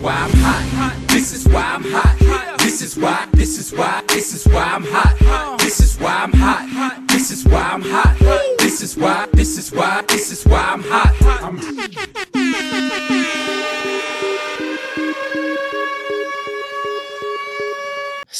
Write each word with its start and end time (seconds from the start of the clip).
why 0.00 0.14
I'm 0.14 0.30
hot. 0.30 0.94
This 1.08 1.32
is 1.32 1.48
why 1.48 1.62
I'm 1.62 1.84
hot. 1.84 2.58
This 2.58 2.82
is 2.82 2.96
why. 2.96 3.26
This 3.32 3.58
is 3.58 3.72
why. 3.72 4.02
This 4.08 4.34
is 4.34 4.46
why 4.46 4.62
I'm 4.62 4.84
hot. 4.84 5.58
This 5.58 5.80
is 5.80 5.98
why 5.98 6.14
I'm 6.24 6.32
hot. 6.32 7.08
This 7.08 7.30
is 7.30 7.44
why 7.44 7.62
I'm 7.72 7.82
hot. 7.82 8.16
This 8.58 8.82
is 8.82 8.96
why. 8.96 9.26
This 9.32 9.58
is 9.58 9.72
why. 9.72 10.02
This 10.08 10.30
is 10.32 10.44
why 10.44 10.60
I'm 10.60 10.82
hot. 10.82 11.14
I'm 11.42 11.58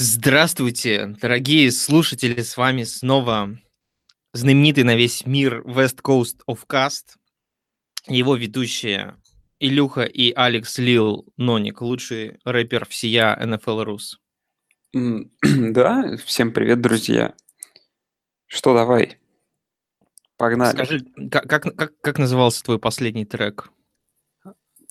Здравствуйте, 0.01 1.17
дорогие 1.21 1.73
слушатели, 1.73 2.43
с 2.43 2.57
вами 2.57 2.85
снова 2.85 3.59
знаменитый 4.33 4.85
на 4.85 4.95
весь 4.95 5.27
мир 5.27 5.63
West 5.63 6.03
Coast 6.03 6.37
of 6.49 6.61
Cast, 6.69 7.17
его 8.07 8.37
ведущие 8.37 9.17
Илюха 9.61 10.03
и 10.05 10.33
Алекс 10.33 10.79
Лил 10.79 11.27
Ноник, 11.37 11.81
лучший 11.81 12.39
рэпер 12.45 12.87
всея 12.87 13.37
NFL 13.41 13.85
Рус. 13.85 14.21
Да, 15.43 16.17
всем 16.25 16.53
привет, 16.53 16.81
друзья. 16.81 17.35
Что, 18.47 18.75
давай, 18.75 19.19
погнали. 20.37 20.75
Скажи, 20.75 21.07
как, 21.31 21.49
как, 21.49 21.63
как, 21.77 22.01
как 22.01 22.19
назывался 22.19 22.65
твой 22.65 22.79
последний 22.79 23.27
трек? 23.27 23.71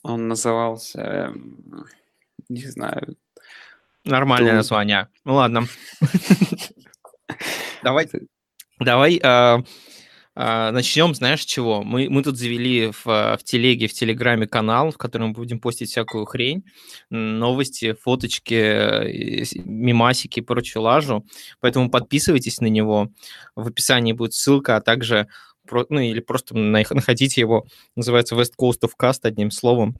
Он 0.03 0.27
назывался, 0.27 1.02
эм, 1.02 1.86
не 2.49 2.66
знаю, 2.67 3.17
Нормальное 4.08 4.52
Ту- 4.52 4.58
название. 4.58 5.09
Ну 5.25 5.36
ладно. 5.36 5.66
Давай, 7.84 8.09
давай 8.80 9.20
а, 9.23 9.64
начнем, 10.71 11.16
знаешь, 11.16 11.43
чего? 11.45 11.81
Мы, 11.81 12.09
мы 12.09 12.21
тут 12.21 12.38
завели 12.38 12.91
в, 12.91 13.02
а, 13.07 13.38
в 13.38 13.43
телеге, 13.43 13.88
в 13.88 13.93
телеграме 13.93 14.45
канал, 14.47 14.91
в 14.91 14.97
котором 14.97 15.33
будем 15.33 15.59
постить 15.59 15.89
всякую 15.89 16.25
хрень, 16.25 16.63
новости, 17.09 17.93
фоточки, 17.93 18.53
э, 18.53 19.11
и 19.11 19.45
с- 19.45 19.55
мемасики 19.55 20.39
и 20.39 20.43
прочую 20.43 20.83
лажу. 20.83 21.25
Поэтому 21.59 21.89
подписывайтесь 21.89 22.61
на 22.61 22.67
него. 22.67 23.09
В 23.55 23.67
описании 23.67 24.13
будет 24.13 24.33
ссылка, 24.33 24.75
а 24.75 24.81
также 24.81 25.27
ну 25.89 25.99
или 25.99 26.19
просто 26.21 26.55
на- 26.55 26.83
находите 26.91 27.41
его. 27.41 27.65
Называется 27.95 28.35
West 28.35 28.53
Coast 28.61 28.81
of 28.83 28.91
Cast 29.02 29.21
одним 29.23 29.52
словом. 29.52 29.97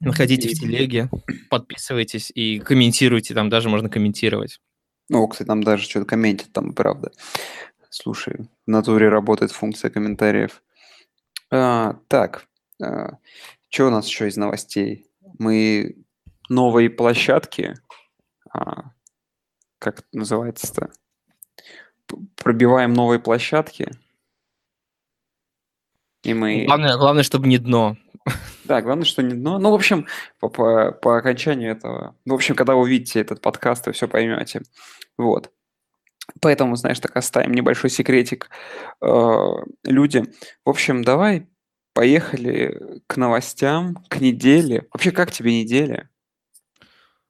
Находите 0.00 0.48
в 0.48 0.52
телеге, 0.52 1.10
подписывайтесь 1.50 2.32
и 2.34 2.58
комментируйте, 2.60 3.34
там 3.34 3.50
даже 3.50 3.68
можно 3.68 3.90
комментировать. 3.90 4.58
Ну, 5.10 5.28
кстати, 5.28 5.46
там 5.46 5.62
даже 5.62 5.84
что-то 5.84 6.06
комментит, 6.06 6.52
там, 6.52 6.72
правда. 6.72 7.12
Слушай, 7.90 8.48
в 8.66 8.70
натуре 8.70 9.08
работает 9.08 9.50
функция 9.50 9.90
комментариев. 9.90 10.62
А, 11.50 11.98
так, 12.08 12.46
что 12.78 13.86
у 13.86 13.90
нас 13.90 14.06
еще 14.06 14.28
из 14.28 14.36
новостей? 14.36 15.06
Мы 15.38 15.96
новые 16.48 16.88
площадки, 16.88 17.74
а, 18.52 18.92
как 19.80 19.98
это 19.98 20.08
называется-то? 20.12 20.90
Пробиваем 22.36 22.92
новые 22.92 23.18
площадки. 23.18 23.90
И 26.22 26.32
мы... 26.32 26.66
Главное, 26.66 26.96
главное, 26.96 27.22
чтобы 27.24 27.48
не 27.48 27.58
дно. 27.58 27.96
Да, 28.64 28.82
главное, 28.82 29.04
что 29.04 29.22
не 29.22 29.34
дно. 29.34 29.58
Ну, 29.58 29.72
в 29.72 29.74
общем, 29.74 30.06
по, 30.38 30.48
по, 30.48 30.92
по 30.92 31.16
окончанию 31.16 31.72
этого... 31.72 32.14
Ну, 32.24 32.34
в 32.34 32.36
общем, 32.36 32.54
когда 32.54 32.74
вы 32.74 32.82
увидите 32.82 33.20
этот 33.20 33.40
подкаст, 33.40 33.86
вы 33.86 33.92
все 33.92 34.06
поймете. 34.06 34.62
Вот. 35.18 35.50
Поэтому, 36.40 36.76
знаешь, 36.76 37.00
так 37.00 37.16
оставим 37.16 37.52
небольшой 37.52 37.90
секретик 37.90 38.50
э, 39.00 39.46
людям. 39.84 40.28
В 40.64 40.70
общем, 40.70 41.02
давай 41.02 41.46
поехали 41.92 43.00
к 43.06 43.16
новостям, 43.16 43.96
к 44.08 44.20
неделе. 44.20 44.86
Вообще, 44.92 45.10
как 45.10 45.32
тебе 45.32 45.60
неделя? 45.60 46.08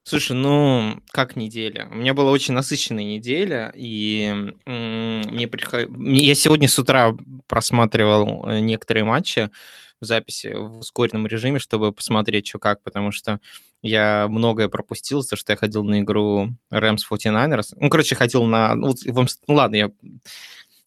Слушай, 0.03 0.35
ну, 0.35 0.99
как 1.11 1.35
неделя? 1.35 1.87
У 1.91 1.95
меня 1.95 2.13
была 2.15 2.31
очень 2.31 2.55
насыщенная 2.55 3.03
неделя, 3.03 3.71
и 3.75 4.51
мне 4.65 5.47
приход... 5.47 5.89
я 5.95 6.35
сегодня 6.35 6.67
с 6.67 6.79
утра 6.79 7.15
просматривал 7.47 8.47
э, 8.47 8.59
некоторые 8.61 9.03
матчи 9.03 9.51
в 9.99 10.05
записи 10.05 10.53
в 10.55 10.79
ускоренном 10.79 11.27
режиме, 11.27 11.59
чтобы 11.59 11.91
посмотреть, 11.91 12.47
что 12.47 12.57
как, 12.57 12.81
потому 12.81 13.11
что 13.11 13.39
я 13.81 14.27
многое 14.29 14.69
пропустил, 14.69 15.21
за 15.21 15.35
что 15.35 15.53
я 15.53 15.57
ходил 15.57 15.83
на 15.83 16.01
игру 16.01 16.49
Rams 16.71 16.99
49ers. 17.09 17.73
Ну, 17.75 17.89
короче, 17.89 18.15
ходил 18.15 18.43
на... 18.43 18.75
Ну, 18.75 18.87
вот 18.87 18.99
в 19.01 19.19
Амс- 19.19 19.39
ну, 19.47 19.55
ладно, 19.55 19.75
я... 19.75 19.91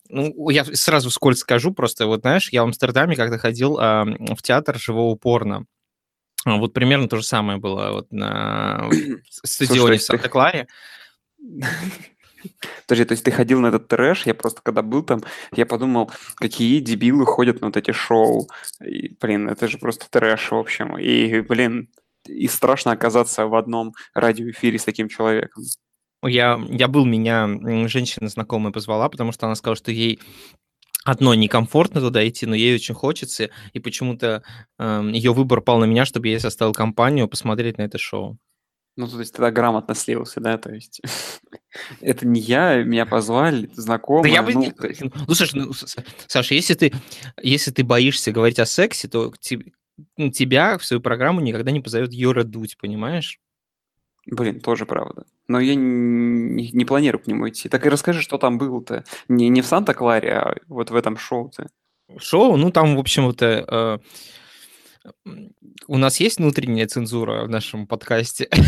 Ну, 0.08 0.50
я 0.50 0.64
сразу 0.64 1.10
вскользь 1.10 1.40
скажу, 1.40 1.72
просто 1.72 2.06
вот, 2.06 2.20
знаешь, 2.20 2.50
я 2.50 2.62
в 2.62 2.66
Амстердаме 2.66 3.16
когда 3.16 3.38
ходил 3.38 3.78
а, 3.78 4.04
в 4.04 4.42
театр 4.42 4.78
живого 4.78 5.16
порно. 5.16 5.64
А, 6.44 6.56
Вот 6.56 6.72
примерно 6.72 7.08
то 7.08 7.16
же 7.16 7.24
самое 7.24 7.58
было 7.58 7.90
вот 7.90 8.12
на 8.12 8.88
стадионе 9.42 9.98
в 9.98 10.02
Санта-Кларе. 10.02 10.68
Подожди, 12.86 13.04
то 13.06 13.12
есть 13.12 13.24
ты 13.24 13.30
ходил 13.30 13.60
на 13.60 13.68
этот 13.68 13.88
трэш, 13.88 14.26
я 14.26 14.34
просто 14.34 14.60
когда 14.62 14.82
был 14.82 15.02
там, 15.02 15.22
я 15.56 15.64
подумал, 15.64 16.10
какие 16.36 16.80
дебилы 16.80 17.24
ходят 17.24 17.60
на 17.60 17.68
вот 17.68 17.76
эти 17.76 17.92
шоу. 17.92 18.48
И, 18.84 19.16
блин, 19.20 19.48
это 19.48 19.66
же 19.66 19.78
просто 19.78 20.06
трэш, 20.10 20.50
в 20.50 20.56
общем. 20.56 20.98
И, 20.98 21.40
блин, 21.40 21.88
и 22.26 22.48
страшно 22.48 22.92
оказаться 22.92 23.46
в 23.46 23.54
одном 23.54 23.94
радиоэфире 24.14 24.78
с 24.78 24.84
таким 24.84 25.08
человеком. 25.08 25.64
Я, 26.24 26.60
я 26.70 26.88
был, 26.88 27.04
меня 27.04 27.48
женщина 27.88 28.28
знакомая 28.28 28.72
позвала, 28.72 29.08
потому 29.08 29.32
что 29.32 29.46
она 29.46 29.54
сказала, 29.54 29.76
что 29.76 29.90
ей 29.90 30.18
одно 31.04 31.34
некомфортно 31.34 32.00
туда 32.00 32.26
идти, 32.26 32.46
но 32.46 32.54
ей 32.54 32.74
очень 32.74 32.94
хочется, 32.94 33.50
и 33.74 33.78
почему-то 33.78 34.42
ее 34.78 35.34
выбор 35.34 35.60
пал 35.60 35.78
на 35.78 35.84
меня, 35.84 36.06
чтобы 36.06 36.28
я 36.28 36.40
составил 36.40 36.72
компанию 36.72 37.28
посмотреть 37.28 37.76
на 37.78 37.82
это 37.82 37.98
шоу. 37.98 38.38
Ну, 38.96 39.08
то 39.08 39.18
есть 39.18 39.32
тогда 39.32 39.50
грамотно 39.50 39.94
слился, 39.94 40.40
да, 40.40 40.56
то 40.56 40.72
есть 40.72 41.00
это 42.00 42.26
не 42.26 42.40
я, 42.40 42.82
меня 42.82 43.06
позвали, 43.06 43.64
это 43.64 43.76
Да 43.76 43.82
знакомые. 43.82 44.32
я 44.32 44.42
бы 44.42 44.52
ну, 44.52 44.60
не... 44.60 44.72
Ну, 45.26 45.34
слушай, 45.34 45.58
ну, 45.58 45.72
Саша, 46.28 46.54
если 46.54 46.74
ты, 46.74 46.92
если 47.42 47.72
ты 47.72 47.82
боишься 47.82 48.30
говорить 48.30 48.60
о 48.60 48.66
сексе, 48.66 49.08
то 49.08 49.32
те- 49.40 49.58
ну, 49.58 49.72
тебя 50.32 50.78
в 50.78 50.84
свою 50.84 51.00
программу 51.00 51.40
никогда 51.40 51.70
не 51.70 51.80
позовет 51.80 52.12
Юра 52.12 52.44
Дудь, 52.44 52.76
понимаешь? 52.78 53.40
Блин, 54.26 54.60
тоже 54.60 54.86
правда. 54.86 55.24
Но 55.48 55.60
я 55.60 55.74
не, 55.74 56.70
не 56.70 56.84
планирую 56.84 57.22
к 57.22 57.26
нему 57.26 57.48
идти. 57.48 57.68
Так 57.68 57.84
и 57.84 57.90
расскажи, 57.90 58.22
что 58.22 58.38
там 58.38 58.56
было-то. 58.56 59.04
Не, 59.28 59.48
не 59.48 59.60
в 59.60 59.66
Санта-Кларе, 59.66 60.32
а 60.32 60.56
вот 60.66 60.90
в 60.90 60.96
этом 60.96 61.18
шоу-то. 61.18 61.68
Шоу, 62.18 62.56
ну, 62.56 62.70
там, 62.70 62.96
в 62.96 63.00
общем, 63.00 63.24
вот... 63.26 63.42
э, 63.42 63.98
у 65.86 65.98
нас 65.98 66.18
есть 66.20 66.38
внутренняя 66.38 66.86
цензура 66.86 67.44
в 67.44 67.48
нашем 67.48 67.86
подкасте. 67.86 68.48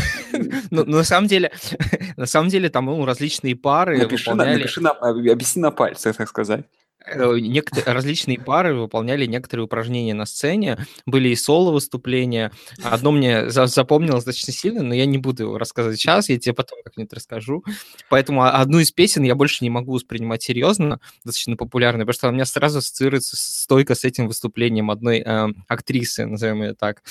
Ну, 0.71 0.85
на 0.85 1.05
самом 1.05 1.29
деле, 1.29 1.53
на 2.17 2.27
самом 2.27 2.51
деле 2.51 2.69
там 2.69 2.87
ну, 2.87 3.05
различные 3.05 3.55
пары 3.55 3.99
Напиши, 3.99 4.35
напиши 4.35 4.81
на, 4.83 4.91
об- 4.91 5.17
объясни 5.17 5.63
на 5.63 5.71
пальцах, 5.71 6.17
так 6.17 6.29
сказать. 6.29 6.67
Э, 7.07 7.39
некотор- 7.39 7.85
различные 7.95 8.39
пары 8.41 8.75
выполняли 8.75 9.27
некоторые 9.27 9.65
упражнения 9.65 10.15
на 10.15 10.27
сцене, 10.27 10.79
были 11.07 11.29
и 11.29 11.37
соло 11.37 11.73
выступления. 11.73 12.53
Одно 12.83 13.13
мне 13.13 13.49
за- 13.51 13.67
запомнилось 13.67 14.25
достаточно 14.25 14.53
сильно, 14.53 14.83
но 14.83 14.95
я 14.95 15.07
не 15.07 15.19
буду 15.19 15.57
рассказывать 15.59 15.99
сейчас, 15.99 16.29
я 16.29 16.39
тебе 16.39 16.55
потом 16.55 16.79
как-нибудь 16.85 17.13
расскажу. 17.13 17.65
Поэтому 18.11 18.45
одну 18.45 18.79
из 18.79 18.93
песен 18.93 19.23
я 19.23 19.35
больше 19.35 19.65
не 19.65 19.71
могу 19.71 19.93
воспринимать 19.93 20.43
серьезно, 20.43 21.01
достаточно 21.25 21.57
популярной, 21.57 22.05
потому 22.05 22.15
что 22.15 22.29
она 22.29 22.33
у 22.33 22.37
меня 22.37 22.47
сразу 22.47 22.79
ассоциируется 22.79 23.37
стойко 23.37 23.95
с 23.95 24.05
этим 24.05 24.29
выступлением 24.29 24.91
одной 24.91 25.19
э, 25.21 25.49
актрисы, 25.69 26.27
назовем 26.27 26.63
ее 26.63 26.75
так. 26.75 27.03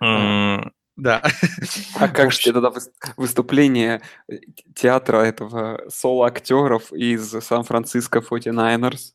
М, 0.00 0.72
Да. 0.98 1.22
А 1.96 2.08
как 2.08 2.32
же 2.32 2.52
тогда 2.52 2.68
выс- 2.68 2.90
выступление 3.16 4.02
э, 4.28 4.38
театра 4.74 5.18
этого 5.18 5.80
соло-актеров 5.88 6.92
из 6.92 7.30
Сан-Франциско 7.30 8.18
49ers? 8.18 9.12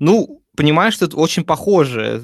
Ну, 0.00 0.42
понимаешь, 0.56 0.96
тут 0.96 1.14
очень 1.14 1.44
похожее 1.44 2.22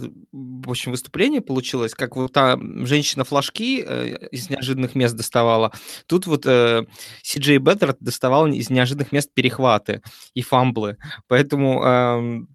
в 0.64 0.70
общем, 0.70 0.93
выступление 0.93 1.41
получилось, 1.41 1.94
как 1.94 2.17
вот 2.17 2.32
та 2.32 2.59
женщина 2.85 3.25
флажки 3.25 3.82
э, 3.85 4.29
из 4.31 4.50
неожиданных 4.50 4.94
мест 4.94 5.17
доставала. 5.17 5.73
Тут 6.06 6.26
вот 6.26 6.47
э, 6.47 6.87
Си-Джей 7.23 7.59
Беттер 7.59 7.97
доставал 7.99 8.47
из 8.47 8.70
неожиданных 8.70 9.12
мест 9.12 9.32
перехваты 9.35 10.03
и 10.35 10.43
фамблы. 10.43 10.97
Поэтому 11.29 11.82
эм, 11.82 12.49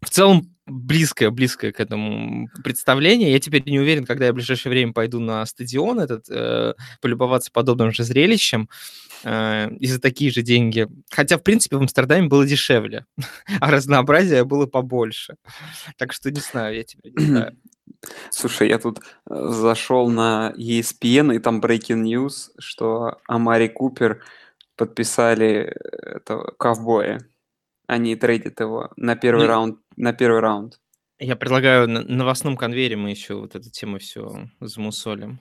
в 0.00 0.10
целом 0.10 0.55
близкое, 0.66 1.30
близкое 1.30 1.72
к 1.72 1.80
этому 1.80 2.48
представление. 2.62 3.32
Я 3.32 3.40
теперь 3.40 3.62
не 3.68 3.78
уверен, 3.78 4.04
когда 4.04 4.26
я 4.26 4.32
в 4.32 4.34
ближайшее 4.34 4.70
время 4.70 4.92
пойду 4.92 5.20
на 5.20 5.44
стадион 5.46 6.00
этот, 6.00 6.26
э, 6.28 6.74
полюбоваться 7.00 7.50
подобным 7.52 7.92
же 7.92 8.02
зрелищем 8.02 8.68
э, 9.24 9.70
и 9.78 9.86
за 9.86 10.00
такие 10.00 10.30
же 10.30 10.42
деньги. 10.42 10.88
Хотя, 11.10 11.38
в 11.38 11.42
принципе, 11.42 11.76
в 11.76 11.80
Амстердаме 11.80 12.28
было 12.28 12.44
дешевле, 12.44 13.06
а 13.60 13.70
разнообразия 13.70 14.44
было 14.44 14.66
побольше. 14.66 15.36
Так 15.96 16.12
что 16.12 16.30
не 16.30 16.40
знаю, 16.40 16.76
я 16.76 16.84
тебя 16.84 17.10
не 17.16 17.24
знаю. 17.24 17.56
Слушай, 18.30 18.68
я 18.68 18.78
тут 18.78 18.98
э, 18.98 19.48
зашел 19.50 20.08
на 20.10 20.52
ESPN, 20.56 21.34
и 21.34 21.38
там 21.38 21.60
breaking 21.60 22.02
news, 22.02 22.50
что 22.58 23.18
Амари 23.26 23.68
Купер 23.68 24.22
подписали 24.76 25.72
э, 25.72 26.16
этого 26.16 26.52
ковбоя. 26.58 27.20
Они 27.86 28.16
трейдят 28.16 28.58
его 28.60 28.90
на 28.96 29.14
первый 29.14 29.46
раунд. 29.46 29.78
На 29.96 30.12
первый 30.12 30.40
раунд. 30.40 30.80
Я 31.18 31.36
предлагаю 31.36 31.88
на 31.88 32.02
новостном 32.02 32.56
конвейере 32.56 32.96
мы 32.96 33.10
еще 33.10 33.34
вот 33.34 33.54
эту 33.54 33.70
тему 33.70 33.98
все 33.98 34.48
замусолим. 34.60 35.40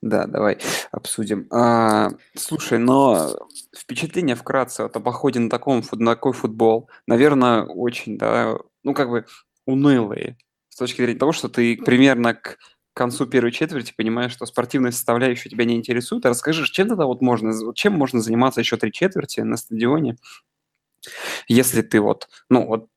Да, 0.00 0.26
давай 0.26 0.58
обсудим. 0.90 1.46
А, 1.52 2.10
слушай, 2.34 2.78
но 2.78 3.36
впечатление 3.76 4.34
вкратце 4.34 4.82
вот 4.82 4.96
об 4.96 5.04
походе 5.04 5.38
на, 5.38 5.50
таком, 5.50 5.82
на 5.92 6.14
такой 6.14 6.32
футбол, 6.32 6.90
наверное, 7.06 7.62
очень, 7.62 8.18
да, 8.18 8.56
ну, 8.82 8.94
как 8.94 9.10
бы 9.10 9.26
унылые. 9.66 10.38
С 10.70 10.76
точки 10.76 11.02
зрения 11.02 11.18
того, 11.18 11.32
что 11.32 11.48
ты 11.48 11.76
примерно 11.76 12.34
к 12.34 12.58
концу 12.94 13.26
первой 13.26 13.52
четверти 13.52 13.94
понимаешь, 13.96 14.32
что 14.32 14.46
спортивная 14.46 14.90
составляющая 14.90 15.50
тебя 15.50 15.64
не 15.64 15.76
интересует. 15.76 16.26
А 16.26 16.30
расскажи, 16.30 16.64
чем 16.66 16.88
тогда 16.88 17.06
вот 17.06 17.20
можно, 17.20 17.52
чем 17.74 17.92
можно 17.92 18.20
заниматься 18.20 18.60
еще 18.60 18.76
три 18.76 18.90
четверти 18.90 19.40
на 19.40 19.56
стадионе, 19.56 20.16
если 21.46 21.82
ты 21.82 22.00
вот, 22.00 22.28
ну, 22.48 22.66
вот 22.66 22.88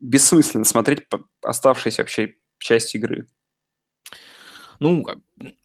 бессмысленно 0.00 0.64
смотреть 0.64 1.02
оставшиеся 1.42 2.02
вообще 2.02 2.34
часть 2.58 2.94
игры. 2.94 3.26
Ну, 4.80 5.04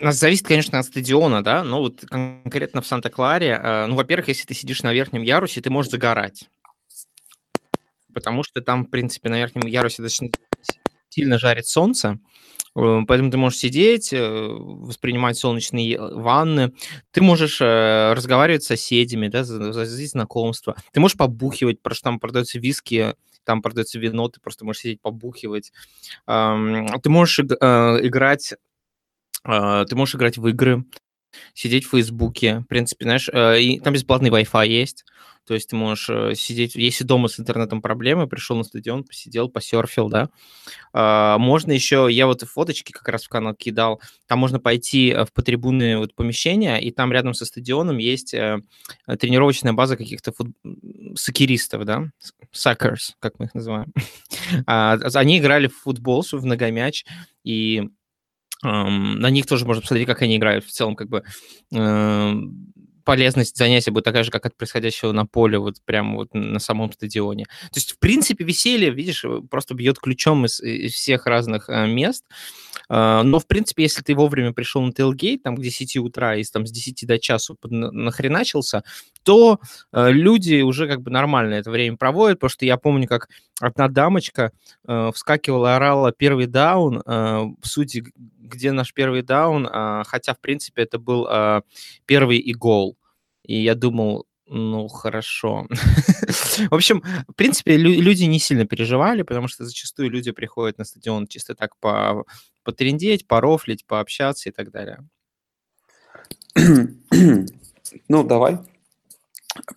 зависит, 0.02 0.46
конечно, 0.46 0.78
от 0.78 0.86
стадиона, 0.86 1.42
да, 1.42 1.64
но 1.64 1.80
вот 1.80 2.02
конкретно 2.02 2.82
в 2.82 2.88
Санта-Кларе, 2.88 3.60
э, 3.64 3.86
ну, 3.88 3.96
во-первых, 3.96 4.28
если 4.28 4.46
ты 4.46 4.54
сидишь 4.54 4.84
на 4.84 4.94
верхнем 4.94 5.22
ярусе, 5.22 5.62
ты 5.62 5.70
можешь 5.70 5.92
загорать, 5.92 6.50
потому 8.14 8.44
что 8.44 8.62
там, 8.62 8.86
в 8.86 8.90
принципе, 8.90 9.30
на 9.30 9.38
верхнем 9.38 9.68
ярусе 9.68 10.04
достаточно 10.04 10.38
сильно 11.08 11.40
жарит 11.40 11.66
солнце, 11.66 12.20
э, 12.76 13.00
поэтому 13.08 13.32
ты 13.32 13.38
можешь 13.38 13.60
сидеть, 13.60 14.12
э, 14.12 14.20
воспринимать 14.20 15.38
солнечные 15.38 15.98
ванны, 15.98 16.74
ты 17.12 17.22
можешь 17.22 17.62
разговаривать 17.62 18.64
с 18.64 18.68
соседями, 18.68 19.30
да, 19.30 19.46
заводить 19.46 20.12
знакомства, 20.12 20.76
ты 20.92 21.00
можешь 21.00 21.18
побухивать, 21.18 21.82
потому 21.82 21.96
что 21.96 22.04
там 22.04 22.20
продаются 22.20 22.60
виски, 22.60 23.16
там 23.46 23.62
продается 23.62 24.00
вино, 24.00 24.28
ты 24.28 24.42
просто 24.42 24.66
можешь 24.66 24.82
сидеть 24.82 25.02
побухивать. 25.02 25.72
Ты 26.26 27.10
можешь 27.10 27.40
играть 27.40 28.56
а, 29.46 29.86
ты 29.86 29.96
можешь 29.96 30.16
играть 30.16 30.38
в 30.38 30.48
игры, 30.48 30.84
сидеть 31.54 31.86
в 31.86 31.90
Фейсбуке. 31.92 32.60
В 32.60 32.66
принципе, 32.66 33.06
знаешь, 33.06 33.30
э, 33.32 33.62
и 33.62 33.80
там 33.80 33.94
бесплатный 33.94 34.30
Wi-Fi 34.30 34.68
есть. 34.68 35.06
То 35.46 35.54
есть 35.54 35.70
ты 35.70 35.76
можешь 35.76 36.10
э, 36.10 36.34
сидеть, 36.36 36.76
если 36.76 37.04
дома 37.04 37.28
с 37.28 37.40
интернетом 37.40 37.82
проблемы, 37.82 38.28
пришел 38.28 38.58
на 38.58 38.64
стадион, 38.64 39.04
посидел, 39.04 39.48
посерфил, 39.48 40.10
да. 40.10 40.30
А, 40.92 41.38
можно 41.38 41.72
еще, 41.72 42.08
я 42.10 42.26
вот 42.26 42.42
фоточки 42.42 42.92
как 42.92 43.08
раз 43.10 43.26
в 43.26 43.30
канал 43.30 43.54
кидал, 43.54 44.02
там 44.26 44.40
можно 44.40 44.60
пойти 44.60 45.12
э, 45.12 45.24
в 45.24 45.32
потрибунные 45.32 46.00
вот 46.00 46.16
помещения, 46.16 46.78
и 46.78 46.90
там 46.90 47.12
рядом 47.12 47.36
со 47.36 47.46
стадионом 47.46 48.00
есть 48.00 48.32
тренировочная 48.32 49.74
база 49.74 49.98
каких-то 49.98 50.32
фут... 50.32 50.48
сокеристов, 51.16 51.86
да, 51.86 52.06
suckers, 52.52 53.14
как 53.20 53.38
мы 53.38 53.46
их 53.46 53.54
называем. 53.54 53.94
А, 54.68 54.98
они 55.16 55.40
играли 55.40 55.68
в 55.68 55.76
футбол, 55.76 56.24
в 56.24 56.46
многомяч, 56.46 57.06
и 57.44 57.90
на 58.64 59.30
них 59.30 59.46
тоже 59.46 59.66
можно 59.66 59.82
посмотреть, 59.82 60.08
как 60.08 60.22
они 60.22 60.38
играют. 60.38 60.66
В 60.66 60.72
целом, 60.72 60.96
как 60.96 61.10
бы 61.10 61.24
эм, 61.74 62.74
полезность 63.06 63.56
занятия 63.56 63.92
будет 63.92 64.04
такая 64.04 64.24
же, 64.24 64.32
как 64.32 64.46
от 64.46 64.58
происходящего 64.58 65.12
на 65.14 65.26
поле, 65.26 65.58
вот 65.60 65.76
прямо 65.86 66.16
вот 66.16 66.34
на 66.34 66.60
самом 66.60 66.92
стадионе. 66.92 67.46
То 67.46 67.76
есть, 67.78 67.94
в 67.94 68.00
принципе, 68.00 68.44
веселье, 68.44 68.90
видишь, 68.90 69.24
э, 69.24 69.42
просто 69.50 69.76
бьет 69.76 70.00
ключом 70.00 70.46
из, 70.46 70.60
из 70.60 70.94
всех 70.94 71.28
разных 71.28 71.70
э, 71.70 71.88
мест. 71.88 72.26
Э, 72.90 73.22
но, 73.24 73.40
в 73.40 73.48
принципе, 73.48 73.84
если 73.84 74.02
ты 74.02 74.16
вовремя 74.16 74.52
пришел 74.52 74.82
на 74.82 74.92
tailgate, 74.92 75.40
там, 75.44 75.56
к 75.56 75.62
10 75.62 75.98
утра, 75.98 76.36
и 76.36 76.44
там 76.44 76.66
с 76.66 76.72
10 76.72 77.08
до 77.08 77.20
часу 77.20 77.58
нахреначился, 77.62 78.84
то 79.26 79.60
э, 79.92 80.12
люди 80.12 80.62
уже 80.62 80.88
как 80.88 81.02
бы 81.02 81.10
нормально 81.10 81.56
это 81.56 81.72
время 81.72 81.98
проводят, 81.98 82.38
потому 82.38 82.50
что 82.52 82.66
я 82.66 82.78
помню, 82.78 83.08
как 83.08 83.28
одна 83.60 83.88
дамочка 83.88 84.52
э, 84.88 85.12
вскакивала, 85.14 85.76
орала 85.76 86.12
первый 86.12 86.46
даун, 86.46 87.02
э, 87.04 87.46
сути, 87.64 88.06
где 88.16 88.72
наш 88.72 88.94
первый 88.94 89.24
даун, 89.24 89.68
э, 89.68 90.04
хотя, 90.06 90.36
в 90.36 90.40
принципе, 90.40 90.84
это 90.84 91.00
был 91.00 91.28
э, 91.28 91.62
первый 92.06 92.38
и 92.38 92.54
гол. 92.54 92.98
И 93.44 93.64
я 93.64 93.74
думал, 93.74 94.28
ну, 94.46 94.88
хорошо. 94.88 95.68
В 96.70 96.76
общем, 96.76 97.02
в 97.28 97.34
принципе, 97.34 97.78
люди 97.78 98.26
не 98.26 98.40
сильно 98.40 98.66
переживали, 98.66 99.24
потому 99.24 99.48
что 99.48 99.66
зачастую 99.66 100.12
люди 100.12 100.32
приходят 100.32 100.78
на 100.78 100.86
стадион 100.86 101.26
чисто 101.26 101.56
так 101.56 101.76
по 101.80 102.26
потрендеть, 102.64 103.28
порофлить, 103.28 103.86
пообщаться 103.88 104.50
и 104.50 104.52
так 104.52 104.72
далее. 104.72 105.00
Ну, 108.10 108.24
давай 108.24 108.60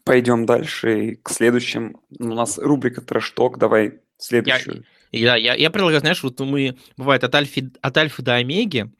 пойдем 0.04 0.46
дальше 0.46 1.16
к 1.22 1.30
следующим. 1.30 2.00
У 2.18 2.34
нас 2.34 2.58
рубрика 2.58 3.00
«Трэш-ток». 3.00 3.58
Давай 3.58 4.00
следующую. 4.18 4.84
Я, 5.12 5.36
я, 5.36 5.54
я 5.54 5.70
предлагаю, 5.70 6.00
знаешь, 6.00 6.22
вот 6.22 6.38
мы, 6.40 6.76
бывает, 6.96 7.24
от 7.24 7.34
альфы, 7.34 7.70
от 7.80 7.96
альфы 7.96 8.22
до 8.22 8.34
омеги, 8.34 8.90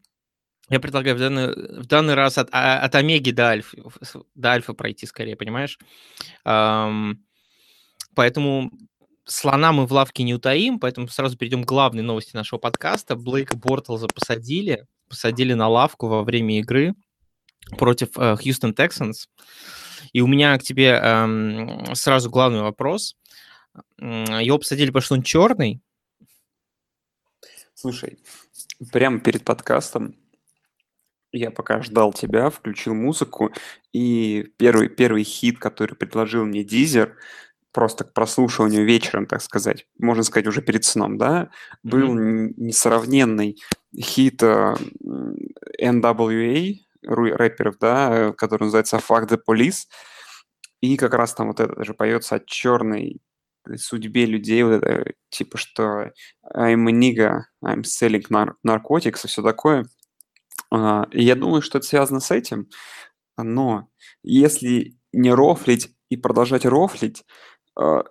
я 0.70 0.80
предлагаю 0.80 1.16
в 1.16 1.18
данный, 1.18 1.80
в 1.80 1.86
данный 1.86 2.14
раз 2.14 2.36
от, 2.36 2.48
а, 2.52 2.80
от 2.80 2.94
омеги 2.94 3.30
до 3.30 3.48
альфы, 3.48 3.82
до 4.34 4.52
альфа 4.52 4.74
пройти 4.74 5.06
скорее, 5.06 5.34
понимаешь? 5.34 5.78
Um, 6.46 7.16
поэтому 8.14 8.70
слона 9.24 9.72
мы 9.72 9.86
в 9.86 9.92
лавке 9.92 10.24
не 10.24 10.34
утаим, 10.34 10.78
поэтому 10.78 11.08
сразу 11.08 11.38
перейдем 11.38 11.64
к 11.64 11.68
главной 11.68 12.02
новости 12.02 12.36
нашего 12.36 12.58
подкаста. 12.58 13.16
Блейка 13.16 13.56
Бортлза 13.56 14.08
посадили, 14.08 14.86
посадили 15.08 15.54
на 15.54 15.68
лавку 15.68 16.06
во 16.06 16.22
время 16.22 16.58
игры 16.58 16.94
против 17.78 18.14
Хьюстон 18.14 18.72
uh, 18.72 18.74
Texans. 18.74 19.26
И 20.12 20.20
у 20.20 20.26
меня 20.26 20.58
к 20.58 20.62
тебе 20.62 21.00
um, 21.02 21.94
сразу 21.94 22.30
главный 22.30 22.62
вопрос. 22.62 23.16
Его 23.98 24.58
посадили, 24.58 24.88
потому 24.88 25.02
что 25.02 25.14
он 25.14 25.22
черный? 25.22 25.80
Слушай, 27.74 28.18
прямо 28.92 29.20
перед 29.20 29.44
подкастом 29.44 30.16
я 31.32 31.50
пока 31.50 31.82
ждал 31.82 32.12
тебя, 32.12 32.50
включил 32.50 32.94
музыку, 32.94 33.52
и 33.92 34.50
первый, 34.56 34.88
первый 34.88 35.24
хит, 35.24 35.58
который 35.58 35.94
предложил 35.94 36.44
мне 36.44 36.64
Дизер, 36.64 37.16
просто 37.72 38.04
к 38.04 38.12
прослушиванию 38.12 38.84
вечером, 38.84 39.26
так 39.26 39.42
сказать, 39.42 39.86
можно 39.98 40.22
сказать, 40.22 40.46
уже 40.46 40.62
перед 40.62 40.84
сном, 40.84 41.18
да, 41.18 41.50
был 41.82 42.16
mm-hmm. 42.16 42.54
несравненный 42.56 43.58
хит 43.96 44.42
э, 44.42 44.74
NWA, 45.80 46.74
рэперов, 47.02 47.78
да, 47.78 48.32
который 48.32 48.64
называется 48.64 48.96
«Fuck 48.96 49.28
the 49.28 49.38
Police», 49.46 49.86
и 50.80 50.96
как 50.96 51.14
раз 51.14 51.34
там 51.34 51.48
вот 51.48 51.60
это 51.60 51.84
же 51.84 51.94
поется 51.94 52.36
о 52.36 52.40
черной 52.40 53.20
судьбе 53.76 54.26
людей, 54.26 54.62
вот 54.62 54.82
это, 54.82 55.12
типа, 55.30 55.58
что 55.58 56.12
I'm 56.54 56.88
a 56.88 56.92
nigga, 56.92 57.40
I'm 57.64 57.82
selling 57.82 58.24
nar- 58.30 58.54
narcotics 58.66 59.24
и 59.24 59.28
все 59.28 59.42
такое– 59.42 59.84
а, 60.70 61.06
и 61.12 61.22
я 61.24 61.34
думаю, 61.34 61.62
что 61.62 61.78
это 61.78 61.86
связано 61.86 62.20
с 62.20 62.30
этим. 62.30 62.68
Но 63.36 63.88
если 64.22 64.96
не 65.12 65.32
рофлить 65.32 65.94
и 66.10 66.16
продолжать 66.16 66.66
рофлить, 66.66 67.24
а, 67.76 68.04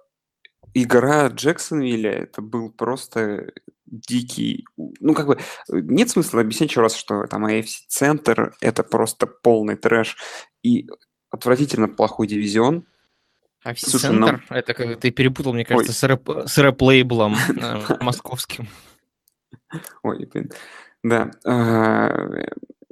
игра 0.73 1.27
Джексонвилля 1.27 2.11
это 2.11 2.41
был 2.41 2.71
просто 2.71 3.51
дикий... 3.87 4.65
Ну, 4.75 5.13
как 5.13 5.27
бы, 5.27 5.39
нет 5.69 6.09
смысла 6.09 6.41
объяснять 6.41 6.69
еще 6.69 6.81
раз, 6.81 6.95
что 6.95 7.25
там 7.27 7.45
AFC-центр— 7.45 8.53
это 8.61 8.83
просто 8.83 9.27
полный 9.27 9.75
трэш 9.75 10.17
и 10.63 10.87
отвратительно 11.29 11.87
плохой 11.87 12.27
дивизион. 12.27 12.85
AFC-центр? 13.65 14.19
Нам... 14.19 14.41
Это 14.49 14.73
как 14.73 14.99
ты 14.99 15.11
перепутал, 15.11 15.53
мне 15.53 15.65
кажется, 15.65 15.93
с, 15.93 16.03
рэп, 16.03 16.29
с 16.45 16.57
рэп-лейблом 16.57 17.35
э, 17.57 17.97
московским. 18.01 18.67
Ой, 20.03 20.25
блин. 20.25 20.51
Да. 21.03 21.31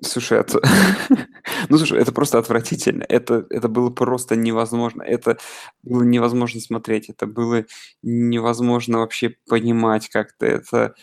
А, 0.02 0.06
слушай, 0.06 0.40
это... 0.40 0.62
ну, 1.70 1.78
слушай, 1.78 2.00
это 2.00 2.12
просто 2.12 2.38
отвратительно. 2.38 3.06
Это, 3.08 3.46
это 3.50 3.68
было 3.68 3.90
просто 3.90 4.36
невозможно. 4.36 5.04
Это 5.04 5.38
было 5.84 6.04
невозможно 6.04 6.62
смотреть. 6.62 7.10
Это 7.10 7.28
было 7.28 7.66
невозможно 8.02 9.00
вообще 9.00 9.36
понимать 9.48 10.10
как-то. 10.10 10.46
Это... 10.46 10.96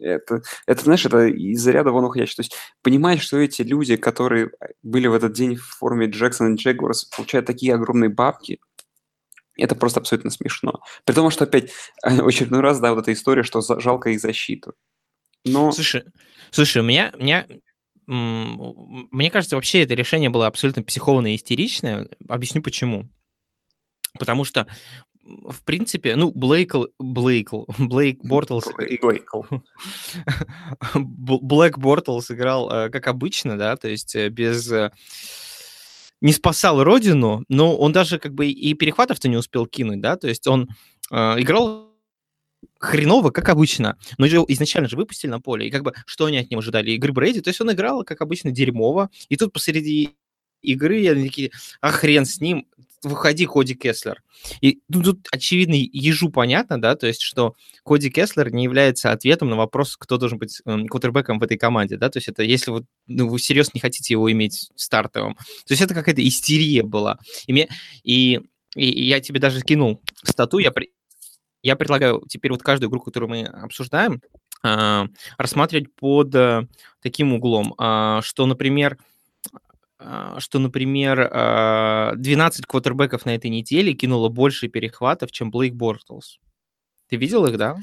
Это, 0.00 0.42
это, 0.66 0.84
знаешь, 0.84 1.04
это 1.06 1.26
из 1.26 1.66
ряда 1.66 1.90
вон 1.90 2.04
уходящий. 2.04 2.36
То 2.36 2.42
есть 2.42 2.54
понимать, 2.82 3.20
что 3.20 3.36
эти 3.38 3.62
люди, 3.62 3.96
которые 3.96 4.52
были 4.84 5.08
в 5.08 5.14
этот 5.14 5.32
день 5.32 5.56
в 5.56 5.64
форме 5.64 6.06
Джексона 6.06 6.54
и 6.54 6.56
Джегорс, 6.56 7.06
получают 7.06 7.46
такие 7.46 7.74
огромные 7.74 8.08
бабки, 8.08 8.60
это 9.56 9.74
просто 9.74 10.00
абсолютно 10.00 10.30
смешно. 10.30 10.80
При 11.04 11.14
том, 11.14 11.30
что 11.30 11.44
опять 11.44 11.72
очередной 12.02 12.60
раз, 12.60 12.78
да, 12.78 12.94
вот 12.94 13.00
эта 13.00 13.12
история, 13.12 13.42
что 13.42 13.60
жалко 13.60 14.10
их 14.10 14.20
защиту. 14.20 14.74
Но... 15.44 15.72
Слушай, 15.72 16.04
слушай, 16.50 16.78
у 16.78 16.84
меня, 16.84 17.12
у 17.18 17.22
меня 17.22 17.46
мне 18.08 19.30
кажется, 19.30 19.56
вообще 19.56 19.82
это 19.82 19.92
решение 19.92 20.30
было 20.30 20.46
абсолютно 20.46 20.82
психованное 20.82 21.32
и 21.32 21.36
истеричное. 21.36 22.08
Объясню 22.26 22.62
почему. 22.62 23.10
Потому 24.18 24.44
что, 24.44 24.66
в 25.22 25.62
принципе, 25.64 26.16
ну, 26.16 26.32
Блейкл, 26.34 26.86
Блейкл, 26.98 27.64
Блейк 27.78 28.24
Бортлс... 28.24 28.64
Блейкл. 28.74 29.42
Блэк 30.94 31.78
Бортлс 31.78 32.30
играл 32.30 32.70
э, 32.70 32.88
как 32.88 33.08
обычно, 33.08 33.58
да, 33.58 33.76
то 33.76 33.88
есть 33.88 34.16
э, 34.16 34.30
без... 34.30 34.72
Э, 34.72 34.90
не 36.22 36.32
спасал 36.32 36.82
родину, 36.82 37.44
но 37.48 37.76
он 37.76 37.92
даже 37.92 38.18
как 38.18 38.32
бы 38.32 38.48
и 38.48 38.72
перехватов-то 38.72 39.28
не 39.28 39.36
успел 39.36 39.66
кинуть, 39.66 40.00
да, 40.00 40.16
то 40.16 40.26
есть 40.28 40.48
он 40.48 40.68
играл 41.10 41.87
хреново, 42.78 43.30
как 43.30 43.48
обычно. 43.48 43.98
Но 44.18 44.26
же 44.26 44.38
изначально 44.48 44.88
же 44.88 44.96
выпустили 44.96 45.30
на 45.30 45.40
поле, 45.40 45.66
и 45.66 45.70
как 45.70 45.82
бы 45.82 45.94
что 46.06 46.26
они 46.26 46.38
от 46.38 46.50
него 46.50 46.60
ожидали? 46.60 46.92
Игры 46.92 47.12
Брейди, 47.12 47.40
то 47.40 47.48
есть 47.48 47.60
он 47.60 47.72
играл, 47.72 48.04
как 48.04 48.20
обычно, 48.20 48.50
дерьмово, 48.50 49.10
и 49.28 49.36
тут 49.36 49.52
посреди 49.52 50.16
игры 50.62 50.98
я 50.98 51.14
такие, 51.14 51.50
а 51.80 51.90
хрен 51.90 52.24
с 52.24 52.40
ним, 52.40 52.66
выходи, 53.02 53.46
Коди 53.46 53.74
Кеслер. 53.74 54.22
И 54.60 54.80
ну, 54.88 55.02
тут, 55.02 55.28
очевидно, 55.30 55.74
ежу 55.74 56.30
понятно, 56.30 56.80
да, 56.80 56.96
то 56.96 57.06
есть, 57.06 57.20
что 57.20 57.54
Коди 57.84 58.10
Кеслер 58.10 58.52
не 58.52 58.64
является 58.64 59.12
ответом 59.12 59.50
на 59.50 59.56
вопрос, 59.56 59.96
кто 59.96 60.16
должен 60.18 60.38
быть 60.38 60.60
э, 60.64 60.84
квотербеком 60.86 61.38
в 61.38 61.42
этой 61.42 61.56
команде, 61.56 61.96
да, 61.96 62.08
то 62.08 62.18
есть 62.18 62.28
это 62.28 62.42
если 62.42 62.70
вот, 62.70 62.84
ну, 63.06 63.28
вы 63.28 63.38
серьезно 63.38 63.72
не 63.74 63.80
хотите 63.80 64.14
его 64.14 64.30
иметь 64.32 64.70
стартовым. 64.74 65.34
То 65.34 65.72
есть 65.72 65.82
это 65.82 65.94
какая-то 65.94 66.26
истерия 66.26 66.82
была. 66.82 67.18
И, 67.46 67.52
мне, 67.52 67.68
и, 68.02 68.40
и 68.74 69.04
я 69.04 69.20
тебе 69.20 69.40
даже 69.40 69.62
кинул 69.62 70.02
стату, 70.24 70.58
я, 70.58 70.72
при, 70.72 70.90
я 71.62 71.76
предлагаю 71.76 72.22
теперь 72.28 72.52
вот 72.52 72.62
каждую 72.62 72.90
игру, 72.90 73.00
которую 73.00 73.30
мы 73.30 73.44
обсуждаем, 73.44 74.20
э, 74.64 75.06
рассматривать 75.36 75.94
под 75.94 76.34
э, 76.34 76.66
таким 77.00 77.32
углом, 77.34 77.74
э, 77.78 78.20
что, 78.22 78.46
например, 78.46 78.96
а, 80.00 80.38
что, 80.38 80.60
например, 80.60 81.28
12 82.16 82.64
а, 82.64 82.66
квотербеков 82.68 83.26
на 83.26 83.34
этой 83.34 83.50
неделе 83.50 83.94
кинуло 83.94 84.28
больше 84.28 84.68
перехватов, 84.68 85.32
чем 85.32 85.50
Блейк 85.50 85.74
Бортлс. 85.74 86.38
Ты 87.08 87.16
видел 87.16 87.46
их, 87.46 87.56
да? 87.56 87.76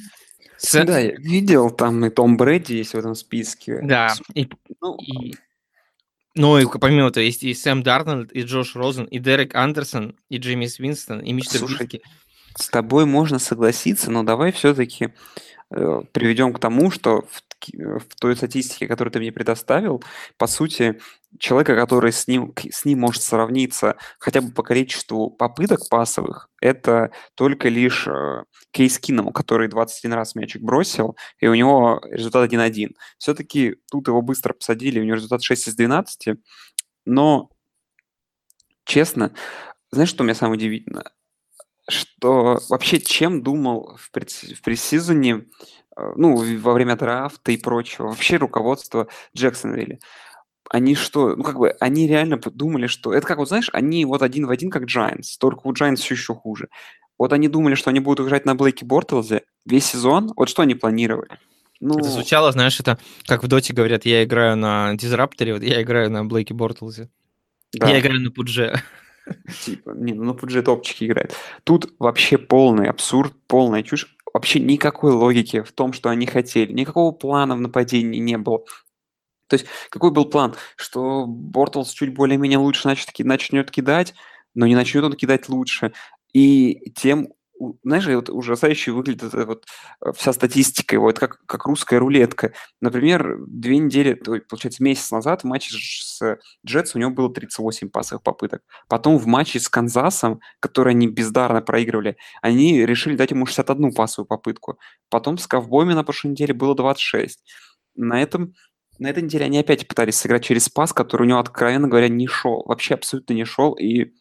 С... 0.57 0.71
Да, 0.85 0.99
я 0.99 1.15
видел, 1.15 1.69
там 1.71 2.05
и 2.05 2.09
Том 2.09 2.37
Брэди 2.37 2.73
есть 2.73 2.93
в 2.93 2.97
этом 2.97 3.15
списке. 3.15 3.81
Да, 3.83 4.13
и, 4.33 4.47
ну, 4.79 4.97
и, 4.97 5.35
ну, 6.35 6.57
и 6.57 6.65
помимо 6.79 7.09
этого 7.09 7.23
есть 7.23 7.43
и 7.43 7.53
Сэм 7.53 7.83
Дарнольд, 7.83 8.31
и 8.31 8.43
Джош 8.43 8.75
Розен, 8.75 9.05
и 9.05 9.19
Дерек 9.19 9.53
Андерсон, 9.53 10.15
и 10.29 10.37
Джеймис 10.37 10.79
Винстон, 10.79 11.19
и 11.19 11.33
Мистер 11.33 11.59
Слушай, 11.59 12.01
С 12.57 12.69
тобой 12.69 13.05
можно 13.05 13.39
согласиться, 13.39 14.11
но 14.11 14.23
давай 14.23 14.51
все-таки 14.51 15.13
э, 15.71 16.01
приведем 16.11 16.53
к 16.53 16.59
тому, 16.59 16.91
что 16.91 17.21
в 17.21 17.41
в 17.73 18.15
той 18.19 18.35
статистике, 18.35 18.87
которую 18.87 19.11
ты 19.11 19.19
мне 19.19 19.31
предоставил, 19.31 20.03
по 20.37 20.47
сути, 20.47 20.99
человека, 21.39 21.75
который 21.75 22.11
с 22.11 22.27
ним, 22.27 22.53
с 22.57 22.85
ним 22.85 22.99
может 22.99 23.21
сравниться 23.21 23.97
хотя 24.19 24.41
бы 24.41 24.51
по 24.51 24.63
количеству 24.63 25.29
попыток 25.29 25.89
пасовых, 25.89 26.49
это 26.61 27.11
только 27.35 27.69
лишь 27.69 28.07
э, 28.07 28.43
Кейс 28.71 28.99
Киннелл, 28.99 29.31
который 29.31 29.67
21 29.67 30.13
раз 30.13 30.35
мячик 30.35 30.61
бросил, 30.61 31.17
и 31.39 31.47
у 31.47 31.55
него 31.55 32.01
результат 32.09 32.51
1-1. 32.51 32.91
Все-таки 33.17 33.75
тут 33.89 34.07
его 34.07 34.21
быстро 34.21 34.53
посадили, 34.53 34.99
у 34.99 35.03
него 35.03 35.15
результат 35.15 35.43
6 35.43 35.69
из 35.69 35.75
12, 35.75 36.37
но, 37.05 37.49
честно, 38.85 39.33
знаешь, 39.91 40.09
что 40.09 40.23
меня 40.23 40.35
самое 40.35 40.57
удивительное? 40.57 41.11
Что 41.87 42.59
вообще 42.69 42.99
чем 42.99 43.43
думал 43.43 43.97
в, 43.99 44.11
пред, 44.11 44.31
в 44.31 44.61
пресизоне 44.61 45.45
Э, 45.95 46.13
ну, 46.15 46.35
во 46.59 46.73
время 46.73 46.95
драфта 46.95 47.51
и 47.51 47.57
прочего, 47.57 48.07
вообще 48.07 48.37
руководство 48.37 49.07
Джексонвилля. 49.35 49.99
Они 50.69 50.95
что, 50.95 51.35
ну 51.35 51.43
как 51.43 51.57
бы, 51.57 51.69
они 51.79 52.07
реально 52.07 52.37
подумали, 52.37 52.87
что... 52.87 53.13
Это 53.13 53.25
как, 53.27 53.37
вот 53.37 53.47
знаешь, 53.47 53.69
они 53.71 54.03
вот 54.05 54.21
один 54.21 54.47
в 54.47 54.51
один, 54.51 54.69
как 54.69 54.83
Giants, 54.83 55.35
только 55.39 55.61
у 55.63 55.73
Giants 55.73 55.97
все 55.97 56.15
еще 56.15 56.33
хуже. 56.33 56.69
Вот 57.17 57.31
они 57.31 57.47
думали, 57.47 57.75
что 57.75 57.91
они 57.91 57.99
будут 57.99 58.25
играть 58.25 58.45
на 58.45 58.55
Блейке 58.55 58.83
Бортлзе 58.85 59.43
весь 59.65 59.85
сезон. 59.85 60.33
Вот 60.35 60.49
что 60.49 60.63
они 60.63 60.75
планировали? 60.75 61.39
Ну... 61.79 61.97
Это 61.97 62.09
звучало, 62.09 62.51
знаешь, 62.51 62.79
это 62.79 62.97
как 63.25 63.43
в 63.43 63.47
Доте 63.47 63.73
говорят, 63.73 64.05
я 64.05 64.23
играю 64.23 64.57
на 64.57 64.95
Дизрапторе, 64.95 65.53
вот 65.53 65.63
я 65.63 65.81
играю 65.81 66.09
на 66.09 66.25
Блейке 66.25 66.53
Бортлзе. 66.53 67.09
Да. 67.73 67.89
Я 67.89 67.99
играю 67.99 68.21
на 68.21 68.31
Пудже. 68.31 68.81
Типа, 69.63 69.91
не, 69.91 70.13
ну 70.13 70.33
Пудже 70.33 70.61
топчики 70.61 71.05
играет. 71.05 71.33
Тут 71.63 71.93
вообще 71.99 72.37
полный 72.37 72.89
абсурд, 72.89 73.33
полная 73.47 73.83
чушь 73.83 74.15
вообще 74.35 74.59
никакой 74.59 75.13
логики 75.13 75.61
в 75.61 75.71
том, 75.71 75.93
что 75.93 76.09
они 76.09 76.25
хотели, 76.25 76.73
никакого 76.73 77.13
плана 77.13 77.55
в 77.55 77.61
нападении 77.61 78.19
не 78.19 78.37
было. 78.37 78.65
То 79.47 79.55
есть 79.55 79.65
какой 79.89 80.11
был 80.11 80.25
план? 80.25 80.55
Что 80.75 81.25
Бортлс 81.25 81.91
чуть 81.91 82.13
более-менее 82.13 82.57
лучше 82.57 82.89
начнет, 82.89 83.17
начнет 83.19 83.71
кидать, 83.71 84.13
но 84.53 84.67
не 84.67 84.75
начнет 84.75 85.05
он 85.05 85.13
кидать 85.13 85.47
лучше. 85.47 85.93
И 86.33 86.91
тем 86.97 87.29
знаешь, 87.83 88.05
вот 88.07 88.29
ужасающе 88.29 88.91
выглядит 88.91 89.33
вот 89.33 89.65
э, 90.05 90.11
вся 90.13 90.33
статистика 90.33 90.95
его, 90.95 91.09
это 91.09 91.21
как, 91.21 91.45
как 91.45 91.65
русская 91.65 91.99
рулетка. 91.99 92.53
Например, 92.81 93.37
две 93.47 93.77
недели, 93.77 94.13
получается, 94.13 94.83
месяц 94.83 95.11
назад 95.11 95.41
в 95.41 95.45
матче 95.45 95.75
с 95.75 96.37
Джетс 96.65 96.95
у 96.95 96.99
него 96.99 97.11
было 97.11 97.33
38 97.33 97.89
пасовых 97.89 98.23
попыток. 98.23 98.61
Потом 98.87 99.17
в 99.17 99.25
матче 99.25 99.59
с 99.59 99.69
Канзасом, 99.69 100.41
который 100.59 100.91
они 100.91 101.07
бездарно 101.07 101.61
проигрывали, 101.61 102.17
они 102.41 102.85
решили 102.85 103.15
дать 103.15 103.31
ему 103.31 103.45
61 103.45 103.93
пасовую 103.93 104.27
попытку. 104.27 104.79
Потом 105.09 105.37
с 105.37 105.47
Ковбойми 105.47 105.93
на 105.93 106.03
прошлой 106.03 106.31
неделе 106.31 106.53
было 106.53 106.75
26. 106.75 107.43
На 107.95 108.21
этом 108.21 108.53
на 108.97 109.09
этой 109.09 109.23
неделе 109.23 109.45
они 109.45 109.59
опять 109.59 109.87
пытались 109.87 110.15
сыграть 110.15 110.45
через 110.45 110.69
пас, 110.69 110.93
который 110.93 111.23
у 111.23 111.25
него, 111.25 111.39
откровенно 111.39 111.87
говоря, 111.87 112.07
не 112.07 112.27
шел. 112.27 112.63
Вообще 112.65 112.93
абсолютно 112.93 113.33
не 113.33 113.43
шел. 113.43 113.73
И 113.73 114.13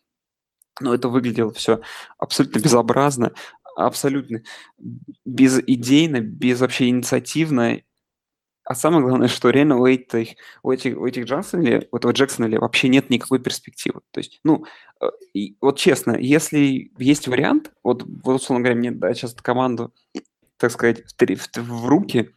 но 0.81 0.95
это 0.95 1.09
выглядело 1.09 1.53
все 1.53 1.81
абсолютно 2.19 2.59
безобразно, 2.61 3.33
абсолютно 3.77 4.43
безидейно, 5.25 6.21
без 6.21 6.61
вообще 6.61 6.89
инициативно. 6.89 7.81
А 8.67 8.75
самое 8.75 9.05
главное, 9.05 9.29
что 9.29 9.51
реально 9.51 9.79
у 9.79 9.87
этих, 9.87 10.37
у 10.63 10.71
этих, 10.71 10.97
у 10.97 11.07
этих 11.07 11.25
Джонсонли, 11.27 11.87
у 11.93 11.97
этого 11.99 12.13
Джексона 12.13 12.49
вообще 12.59 12.89
нет 12.89 13.11
никакой 13.11 13.39
перспективы. 13.39 14.01
То 14.11 14.21
есть, 14.21 14.41
ну, 14.43 14.65
э, 15.03 15.07
вот 15.61 15.79
честно, 15.79 16.17
если 16.19 16.91
есть 16.97 17.29
вариант, 17.29 17.73
вот, 17.83 18.05
вот 18.23 18.41
условно 18.41 18.65
говоря, 18.65 18.79
мне 18.79 18.91
дать 18.91 19.19
сейчас 19.19 19.35
команду, 19.35 19.93
так 20.57 20.71
сказать, 20.71 21.03
в, 21.03 21.37
в, 21.37 21.57
в 21.59 21.87
руки, 21.87 22.31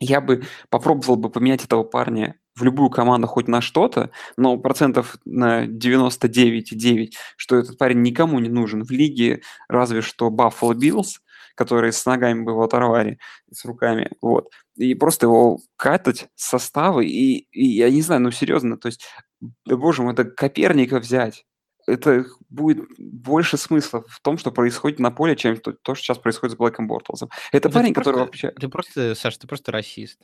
я 0.00 0.20
бы 0.20 0.44
попробовал 0.68 1.16
бы 1.16 1.30
поменять 1.30 1.64
этого 1.64 1.82
парня 1.82 2.38
в 2.54 2.62
любую 2.62 2.90
команду 2.90 3.26
хоть 3.26 3.48
на 3.48 3.60
что-то, 3.60 4.10
но 4.36 4.56
процентов 4.56 5.16
на 5.24 5.66
99,9, 5.66 7.12
что 7.36 7.56
этот 7.56 7.78
парень 7.78 8.02
никому 8.02 8.38
не 8.38 8.48
нужен 8.48 8.84
в 8.84 8.90
лиге, 8.90 9.42
разве 9.68 10.02
что 10.02 10.28
Buffalo 10.28 10.74
Bills, 10.74 11.18
которые 11.54 11.92
с 11.92 12.04
ногами 12.06 12.42
бы 12.42 12.52
его 12.52 12.64
оторвали, 12.64 13.18
с 13.52 13.64
руками, 13.64 14.10
вот. 14.20 14.50
И 14.76 14.94
просто 14.94 15.26
его 15.26 15.58
катать 15.76 16.28
составы, 16.34 17.06
и, 17.06 17.46
и 17.52 17.66
я 17.66 17.90
не 17.90 18.02
знаю, 18.02 18.22
ну 18.22 18.30
серьезно, 18.30 18.76
то 18.76 18.86
есть, 18.86 19.06
да 19.40 19.76
боже 19.76 20.02
мой, 20.02 20.12
это 20.12 20.24
Коперника 20.24 20.98
взять, 20.98 21.44
это 21.86 22.24
будет 22.48 22.86
больше 22.98 23.56
смысла 23.56 24.04
в 24.08 24.20
том, 24.20 24.38
что 24.38 24.50
происходит 24.50 24.98
на 24.98 25.10
поле, 25.10 25.36
чем 25.36 25.56
то, 25.56 25.72
то 25.72 25.94
что 25.94 26.04
сейчас 26.04 26.18
происходит 26.18 26.54
с 26.54 26.58
Блэком 26.58 26.86
Бортлзом. 26.86 27.30
Это 27.52 27.68
да 27.68 27.74
парень, 27.74 27.92
который 27.92 28.20
вообще... 28.20 28.50
Ты 28.52 28.68
просто, 28.68 29.14
Саш, 29.14 29.36
ты 29.36 29.46
просто 29.46 29.72
расист. 29.72 30.20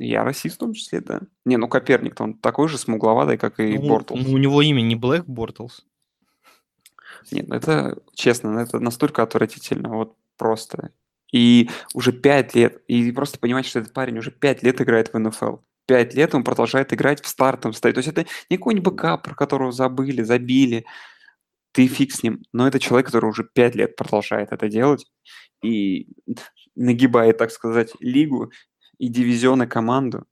Я 0.00 0.22
расист 0.22 0.56
в 0.56 0.58
том 0.60 0.74
числе, 0.74 1.00
да. 1.00 1.22
Не, 1.44 1.56
ну 1.56 1.66
Коперник, 1.66 2.20
он 2.20 2.34
такой 2.34 2.68
же 2.68 2.78
смугловатый, 2.78 3.36
как 3.36 3.58
и 3.58 3.76
ну, 3.76 3.88
Бортлс. 3.88 4.20
Ну, 4.24 4.34
у 4.34 4.38
него 4.38 4.62
имя 4.62 4.80
не 4.80 4.94
Блейк 4.94 5.24
Бортлс. 5.26 5.84
Нет, 7.32 7.48
ну 7.48 7.56
это, 7.56 7.98
честно, 8.14 8.52
ну, 8.52 8.60
это 8.60 8.78
настолько 8.78 9.24
отвратительно, 9.24 9.88
вот 9.88 10.16
просто. 10.36 10.92
И 11.32 11.68
уже 11.94 12.12
пять 12.12 12.54
лет, 12.54 12.80
и 12.86 13.10
просто 13.10 13.40
понимать, 13.40 13.66
что 13.66 13.80
этот 13.80 13.92
парень 13.92 14.18
уже 14.18 14.30
пять 14.30 14.62
лет 14.62 14.80
играет 14.80 15.12
в 15.12 15.18
НФЛ. 15.18 15.56
Пять 15.86 16.14
лет 16.14 16.32
он 16.32 16.44
продолжает 16.44 16.92
играть 16.92 17.20
в 17.20 17.26
стартом 17.26 17.72
стоит. 17.72 17.96
То 17.96 17.98
есть 17.98 18.08
это 18.08 18.24
не 18.50 18.56
какой-нибудь 18.56 18.92
backup, 18.92 19.24
про 19.24 19.34
которого 19.34 19.72
забыли, 19.72 20.22
забили. 20.22 20.86
Да 21.72 21.88
фиг 21.88 22.12
с 22.12 22.22
ним. 22.22 22.44
Но 22.52 22.68
это 22.68 22.78
человек, 22.78 23.06
который 23.06 23.30
уже 23.30 23.42
пять 23.42 23.74
лет 23.74 23.96
продолжает 23.96 24.52
это 24.52 24.68
делать 24.68 25.06
и 25.62 26.08
нагибает, 26.76 27.38
так 27.38 27.50
сказать, 27.50 27.92
лигу 28.00 28.52
и 28.98 29.08
дивизионы 29.08 29.66
команду. 29.66 30.24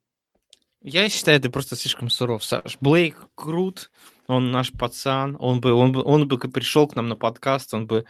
Я 0.82 1.08
считаю, 1.08 1.40
ты 1.40 1.50
просто 1.50 1.76
слишком 1.76 2.10
суров, 2.10 2.44
Саш. 2.44 2.78
Блейк 2.80 3.16
крут, 3.34 3.90
он 4.28 4.52
наш 4.52 4.72
пацан, 4.72 5.36
он 5.40 5.60
бы, 5.60 5.72
он 5.72 5.92
бы, 5.92 6.02
он 6.02 6.28
бы 6.28 6.38
пришел 6.38 6.86
к 6.86 6.94
нам 6.94 7.08
на 7.08 7.16
подкаст, 7.16 7.74
он 7.74 7.86
бы 7.86 8.04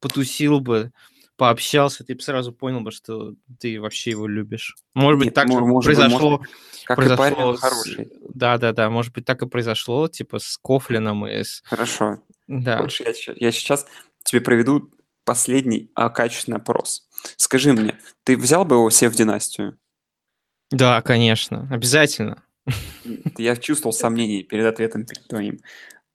потусил 0.00 0.60
бы, 0.60 0.92
пообщался, 1.36 2.04
ты 2.04 2.14
бы 2.14 2.20
сразу 2.20 2.52
понял 2.52 2.80
бы, 2.80 2.90
что 2.90 3.34
ты 3.60 3.80
вообще 3.80 4.10
его 4.10 4.26
любишь. 4.26 4.76
Может 4.94 5.18
быть, 5.18 5.26
Нет, 5.26 5.34
так 5.34 5.48
может, 5.48 5.84
произошло. 5.84 6.30
Может, 6.38 6.52
как 6.84 6.96
произошло 6.96 7.26
и 7.26 7.30
парень 7.30 7.56
с... 7.56 7.60
хороший. 7.60 8.08
Да, 8.34 8.58
да, 8.58 8.72
да. 8.72 8.90
Может 8.90 9.14
быть, 9.14 9.24
так 9.24 9.40
и 9.42 9.46
произошло, 9.46 10.08
типа 10.08 10.38
с 10.40 10.58
Кофлином 10.58 11.26
и 11.26 11.44
с. 11.44 11.62
Хорошо. 11.64 12.18
Да. 12.48 12.80
Лучше 12.80 13.04
я, 13.04 13.34
я 13.36 13.52
сейчас 13.52 13.86
тебе 14.24 14.40
проведу 14.40 14.90
последний 15.24 15.90
а, 15.94 16.10
качественный 16.10 16.58
опрос. 16.58 17.08
Скажи 17.36 17.72
мне, 17.72 17.98
ты 18.24 18.36
взял 18.36 18.64
бы 18.64 18.76
его 18.76 18.90
себе 18.90 19.10
в 19.10 19.14
династию? 19.14 19.78
Да, 20.70 21.00
конечно, 21.02 21.66
обязательно. 21.70 22.42
Я 23.38 23.56
чувствовал 23.56 23.92
сомнения 23.92 24.42
перед 24.42 24.66
ответом 24.66 25.06
перед 25.06 25.26
твоим. 25.26 25.58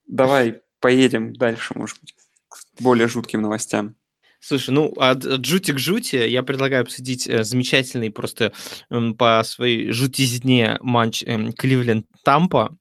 Давай 0.08 0.62
поедем 0.80 1.34
дальше, 1.34 1.74
может 1.76 2.00
быть, 2.02 2.16
к 2.50 2.82
более 2.82 3.08
жутким 3.08 3.42
новостям. 3.42 3.96
Слушай, 4.40 4.72
ну, 4.72 4.92
от 4.98 5.46
жути 5.46 5.72
к 5.72 5.80
жути 5.80 6.18
я 6.18 6.44
предлагаю 6.44 6.82
обсудить 6.82 7.30
э, 7.30 7.46
замечательный 7.46 8.12
просто 8.12 8.52
по 9.18 9.42
своей 9.46 9.92
жутизне 9.92 10.78
матч 10.82 11.24
э, 11.24 11.52
Кливленд-Тампа. 11.58 12.76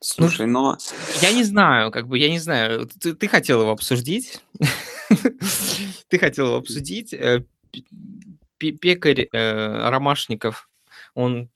Слушай, 0.00 0.46
но... 0.46 0.76
Я 1.20 1.32
не 1.32 1.44
знаю, 1.44 1.92
как 1.92 2.08
бы, 2.08 2.18
я 2.18 2.28
не 2.28 2.40
знаю. 2.40 2.88
Ты, 3.00 3.14
ты 3.14 3.28
хотел 3.28 3.60
его 3.60 3.70
обсудить. 3.70 4.40
Ты 6.08 6.18
хотел 6.18 6.54
обсудить. 6.54 7.12
Э, 7.12 7.42
пекарь 8.58 9.28
э, 9.32 9.88
Ромашников, 9.88 10.68
он 11.14 11.50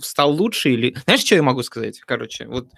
стал 0.00 0.32
лучше 0.32 0.70
или... 0.70 0.96
Знаешь, 1.04 1.20
что 1.20 1.34
я 1.34 1.42
могу 1.42 1.62
сказать? 1.62 2.00
Короче, 2.00 2.46
вот, 2.46 2.68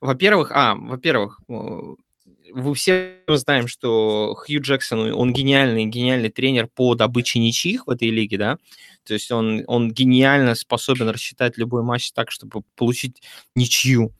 во-первых, 0.00 0.50
а, 0.52 0.74
во-первых, 0.74 1.40
вы 1.46 2.74
все 2.74 3.16
знаем, 3.28 3.68
что 3.68 4.34
Хью 4.34 4.60
Джексон, 4.60 5.12
он 5.12 5.32
гениальный, 5.32 5.86
гениальный 5.86 6.30
тренер 6.30 6.68
по 6.68 6.94
добыче 6.94 7.38
ничьих 7.38 7.86
в 7.86 7.90
этой 7.90 8.10
лиге, 8.10 8.38
да, 8.38 8.58
то 9.04 9.14
есть 9.14 9.30
он, 9.30 9.64
он 9.66 9.90
гениально 9.90 10.54
способен 10.54 11.08
рассчитать 11.08 11.58
любой 11.58 11.82
матч 11.82 12.12
так, 12.12 12.30
чтобы 12.30 12.62
получить 12.74 13.22
ничью. 13.54 14.12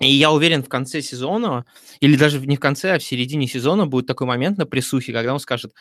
И 0.00 0.10
я 0.10 0.30
уверен, 0.30 0.62
в 0.62 0.68
конце 0.68 1.02
сезона, 1.02 1.64
или 2.00 2.16
даже 2.16 2.40
не 2.40 2.56
в 2.56 2.60
конце, 2.60 2.94
а 2.94 2.98
в 2.98 3.02
середине 3.02 3.48
сезона 3.48 3.86
будет 3.86 4.06
такой 4.06 4.26
момент 4.26 4.58
на 4.58 4.66
присухе, 4.66 5.12
когда 5.12 5.32
он 5.32 5.40
скажет, 5.40 5.72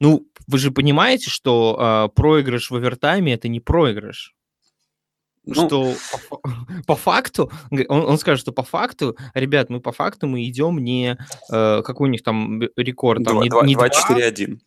ну, 0.00 0.26
вы 0.46 0.58
же 0.58 0.70
понимаете, 0.70 1.30
что 1.30 1.76
э, 1.78 2.14
проигрыш 2.14 2.70
в 2.70 2.76
овертайме– 2.76 3.32
это 3.34 3.48
не 3.48 3.60
проигрыш. 3.60 4.34
Ну, 5.44 5.54
что 5.54 5.94
по, 6.30 6.40
по 6.86 6.96
факту, 6.96 7.50
он, 7.88 8.04
он 8.04 8.18
скажет, 8.18 8.42
что 8.42 8.52
по 8.52 8.62
факту, 8.62 9.16
ребят, 9.34 9.70
мы 9.70 9.80
по 9.80 9.90
факту 9.90 10.28
мы 10.28 10.44
идем 10.44 10.78
не, 10.78 11.18
э, 11.50 11.82
какой 11.82 12.08
у 12.08 12.12
них 12.12 12.22
там 12.22 12.62
рекорд, 12.76 13.24
там, 13.24 13.46
2, 13.46 13.66
не, 13.66 13.74
2, 13.74 13.88
2-4-1 13.88 14.58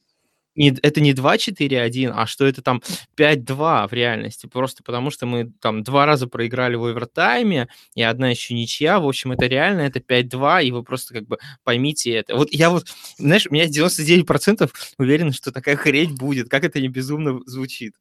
не, 0.56 0.70
это 0.82 1.02
не 1.02 1.14
2-4-1, 1.14 2.12
а 2.16 2.26
что 2.26 2.46
это 2.46 2.62
там 2.62 2.82
5-2 3.18 3.90
в 3.90 3.94
реальности, 3.94 4.48
просто 4.48 4.84
потому 4.84 5.12
что 5.12 5.26
мы 5.26 5.52
там 5.62 5.84
два 5.84 6.06
раза 6.06 6.28
проиграли 6.28 6.76
в 6.76 6.86
овертайме, 6.86 7.68
и 7.94 8.02
одна 8.02 8.30
еще 8.30 8.54
ничья, 8.54 9.00
в 9.00 9.08
общем, 9.08 9.32
это 9.32 9.48
реально, 9.48 9.82
это 9.82 10.00
5-2, 10.00 10.64
и 10.64 10.72
вы 10.72 10.84
просто 10.84 11.14
как 11.14 11.28
бы 11.28 11.38
поймите 11.64 12.12
это. 12.12 12.36
Вот 12.36 12.52
я 12.52 12.70
вот, 12.70 12.88
знаешь, 13.18 13.48
у 13.50 13.54
меня 13.54 13.66
99% 13.68 14.72
уверен, 14.98 15.32
что 15.34 15.52
такая 15.52 15.76
хрень 15.76 16.16
будет, 16.16 16.50
как 16.50 16.64
это 16.64 16.80
не 16.80 16.88
безумно 16.88 17.40
звучит. 17.46 17.94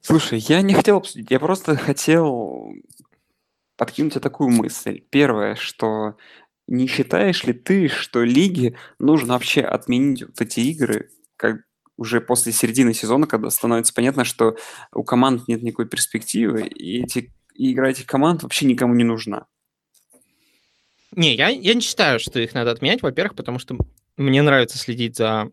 Слушай, 0.00 0.38
я 0.38 0.62
не 0.62 0.74
хотел 0.74 0.96
обсудить, 0.96 1.30
я 1.30 1.38
просто 1.38 1.76
хотел 1.76 2.72
подкинуть 3.76 4.14
тебе 4.14 4.20
такую 4.20 4.50
мысль. 4.50 5.02
Первое, 5.10 5.54
что 5.54 6.16
не 6.68 6.86
считаешь 6.86 7.44
ли 7.44 7.52
ты, 7.52 7.88
что 7.88 8.22
лиге 8.22 8.76
нужно 8.98 9.32
вообще 9.32 9.62
отменить 9.62 10.22
вот 10.22 10.40
эти 10.40 10.60
игры, 10.60 11.10
как 11.36 11.62
уже 11.96 12.20
после 12.20 12.52
середины 12.52 12.94
сезона, 12.94 13.26
когда 13.26 13.50
становится 13.50 13.92
понятно, 13.92 14.24
что 14.24 14.56
у 14.92 15.02
команд 15.02 15.48
нет 15.48 15.62
никакой 15.62 15.88
перспективы, 15.88 16.66
и, 16.66 17.02
эти, 17.02 17.32
и 17.54 17.72
игра 17.72 17.90
этих 17.90 18.06
команд 18.06 18.42
вообще 18.42 18.66
никому 18.66 18.94
не 18.94 19.04
нужна? 19.04 19.46
Не, 21.16 21.34
я, 21.34 21.48
я 21.48 21.74
не 21.74 21.80
считаю, 21.80 22.20
что 22.20 22.38
их 22.38 22.54
надо 22.54 22.70
отменять, 22.70 23.02
во-первых, 23.02 23.34
потому 23.34 23.58
что 23.58 23.76
мне 24.16 24.42
нравится 24.42 24.78
следить 24.78 25.16
за 25.16 25.50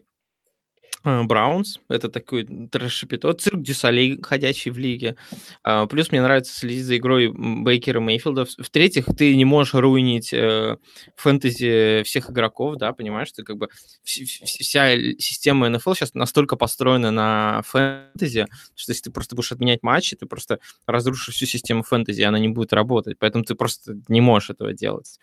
Браунс. 1.06 1.80
Это 1.88 2.10
такой 2.10 2.44
трэш-шапито. 2.44 3.32
Цирк 3.34 3.62
дю 3.62 3.81
Солей, 3.81 4.20
ходящий 4.22 4.72
в 4.72 4.78
лиге. 4.78 5.16
А, 5.64 5.86
плюс 5.86 6.12
мне 6.12 6.22
нравится 6.22 6.54
следить 6.54 6.86
за 6.86 6.98
игрой 6.98 7.32
Бейкера 7.32 8.00
Мейфилда. 8.00 8.46
В-третьих, 8.46 9.06
ты 9.18 9.36
не 9.36 9.46
можешь 9.46 9.74
ruin 9.76 10.09
ить 10.09 10.34
э, 10.34 10.78
фэнтези 11.16 12.04
всех 12.04 12.32
игроков, 12.32 12.78
да, 12.78 12.92
понимаешь? 12.94 13.32
Ты 13.32 13.44
как 13.44 13.58
бы 13.58 13.70
вся 14.04 14.98
система 15.20 15.70
НФЛ 15.70 15.94
сейчас 15.94 16.14
настолько 16.14 16.56
построена 16.56 17.12
на 17.12 17.62
фэнтези, 17.66 18.48
что 18.76 18.92
если 18.92 19.04
ты 19.04 19.12
просто 19.12 19.36
будешь 19.36 19.52
отменять 19.52 19.84
матчи, 19.84 20.16
ты 20.16 20.26
просто 20.26 20.60
разрушишь 20.88 21.36
всю 21.36 21.46
систему 21.46 21.84
фэнтези, 21.84 22.24
она 22.24 22.40
не 22.40 22.50
будет 22.50 22.74
работать. 22.74 23.18
Поэтому 23.20 23.44
ты 23.44 23.56
просто 23.56 23.98
не 24.08 24.22
можешь 24.22 24.50
этого 24.50 24.74
делать. 24.74 25.20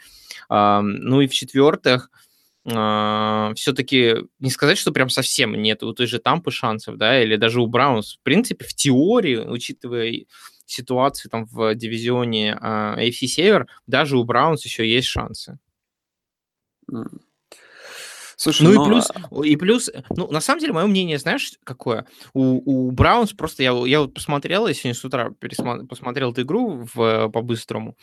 Ну 0.49 1.21
и 1.21 1.27
в-четвертых, 1.27 2.11
а, 2.65 3.53
все-таки 3.55 4.17
не 4.39 4.51
сказать, 4.51 4.79
что 4.79 4.93
прям 4.93 5.09
совсем 5.09 5.55
нет 5.55 5.83
у 5.83 5.93
той 5.93 6.07
же 6.07 6.19
Тампы 6.19 6.51
шансов, 6.51 6.97
да, 6.97 7.23
или 7.23 7.37
даже 7.37 7.61
у 7.61 7.67
Браунс. 7.67 8.17
В 8.17 8.23
принципе, 8.23 8.65
в 8.65 8.75
теории, 8.75 9.37
учитывая 9.37 10.25
ситуацию 10.65 11.31
там 11.31 11.45
в 11.47 11.75
дивизионе 11.75 12.59
uh, 12.61 12.99
AFC 12.99 13.27
Север, 13.27 13.67
даже 13.87 14.17
у 14.17 14.25
Браунс 14.25 14.65
еще 14.65 14.89
есть 14.89 15.09
шансы. 15.09 15.59
Слушай, 18.37 18.63
ну 18.63 18.75
но... 18.75 18.83
и 18.83 18.89
плюс, 18.89 19.11
и 19.45 19.57
плюс, 19.57 19.91
ну 20.11 20.29
на 20.31 20.41
самом 20.41 20.61
деле 20.61 20.73
мое 20.73 20.87
мнение, 20.87 21.19
знаешь, 21.19 21.53
какое? 21.65 22.07
У, 22.33 22.89
у 22.89 22.91
Браунс 22.91 23.33
просто 23.33 23.63
я, 23.63 23.73
я 23.87 24.01
вот 24.01 24.15
посмотрел, 24.15 24.67
я 24.67 24.75
сегодня 24.75 24.95
с 24.95 25.05
утра 25.05 25.31
пересмотрел, 25.39 25.87
посмотрел 25.87 26.33
эту 26.33 26.43
игру 26.43 26.89
в, 26.93 27.29
по-быстрому 27.29 27.97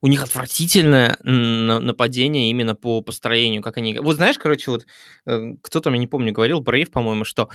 у 0.00 0.06
них 0.06 0.22
отвратительное 0.22 1.18
нападение 1.22 2.50
именно 2.50 2.74
по 2.74 3.00
построению, 3.02 3.62
как 3.62 3.78
они... 3.78 3.98
Вот 3.98 4.16
знаешь, 4.16 4.38
короче, 4.38 4.70
вот 4.70 4.86
э, 5.26 5.54
кто-то, 5.60 5.90
я 5.90 5.98
не 5.98 6.06
помню, 6.06 6.32
говорил, 6.32 6.60
Брейв, 6.60 6.90
по-моему, 6.90 7.24
что 7.24 7.48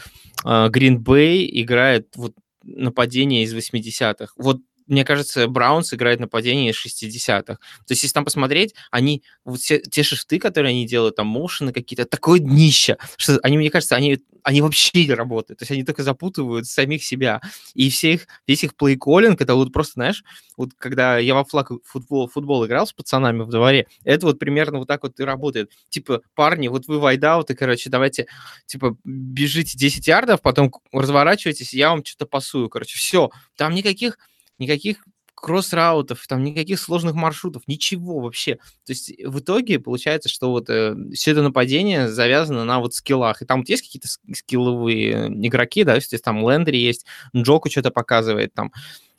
Green 0.43 0.97
Bay 0.97 1.47
играет 1.49 2.09
вот 2.15 2.33
нападение 2.63 3.43
из 3.43 3.53
80-х. 3.53 4.33
Вот 4.37 4.59
мне 4.87 5.05
кажется, 5.05 5.47
Браунс 5.47 5.93
играет 5.93 6.19
нападение 6.19 6.71
из 6.71 6.85
60-х. 6.85 7.55
То 7.55 7.57
есть, 7.89 8.03
если 8.03 8.13
там 8.13 8.25
посмотреть, 8.25 8.73
они, 8.91 9.23
вот 9.45 9.59
все, 9.59 9.79
те 9.79 10.03
шифты, 10.03 10.39
которые 10.39 10.71
они 10.71 10.85
делают, 10.85 11.15
там, 11.15 11.27
мошены 11.27 11.73
какие-то, 11.73 12.05
такое 12.05 12.39
днище, 12.39 12.97
что 13.17 13.39
они, 13.43 13.57
мне 13.57 13.69
кажется, 13.69 13.95
они, 13.95 14.19
они 14.43 14.61
вообще 14.61 15.05
не 15.05 15.13
работают. 15.13 15.59
То 15.59 15.63
есть, 15.63 15.71
они 15.71 15.83
только 15.83 16.03
запутывают 16.03 16.67
самих 16.67 17.03
себя. 17.03 17.41
И 17.73 17.89
все 17.89 18.13
их, 18.13 18.27
весь 18.47 18.63
их 18.63 18.75
плей-коллинг, 18.75 19.41
это 19.41 19.55
вот 19.55 19.71
просто, 19.71 19.93
знаешь, 19.93 20.23
вот 20.57 20.71
когда 20.77 21.17
я 21.17 21.33
во 21.33 21.45
флаг 21.45 21.71
футбол, 21.83 22.27
футбол 22.27 22.65
играл 22.65 22.85
с 22.85 22.93
пацанами 22.93 23.41
в 23.41 23.49
дворе, 23.49 23.87
это 24.03 24.25
вот 24.27 24.39
примерно 24.39 24.79
вот 24.79 24.87
так 24.87 25.03
вот 25.03 25.19
и 25.19 25.23
работает. 25.23 25.71
Типа, 25.89 26.21
парни, 26.35 26.67
вот 26.67 26.87
вы 26.87 26.99
вайдауты, 26.99 27.55
короче, 27.55 27.89
давайте, 27.89 28.27
типа, 28.65 28.97
бежите 29.03 29.77
10 29.77 30.07
ярдов, 30.07 30.41
потом 30.41 30.71
разворачивайтесь, 30.91 31.73
я 31.73 31.89
вам 31.89 32.03
что-то 32.05 32.25
пасую, 32.25 32.69
короче, 32.69 32.97
все. 32.97 33.31
Там 33.55 33.73
никаких 33.73 34.17
никаких 34.63 35.05
кросс-раутов, 35.43 36.25
там 36.25 36.41
никаких 36.41 36.79
сложных 36.79 37.15
маршрутов, 37.15 37.63
ничего 37.67 38.21
вообще. 38.21 38.55
То 38.85 38.93
есть 38.93 39.11
в 39.25 39.39
итоге 39.39 39.77
получается, 39.77 40.29
что 40.29 40.51
вот 40.51 40.69
э, 40.69 40.95
все 41.13 41.31
это 41.31 41.41
нападение 41.41 42.07
завязано 42.07 42.63
на 42.63 42.79
вот 42.79 42.93
скиллах. 42.93 43.41
И 43.41 43.45
там 43.45 43.59
вот 43.59 43.69
есть 43.69 43.83
какие-то 43.83 44.07
скилловые 44.33 45.27
игроки, 45.45 45.83
да, 45.83 45.95
то 45.95 45.97
есть 45.97 46.23
там 46.23 46.49
Лендри 46.49 46.77
есть, 46.77 47.05
Джоку 47.35 47.69
что-то 47.69 47.91
показывает, 47.91 48.53
там 48.53 48.71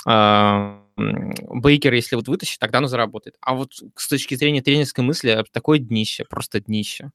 э, 0.08 0.80
Бейкер, 0.96 1.92
если 1.92 2.16
вот 2.16 2.28
вытащит, 2.28 2.58
тогда 2.58 2.78
оно 2.78 2.86
заработает. 2.86 3.36
А 3.42 3.54
вот 3.54 3.72
с 3.94 4.08
точки 4.08 4.34
зрения 4.34 4.62
тренерской 4.62 5.04
мысли, 5.04 5.44
такое 5.52 5.78
днище, 5.78 6.24
просто 6.24 6.58
днище. 6.60 7.10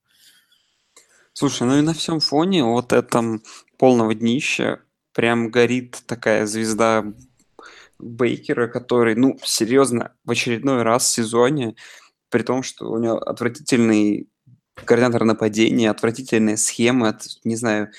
Слушай, 1.33 1.65
ну 1.65 1.79
и 1.79 1.81
на 1.81 1.95
всем 1.95 2.19
фоне 2.19 2.63
вот 2.63 2.93
этом 2.93 3.41
полного 3.79 4.13
днища 4.13 4.81
прям 5.13 5.49
горит 5.49 6.03
такая 6.05 6.45
звезда 6.45 7.05
Бейкера, 7.99 8.67
который, 8.67 9.15
ну, 9.15 9.37
серьезно, 9.43 10.13
в 10.23 10.31
очередной 10.31 10.83
раз 10.83 11.05
в 11.05 11.11
сезоне, 11.11 11.75
при 12.29 12.43
том, 12.43 12.63
что 12.63 12.89
у 12.89 12.97
него 12.99 13.17
отвратительный 13.17 14.29
координатор 14.75 15.25
нападения, 15.25 15.89
отвратительная 15.89 16.57
схема, 16.57 17.09
от, 17.09 17.23
не 17.43 17.55
знаю, 17.55 17.91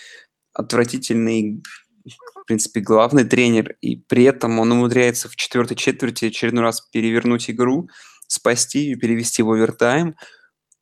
отвратительный, 0.55 1.63
в 2.05 2.45
принципе, 2.47 2.81
главный 2.81 3.25
тренер, 3.25 3.77
и 3.81 3.97
при 3.97 4.25
этом 4.25 4.59
он 4.59 4.73
умудряется 4.73 5.29
в 5.29 5.37
четвертой 5.37 5.77
четверти 5.77 6.27
очередной 6.27 6.63
раз 6.63 6.81
перевернуть 6.81 7.51
игру, 7.51 7.89
спасти 8.27 8.93
и 8.93 8.97
перевести 8.97 9.43
в 9.43 9.51
овертайм. 9.51 10.17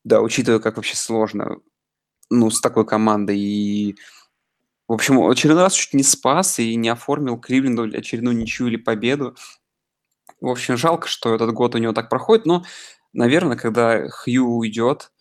Да, 0.05 0.21
учитывая, 0.21 0.61
как 0.61 0.77
вообще 0.77 0.97
сложно, 0.97 1.57
ну, 2.31 2.51
с 2.51 2.61
такой 2.61 2.87
командой 2.87 3.39
и 3.39 3.97
в 4.89 4.93
общем, 4.95 5.23
очередной 5.23 5.65
раз 5.65 5.75
чуть 5.75 5.95
не 5.95 6.03
спас 6.03 6.59
и 6.59 6.75
не 6.75 6.89
оформил 6.89 7.39
Кливленду 7.39 7.83
очередную 7.83 8.37
ничью 8.37 8.69
или 8.69 8.77
победу. 8.77 9.37
В 10.41 10.49
общем, 10.49 10.77
жалко, 10.77 11.09
что 11.09 11.35
этот 11.35 11.53
год 11.53 11.75
у 11.75 11.79
него 11.79 11.93
так 11.93 12.09
проходит, 12.09 12.47
но, 12.47 12.65
наверное, 13.13 13.57
когда 13.57 14.09
Хью 14.09 14.47
уйдет, 14.47 15.13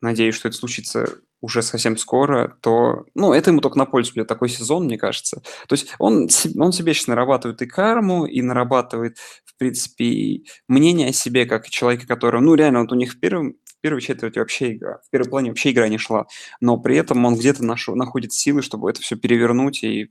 надеюсь, 0.00 0.34
что 0.34 0.48
это 0.48 0.56
случится 0.56 1.18
уже 1.40 1.62
совсем 1.62 1.96
скоро, 1.96 2.56
то, 2.60 3.04
ну, 3.14 3.32
это 3.32 3.50
ему 3.50 3.60
только 3.60 3.78
на 3.78 3.86
пользу 3.86 4.12
будет 4.14 4.26
такой 4.26 4.48
сезон, 4.48 4.86
мне 4.86 4.98
кажется. 4.98 5.42
То 5.68 5.74
есть 5.74 5.94
он, 5.98 6.28
он 6.58 6.72
себе 6.72 6.94
сейчас 6.94 7.06
нарабатывает 7.06 7.62
и 7.62 7.66
карму, 7.66 8.26
и 8.26 8.42
нарабатывает, 8.42 9.18
в 9.44 9.56
принципе, 9.56 10.04
и 10.04 10.46
мнение 10.66 11.10
о 11.10 11.12
себе, 11.12 11.46
как 11.46 11.68
человека, 11.68 12.08
который, 12.08 12.40
ну, 12.40 12.54
реально, 12.54 12.80
вот 12.80 12.92
у 12.92 12.96
них 12.96 13.12
в 13.12 13.20
первом, 13.20 13.54
в 13.78 13.80
первой 13.80 14.00
четверти 14.00 14.38
вообще 14.38 14.72
игра, 14.72 14.98
в 15.06 15.10
первом 15.10 15.30
плане 15.30 15.50
вообще 15.50 15.70
игра 15.70 15.88
не 15.88 15.98
шла, 15.98 16.26
но 16.60 16.78
при 16.78 16.96
этом 16.96 17.24
он 17.24 17.36
где-то 17.36 17.64
нашел, 17.64 17.94
находит 17.94 18.32
силы, 18.32 18.62
чтобы 18.62 18.90
это 18.90 19.00
все 19.00 19.16
перевернуть, 19.16 19.84
и 19.84 20.10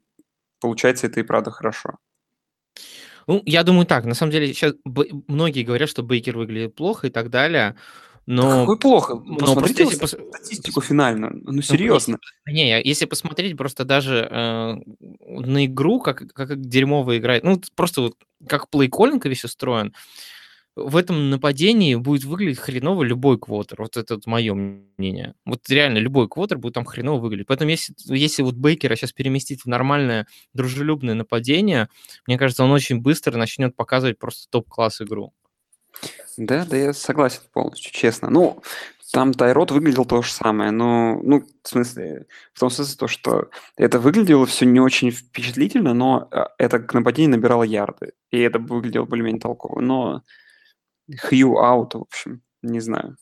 получается 0.61 1.07
это 1.07 1.19
и 1.19 1.23
правда 1.23 1.51
хорошо. 1.51 1.97
Ну, 3.27 3.41
я 3.45 3.63
думаю 3.63 3.85
так, 3.85 4.05
на 4.05 4.13
самом 4.13 4.31
деле 4.31 4.47
сейчас 4.53 4.73
многие 5.27 5.63
говорят, 5.63 5.89
что 5.89 6.01
Бейкер 6.01 6.37
выглядит 6.37 6.75
плохо 6.75 7.07
и 7.07 7.09
так 7.09 7.29
далее. 7.29 7.75
Но, 8.25 8.61
Какой 8.61 8.77
плохо. 8.77 9.15
но 9.15 9.37
Посмотрите 9.37 9.85
просто 9.97 10.17
если 10.17 10.19
пос- 10.19 10.29
статистику 10.35 10.81
финальную. 10.81 11.33
Ну, 11.43 11.51
Ну, 11.53 11.61
серьезно. 11.61 12.19
не, 12.45 12.67
я- 12.69 12.79
если 12.79 13.05
посмотреть 13.05 13.55
просто 13.57 13.85
даже 13.85 14.27
э, 14.29 14.75
на 15.29 15.65
игру, 15.65 16.01
как, 16.01 16.27
как 16.33 16.59
дерьмово 16.59 17.17
играет, 17.17 17.43
ну, 17.45 17.61
просто 17.75 18.01
вот 18.01 18.15
как 18.47 18.67
плей-коллинг 18.69 19.25
весь 19.29 19.45
устроен, 19.45 19.93
в 20.77 20.95
этом 20.95 21.31
нападении 21.31 21.95
будет 21.95 22.23
выглядеть 22.23 22.59
хреново 22.59 23.03
любой 23.03 23.39
квотер. 23.39 23.81
Вот 23.81 23.97
это 23.97 24.19
мое 24.25 24.53
мнение. 24.53 25.33
Вот 25.43 25.67
реально 25.69 25.97
любой 25.97 26.29
квотер 26.29 26.59
будет 26.59 26.75
там 26.75 26.85
хреново 26.85 27.19
выглядеть. 27.19 27.47
Поэтому 27.47 27.71
если, 27.71 27.95
если 28.05 28.43
вот 28.43 28.55
Бейкера 28.55 28.95
сейчас 28.95 29.11
переместить 29.11 29.63
в 29.63 29.65
нормальное 29.65 30.27
дружелюбное 30.53 31.15
нападение, 31.15 31.89
мне 32.27 32.37
кажется, 32.37 32.63
он 32.63 32.71
очень 32.71 33.01
быстро 33.01 33.37
начнет 33.37 33.75
показывать 33.75 34.19
просто 34.19 34.49
топ-класс 34.51 35.01
игру. 35.01 35.33
Да, 36.37 36.65
да, 36.69 36.77
я 36.77 36.93
согласен 36.93 37.41
полностью, 37.51 37.91
честно. 37.91 38.29
Ну, 38.29 38.61
там 39.11 39.33
Тайрот 39.33 39.71
выглядел 39.71 40.05
то 40.05 40.21
же 40.21 40.31
самое, 40.31 40.69
но, 40.69 41.19
ну, 41.23 41.43
в 41.63 41.67
смысле, 41.67 42.27
в 42.53 42.59
том 42.59 42.69
смысле 42.69 42.97
то, 42.97 43.07
что 43.07 43.49
это 43.75 43.99
выглядело 43.99 44.45
все 44.45 44.65
не 44.65 44.79
очень 44.79 45.09
впечатлительно, 45.09 45.95
но 45.95 46.27
а, 46.31 46.49
это 46.59 46.79
к 46.79 46.93
нападению 46.93 47.31
набирало 47.31 47.63
ярды, 47.63 48.13
и 48.29 48.39
это 48.39 48.59
выглядело 48.59 49.05
более-менее 49.05 49.41
толково. 49.41 49.79
Но 49.79 50.23
Хью 51.15 51.57
аут, 51.57 51.93
в 51.93 52.01
общем, 52.01 52.41
не 52.61 52.79
знаю. 52.79 53.17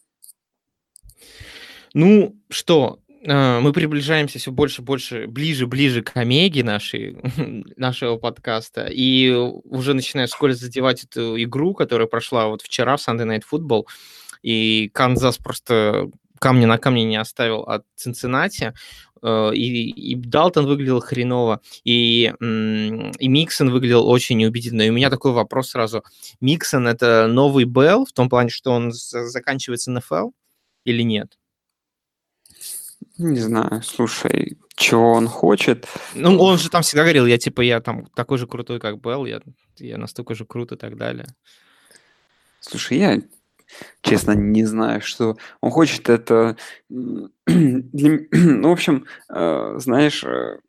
Ну 1.93 2.35
что, 2.49 2.99
э, 3.23 3.59
мы 3.59 3.71
приближаемся 3.71 4.39
все 4.39 4.51
больше 4.51 4.81
и 4.81 4.85
больше, 4.85 5.27
ближе, 5.27 5.67
ближе 5.67 6.01
к 6.01 6.15
омеге 6.17 6.63
нашей, 6.63 7.17
нашего 7.77 8.17
подкаста, 8.17 8.87
и 8.87 9.31
уже 9.31 9.93
начинаю 9.93 10.27
вскоре 10.27 10.53
задевать 10.53 11.03
эту 11.03 11.41
игру, 11.41 11.73
которая 11.73 12.07
прошла 12.07 12.47
вот 12.47 12.61
вчера 12.61 12.97
в 12.97 13.07
Sunday 13.07 13.25
Night 13.25 13.43
Football, 13.49 13.85
и 14.41 14.89
Канзас 14.93 15.37
просто 15.37 16.09
камня 16.39 16.67
на 16.67 16.77
камне 16.77 17.05
не 17.05 17.17
оставил 17.17 17.61
от 17.61 17.85
Цинциннати, 17.95 18.73
и, 19.23 19.89
и 19.89 20.15
Далтон 20.15 20.65
выглядел 20.65 20.99
хреново, 20.99 21.61
и, 21.83 22.33
и 22.39 23.27
Миксон 23.27 23.71
выглядел 23.71 24.07
очень 24.07 24.37
неубедительно. 24.37 24.83
И 24.83 24.89
у 24.89 24.93
меня 24.93 25.09
такой 25.09 25.31
вопрос 25.31 25.69
сразу. 25.69 26.03
Миксон— 26.41 26.87
это 26.89 27.27
новый 27.27 27.65
Белл 27.65 28.05
в 28.05 28.11
том 28.11 28.29
плане, 28.29 28.49
что 28.49 28.71
он 28.71 28.91
за- 28.91 29.27
заканчивается 29.27 29.91
НФЛ 29.91 30.31
или 30.85 31.01
нет? 31.01 31.37
Не 33.17 33.39
знаю, 33.39 33.81
слушай, 33.81 34.57
чего 34.75 35.13
он 35.13 35.27
хочет. 35.27 35.87
Ну, 36.15 36.37
он 36.37 36.57
же 36.57 36.69
там 36.69 36.81
всегда 36.81 37.03
говорил, 37.03 37.25
я 37.25 37.37
типа, 37.37 37.61
я 37.61 37.79
там 37.79 38.07
такой 38.07 38.37
же 38.37 38.45
крутой, 38.45 38.79
как 38.79 38.99
Белл, 39.01 39.25
я, 39.25 39.41
я 39.77 39.97
настолько 39.97 40.35
же 40.35 40.45
крут 40.45 40.73
и 40.73 40.75
так 40.75 40.97
далее. 40.97 41.27
Слушай, 42.59 42.97
я 42.97 43.21
честно 44.01 44.31
не 44.33 44.65
знаю, 44.65 45.01
что 45.01 45.37
он 45.61 45.71
хочет. 45.71 46.09
Это, 46.09 46.57
ну, 46.89 48.69
в 48.69 48.71
общем, 48.71 49.05
э, 49.29 49.75
знаешь, 49.77 50.23
э, 50.23 50.59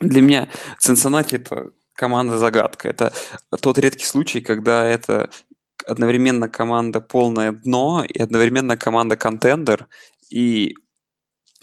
для 0.00 0.20
меня 0.22 0.48
Цинциннати 0.78 1.36
это 1.36 1.70
команда-загадка. 1.94 2.88
Это 2.88 3.12
тот 3.60 3.78
редкий 3.78 4.04
случай, 4.04 4.40
когда 4.40 4.84
это 4.84 5.30
одновременно 5.86 6.48
команда 6.48 7.00
полное 7.00 7.52
дно 7.52 8.04
и 8.08 8.18
одновременно 8.20 8.76
команда-контендер, 8.76 9.88
и 10.30 10.74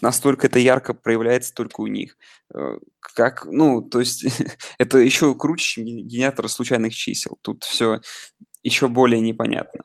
настолько 0.00 0.46
это 0.46 0.58
ярко 0.58 0.94
проявляется 0.94 1.54
только 1.54 1.80
у 1.80 1.86
них. 1.86 2.16
Э, 2.54 2.78
Как, 3.00 3.46
ну, 3.46 3.82
то 3.82 4.00
есть 4.00 4.24
это 4.78 4.98
еще 4.98 5.34
круче, 5.34 5.64
чем 5.64 5.84
ген- 5.84 6.06
генератор 6.06 6.48
случайных 6.48 6.94
чисел. 6.94 7.38
Тут 7.42 7.64
все 7.64 8.00
еще 8.62 8.88
более 8.88 9.20
непонятно. 9.20 9.82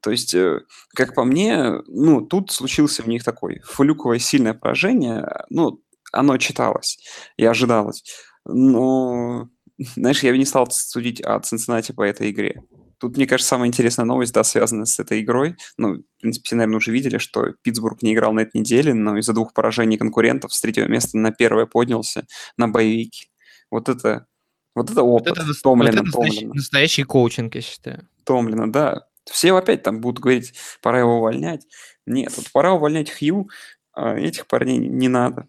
То 0.00 0.10
есть, 0.10 0.34
э, 0.34 0.60
как 0.94 1.14
по 1.14 1.24
мне, 1.24 1.82
ну, 1.86 2.20
тут 2.22 2.50
случился 2.50 3.02
у 3.04 3.08
них 3.08 3.22
такой 3.24 3.60
флюковое 3.64 4.18
сильное 4.18 4.54
поражение. 4.54 5.18
а, 5.20 5.44
Ну, 5.50 5.82
оно 6.12 6.38
читалось 6.38 6.98
и 7.36 7.44
ожидалось. 7.44 8.02
Но, 8.46 9.48
знаешь, 9.96 10.22
я 10.22 10.32
бы 10.32 10.38
не 10.38 10.44
стал 10.46 10.70
судить 10.70 11.20
о 11.20 11.38
Цинциннати 11.40 11.92
по 11.92 12.02
этой 12.02 12.30
игре. 12.30 12.62
Тут, 12.98 13.16
мне 13.16 13.26
кажется, 13.26 13.48
самая 13.50 13.68
интересная 13.68 14.04
новость, 14.04 14.34
да, 14.34 14.44
связана 14.44 14.84
с 14.84 14.98
этой 14.98 15.22
игрой. 15.22 15.56
Ну, 15.78 15.94
в 15.94 16.20
принципе, 16.20 16.44
все, 16.46 16.56
наверное, 16.56 16.76
уже 16.76 16.92
видели, 16.92 17.16
что 17.16 17.54
Питтсбург 17.62 18.02
не 18.02 18.12
играл 18.12 18.34
на 18.34 18.40
этой 18.40 18.58
неделе, 18.58 18.92
но 18.92 19.16
из-за 19.18 19.32
двух 19.32 19.54
поражений 19.54 19.96
конкурентов 19.96 20.52
с 20.52 20.60
третьего 20.60 20.86
места 20.86 21.16
на 21.16 21.30
первое 21.32 21.64
поднялся 21.64 22.26
на 22.58 22.68
боевики. 22.68 23.30
Вот 23.70 23.88
это, 23.88 24.26
вот 24.74 24.90
это 24.90 25.02
Вот 25.02 25.22
опыт. 25.22 25.32
это, 25.32 25.46
нас- 25.46 25.62
вот 25.62 25.62
Томлина, 25.62 25.88
это 25.94 26.02
настоящий, 26.02 26.36
Томлина. 26.40 26.54
настоящий 26.54 27.02
коучинг, 27.04 27.54
я 27.54 27.60
считаю. 27.62 28.06
Томлина, 28.30 28.70
да. 28.70 29.06
Все 29.28 29.56
опять 29.56 29.82
там 29.82 30.00
будут 30.00 30.20
говорить, 30.20 30.54
пора 30.80 31.00
его 31.00 31.16
увольнять. 31.16 31.66
Нет, 32.06 32.32
вот 32.36 32.52
пора 32.52 32.74
увольнять 32.74 33.10
Хью, 33.10 33.50
а 33.92 34.16
этих 34.16 34.46
парней 34.46 34.78
не 34.78 35.08
надо. 35.08 35.48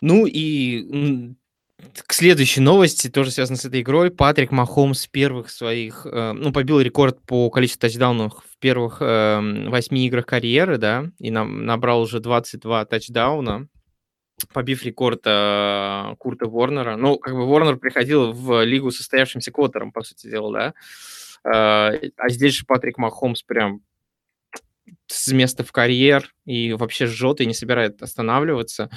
Ну 0.00 0.24
и 0.24 1.34
к 2.06 2.14
следующей 2.14 2.62
новости, 2.62 3.10
тоже 3.10 3.32
связано 3.32 3.58
с 3.58 3.66
этой 3.66 3.82
игрой. 3.82 4.10
Патрик 4.10 4.50
Махомс 4.50 5.06
первых 5.08 5.50
своих, 5.50 6.06
э, 6.10 6.32
ну, 6.32 6.52
побил 6.52 6.80
рекорд 6.80 7.20
по 7.26 7.50
количеству 7.50 7.80
тачдаунов 7.80 8.42
в 8.50 8.58
первых 8.58 9.02
эм, 9.02 9.70
восьми 9.70 10.06
играх 10.06 10.24
карьеры, 10.24 10.78
да, 10.78 11.04
и 11.18 11.30
нам 11.30 11.66
набрал 11.66 12.00
уже 12.00 12.20
22 12.20 12.86
тачдауна, 12.86 13.68
побив 14.46 14.82
рекорд 14.84 15.20
э, 15.24 16.14
Курта 16.18 16.46
Ворнера. 16.48 16.96
Ну, 16.96 17.18
как 17.18 17.34
бы 17.34 17.46
Ворнер 17.46 17.76
приходил 17.76 18.32
в 18.32 18.64
лигу 18.64 18.90
состоявшимся 18.90 19.50
квотером, 19.52 19.92
по 19.92 20.02
сути 20.02 20.28
дела, 20.28 20.52
да. 20.52 20.74
Э, 21.44 22.10
а 22.16 22.28
здесь 22.28 22.54
же 22.54 22.66
Патрик 22.66 22.98
Махомс 22.98 23.42
прям 23.42 23.82
с 25.06 25.30
места 25.32 25.64
в 25.64 25.72
карьер 25.72 26.32
и 26.44 26.72
вообще 26.72 27.06
жжет 27.06 27.40
и 27.40 27.46
не 27.46 27.54
собирает 27.54 28.02
останавливаться. 28.02 28.90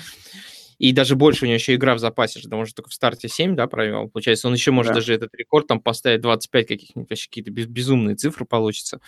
И 0.77 0.91
даже 0.91 1.15
больше 1.15 1.45
у 1.45 1.47
него 1.47 1.55
еще 1.55 1.75
игра 1.75 1.95
в 1.95 1.99
запасе, 1.99 2.39
что 2.39 2.55
он 2.57 2.65
же 2.65 2.73
только 2.73 2.89
в 2.89 2.93
старте 2.93 3.29
7, 3.29 3.55
да, 3.55 3.65
провел. 3.67 4.09
Получается, 4.09 4.47
он 4.47 4.53
еще 4.53 4.71
может 4.71 4.89
Да. 4.91 4.95
даже 4.95 5.13
этот 5.13 5.33
рекорд 5.35 5.67
там 5.67 5.79
поставить 5.79 6.21
25 6.21 6.67
каких-нибудь, 6.67 7.09
вообще 7.09 7.29
какие-то 7.29 7.51
без- 7.51 7.67
безумные 7.67 8.15
цифры 8.15 8.45
получится. 8.45 8.99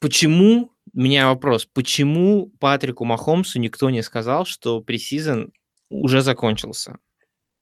Почему, 0.00 0.71
у 0.94 1.00
меня 1.00 1.28
вопрос, 1.28 1.66
почему 1.66 2.52
Патрику 2.60 3.04
Махомсу 3.04 3.58
никто 3.58 3.90
не 3.90 4.02
сказал, 4.02 4.44
что 4.44 4.80
пресизон 4.80 5.52
уже 5.88 6.20
закончился? 6.20 6.98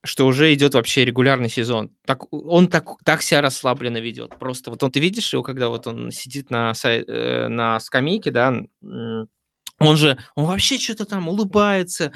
Что 0.02 0.26
уже 0.26 0.52
идет 0.54 0.74
вообще 0.74 1.04
регулярный 1.04 1.50
сезон. 1.50 1.90
Так, 2.06 2.32
он 2.32 2.68
так, 2.68 2.88
так 3.04 3.22
себя 3.22 3.42
расслабленно 3.42 3.98
ведет. 3.98 4.38
Просто 4.38 4.70
вот 4.70 4.82
он, 4.82 4.90
ты 4.90 4.98
видишь 4.98 5.32
его, 5.32 5.42
когда 5.42 5.68
вот 5.68 5.86
он 5.86 6.10
сидит 6.10 6.50
на, 6.50 6.72
э, 6.84 7.48
на 7.48 7.78
скамейке, 7.80 8.30
да, 8.30 8.54
он 8.82 9.96
же, 9.96 10.18
он 10.34 10.46
вообще 10.46 10.78
что-то 10.78 11.04
там 11.04 11.28
улыбается, 11.28 12.12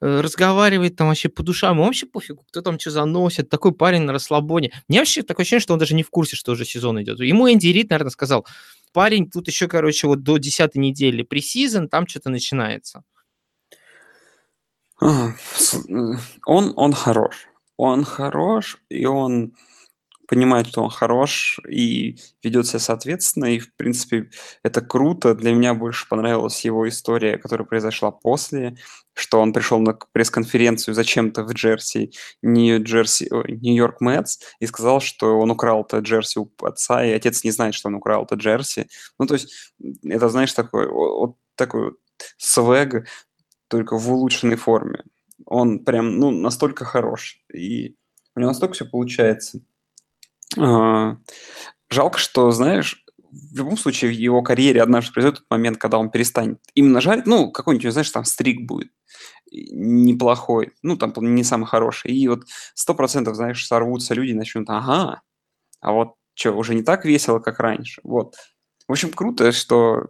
разговаривает 0.00 0.96
там 0.96 1.08
вообще 1.08 1.28
по 1.28 1.42
душам, 1.42 1.76
ему 1.76 1.84
вообще 1.84 2.06
пофигу, 2.06 2.44
кто 2.48 2.60
там 2.60 2.78
что 2.78 2.90
заносит, 2.90 3.48
такой 3.48 3.72
парень 3.72 4.02
на 4.02 4.12
расслабоне. 4.12 4.72
Мне 4.88 4.98
вообще 4.98 5.22
такое 5.22 5.44
ощущение, 5.44 5.62
что 5.62 5.72
он 5.72 5.78
даже 5.78 5.94
не 5.94 6.02
в 6.02 6.10
курсе, 6.10 6.36
что 6.36 6.52
уже 6.52 6.64
сезон 6.64 7.02
идет. 7.02 7.20
Ему 7.20 7.50
Энди 7.50 7.68
Рид, 7.68 7.90
наверное, 7.90 8.10
сказал, 8.10 8.46
парень, 8.92 9.30
тут 9.30 9.48
еще, 9.48 9.68
короче, 9.68 10.06
вот 10.06 10.22
до 10.22 10.38
10 10.38 10.74
недели 10.76 11.22
пресизон, 11.22 11.88
там 11.88 12.06
что-то 12.06 12.30
начинается. 12.30 13.02
А, 15.00 15.28
э, 15.28 16.12
Он, 16.46 16.72
он 16.76 16.92
хорош. 16.92 17.48
Он 17.76 18.04
хорош, 18.04 18.78
и 18.88 19.04
он 19.04 19.52
понимает, 20.26 20.68
что 20.68 20.82
он 20.82 20.90
хорош, 20.90 21.60
и 21.68 22.18
ведет 22.42 22.66
себя 22.66 22.78
соответственно, 22.78 23.46
и, 23.46 23.58
в 23.58 23.74
принципе, 23.74 24.30
это 24.62 24.80
круто. 24.80 25.34
Для 25.34 25.52
меня 25.52 25.74
больше 25.74 26.08
понравилась 26.08 26.64
его 26.64 26.88
история, 26.88 27.38
которая 27.38 27.66
произошла 27.66 28.10
после, 28.10 28.76
что 29.14 29.40
он 29.40 29.52
пришел 29.52 29.78
на 29.80 29.98
пресс-конференцию 30.12 30.94
зачем-то 30.94 31.44
в 31.44 31.52
Джерси, 31.52 32.12
Нью-Джерси, 32.42 33.28
Нью-Йорк 33.30 34.00
Мэтс, 34.00 34.40
и 34.60 34.66
сказал, 34.66 35.00
что 35.00 35.38
он 35.38 35.50
украл 35.50 35.82
это 35.82 35.98
Джерси 35.98 36.38
у 36.38 36.50
отца, 36.62 37.04
и 37.04 37.12
отец 37.12 37.44
не 37.44 37.50
знает, 37.50 37.74
что 37.74 37.88
он 37.88 37.94
украл 37.94 38.24
это 38.24 38.34
Джерси. 38.34 38.88
Ну, 39.18 39.26
то 39.26 39.34
есть, 39.34 39.72
это, 40.04 40.28
знаешь, 40.28 40.52
такой, 40.52 40.88
вот 40.88 41.36
такой 41.54 41.84
вот 41.84 41.96
свег, 42.36 43.06
только 43.68 43.96
в 43.98 44.10
улучшенной 44.12 44.56
форме. 44.56 45.04
Он 45.44 45.84
прям, 45.84 46.18
ну, 46.18 46.30
настолько 46.30 46.84
хорош, 46.84 47.40
и 47.52 47.96
у 48.34 48.40
него 48.40 48.50
настолько 48.50 48.74
все 48.74 48.84
получается. 48.84 49.60
А, 50.58 51.16
Жалко, 51.90 52.18
что, 52.18 52.50
знаешь, 52.52 53.04
в 53.32 53.56
любом 53.56 53.76
случае 53.78 54.10
в 54.10 54.14
его 54.14 54.42
карьере 54.42 54.82
однажды 54.82 55.12
произойдет 55.12 55.40
тот 55.40 55.50
момент, 55.50 55.78
когда 55.78 55.98
он 55.98 56.10
перестанет 56.10 56.60
именно 56.74 57.00
жарить, 57.00 57.26
ну, 57.26 57.50
какой-нибудь, 57.52 57.92
знаешь, 57.92 58.10
там 58.10 58.24
стрик 58.24 58.66
будет 58.66 58.90
неплохой, 59.52 60.72
ну, 60.82 60.96
там 60.96 61.12
не 61.34 61.44
самый 61.44 61.66
хороший, 61.66 62.12
и 62.12 62.28
вот 62.28 62.44
сто 62.74 62.94
процентов, 62.94 63.36
знаешь, 63.36 63.66
сорвутся 63.66 64.14
люди 64.14 64.32
и 64.32 64.34
начнут, 64.34 64.70
ага, 64.70 65.22
а 65.80 65.92
вот 65.92 66.14
что, 66.34 66.52
уже 66.52 66.74
не 66.74 66.82
так 66.82 67.04
весело, 67.06 67.40
как 67.40 67.60
раньше, 67.60 68.00
вот. 68.04 68.36
В 68.88 68.92
общем, 68.92 69.12
круто, 69.12 69.52
что, 69.52 70.08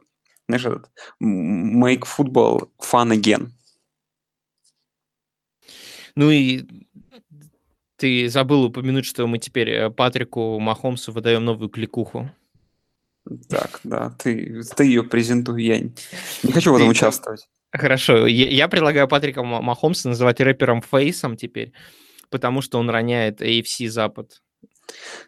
знаешь, 0.49 0.66
этот 0.66 0.90
make 1.22 2.05
football 2.07 2.70
fun 2.83 3.12
again. 3.12 3.51
Ну 6.16 6.31
и 6.31 6.64
Ты 7.96 8.28
забыл 8.28 8.64
упомянуть, 8.64 9.06
что 9.06 9.26
мы 9.26 9.38
теперь 9.38 9.70
э, 9.70 9.90
Патрику 9.90 10.59
Махомсу 10.61 11.12
выдаем 11.12 11.44
новую 11.44 11.70
кликуху. 11.70 12.30
Так, 13.48 13.80
да, 13.82 14.11
ты, 14.18 14.62
ты 14.76 14.85
ее 14.85 15.02
презентуй, 15.02 15.64
я 15.64 15.80
не 15.80 16.52
хочу 16.52 16.72
в 16.72 16.76
этом 16.76 16.88
участвовать. 16.88 17.48
Хорошо, 17.72 18.26
я, 18.26 18.48
я 18.48 18.68
предлагаю 18.68 19.09
Патрика 19.09 19.42
Махомса 19.42 20.09
называть 20.09 20.40
рэпером 20.40 20.82
Фейсом 20.82 21.37
теперь, 21.37 21.72
потому 22.30 22.61
что 22.61 22.78
он 22.78 22.88
роняет 22.88 23.42
AFC 23.42 23.88
Запад. 23.88 24.42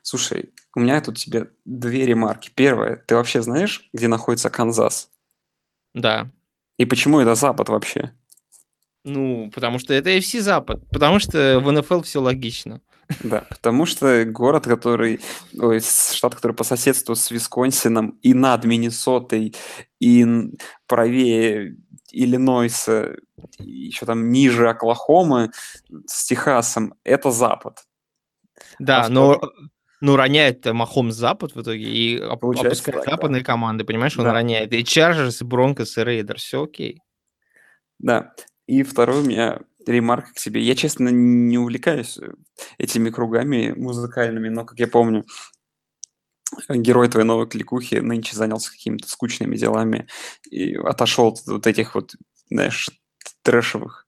Слушай, 0.02 0.52
у 0.76 0.80
меня 0.80 1.00
тут 1.00 1.18
тебе 1.18 1.50
две 1.64 2.06
ремарки. 2.06 2.50
Первое, 2.54 3.02
ты 3.06 3.16
вообще 3.16 3.42
знаешь, 3.42 3.88
где 3.92 4.06
находится 4.06 4.50
Канзас? 4.50 5.10
Да. 5.94 6.30
И 6.76 6.84
почему 6.84 7.18
это 7.18 7.34
Запад 7.34 7.68
вообще? 7.68 8.12
Ну, 9.04 9.50
потому 9.54 9.78
что 9.78 9.94
это 9.94 10.10
AFC 10.10 10.40
Запад, 10.40 10.82
потому 10.90 11.18
что 11.18 11.60
в 11.60 11.70
НФЛ 11.70 12.02
все 12.02 12.20
логично. 12.20 12.80
Да, 13.22 13.46
потому 13.48 13.86
что 13.86 14.24
город, 14.26 14.64
который, 14.64 15.20
ой, 15.58 15.80
штат, 15.80 16.34
который 16.34 16.52
по 16.52 16.64
соседству 16.64 17.14
с 17.14 17.30
Висконсином 17.30 18.18
и 18.22 18.34
над 18.34 18.64
Миннесотой, 18.64 19.54
и 19.98 20.26
правее 20.86 21.76
Иллинойса, 22.12 23.16
еще 23.58 24.04
там 24.04 24.30
ниже 24.30 24.68
Оклахомы 24.68 25.50
с 26.06 26.26
Техасом, 26.26 26.94
это 27.04 27.30
Запад. 27.30 27.84
Да, 28.78 29.04
а 29.04 29.08
но 29.08 29.34
что? 29.34 29.52
ну, 30.00 30.16
роняет 30.16 30.66
Махом 30.66 31.10
Запад 31.10 31.54
в 31.54 31.62
итоге 31.62 31.84
и 31.84 32.18
Получается 32.40 32.82
опускает 32.82 33.04
так, 33.04 33.14
западные 33.14 33.40
да. 33.40 33.46
команды, 33.46 33.84
понимаешь, 33.84 34.18
он 34.18 34.24
да. 34.24 34.32
роняет 34.32 34.72
и 34.72 34.84
Чарджерс, 34.84 35.40
и 35.40 35.44
Бронкос, 35.44 35.96
и 35.96 36.04
Рейдерс, 36.04 36.42
все 36.42 36.64
окей. 36.64 37.00
Да, 37.98 38.32
и 38.68 38.82
второй 38.82 39.22
у 39.22 39.24
меня 39.24 39.60
ремарка 39.86 40.34
к 40.34 40.38
себе. 40.38 40.60
Я, 40.60 40.76
честно, 40.76 41.08
не 41.08 41.58
увлекаюсь 41.58 42.18
э, 42.18 42.34
этими 42.76 43.08
кругами 43.08 43.72
музыкальными, 43.74 44.50
но, 44.50 44.66
как 44.66 44.78
я 44.78 44.86
помню, 44.86 45.24
герой 46.68 47.08
твоей 47.08 47.26
новой 47.26 47.48
кликухи 47.48 47.96
нынче 47.96 48.36
занялся 48.36 48.70
какими-то 48.70 49.08
скучными 49.08 49.56
делами 49.56 50.06
и 50.50 50.74
отошел 50.74 51.28
от 51.28 51.46
вот 51.46 51.66
этих 51.66 51.94
вот, 51.94 52.14
знаешь, 52.50 52.90
трэшевых, 53.42 54.06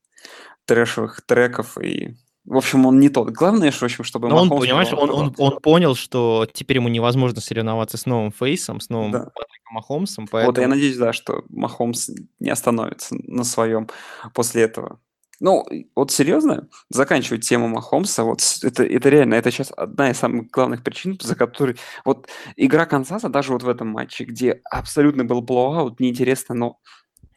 трэшевых 0.67 1.23
треков 1.23 1.79
и 1.79 2.17
в 2.45 2.57
общем, 2.57 2.87
он 2.87 3.01
не 3.01 3.09
тот. 3.09 3.31
Главное, 3.31 3.71
что, 3.71 3.81
в 3.81 3.83
общем, 3.85 4.05
чтобы... 4.05 4.29
Но 4.29 4.43
он, 4.43 4.49
понимаешь, 4.49 4.93
он, 4.93 5.11
он, 5.11 5.35
он 5.37 5.61
понял, 5.61 5.95
что 5.95 6.49
теперь 6.53 6.79
ему 6.79 6.89
невозможно 6.89 7.41
соревноваться 7.41 7.97
с 7.97 8.07
новым 8.07 8.33
Фейсом, 8.33 8.81
с 8.81 8.89
новым 8.89 9.13
да. 9.13 9.31
Махомсом. 9.71 10.27
Поэтому... 10.27 10.55
Вот, 10.55 10.61
я 10.61 10.69
надеюсь, 10.69 10.97
да, 10.97 11.13
что 11.13 11.45
Махомс 11.49 12.11
не 12.39 12.51
остановится 12.51 13.15
на 13.15 13.45
своем 13.45 13.89
после 14.35 14.63
этого. 14.63 15.01
Ну, 15.41 15.67
вот 15.97 16.11
серьезно, 16.11 16.69
заканчивать 16.91 17.49
тему 17.49 17.67
Махомса, 17.67 18.25
вот 18.25 18.43
это, 18.63 18.85
это 18.85 19.09
реально, 19.09 19.35
это 19.35 19.51
сейчас 19.51 19.73
одна 19.75 20.11
из 20.11 20.19
самых 20.19 20.51
главных 20.51 20.83
причин, 20.83 21.19
за 21.21 21.35
которой 21.35 21.77
вот 22.05 22.29
игра 22.57 22.85
Канзаса, 22.85 23.31
даже 23.31 23.53
вот 23.53 23.63
в 23.63 23.69
этом 23.69 23.89
матче, 23.89 24.25
где 24.25 24.61
абсолютно 24.71 25.25
был 25.25 25.41
blowout, 25.41 25.99
неинтересно, 25.99 26.55
но 26.55 26.79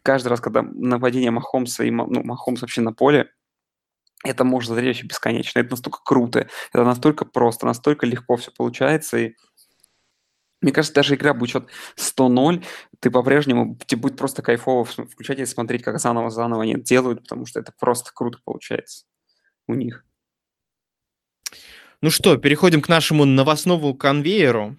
каждый 0.01 0.27
раз, 0.27 0.41
когда 0.41 0.63
нападение 0.63 1.31
Махомса 1.31 1.85
и 1.85 1.91
ну, 1.91 2.23
Махомс 2.23 2.61
вообще 2.61 2.81
на 2.81 2.91
поле, 2.91 3.29
это 4.23 4.43
может 4.43 4.73
зрелище 4.73 5.05
бесконечно. 5.05 5.59
Это 5.59 5.71
настолько 5.71 5.99
круто, 6.03 6.47
это 6.71 6.83
настолько 6.83 7.25
просто, 7.25 7.65
настолько 7.65 8.05
легко 8.05 8.37
все 8.37 8.51
получается, 8.51 9.17
и 9.17 9.33
мне 10.61 10.71
кажется, 10.71 10.95
даже 10.95 11.15
игра 11.15 11.33
будет 11.33 11.49
счет 11.49 11.67
100-0, 11.97 12.63
ты 13.01 13.11
по-прежнему, 13.11 13.77
тебе 13.85 14.01
будет 14.01 14.17
просто 14.17 14.41
кайфово 14.41 14.85
включать 14.85 15.39
и 15.39 15.45
смотреть, 15.45 15.83
как 15.83 15.99
заново-заново 15.99 16.63
они 16.63 16.75
это 16.75 16.83
делают, 16.83 17.23
потому 17.23 17.45
что 17.45 17.59
это 17.59 17.73
просто 17.77 18.11
круто 18.13 18.39
получается 18.43 19.05
у 19.67 19.73
них. 19.73 20.05
Ну 22.01 22.09
что, 22.09 22.37
переходим 22.37 22.81
к 22.81 22.89
нашему 22.89 23.25
новостному 23.25 23.93
конвейеру. 23.93 24.77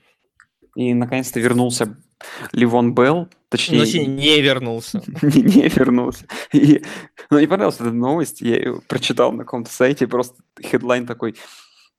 И 0.75 0.93
наконец-то 0.95 1.39
вернулся 1.41 1.97
Левеон 2.53 2.95
Белл, 2.95 3.29
точнее... 3.49 3.79
Ну, 3.79 3.85
точнее, 3.85 4.07
не 4.07 4.41
вернулся. 4.41 5.03
не, 5.23 5.43
не 5.43 5.69
вернулся. 5.69 6.27
И, 6.53 6.83
ну, 7.31 7.39
мне 7.39 7.49
понравилась 7.49 7.81
эта 7.81 7.91
новость, 7.91 8.41
я 8.41 8.57
ее 8.57 8.81
прочитал 8.89 9.33
на 9.33 9.45
каком-то 9.45 9.71
сайте, 9.71 10.07
просто 10.07 10.43
headline 10.61 11.07
такой, 11.07 11.37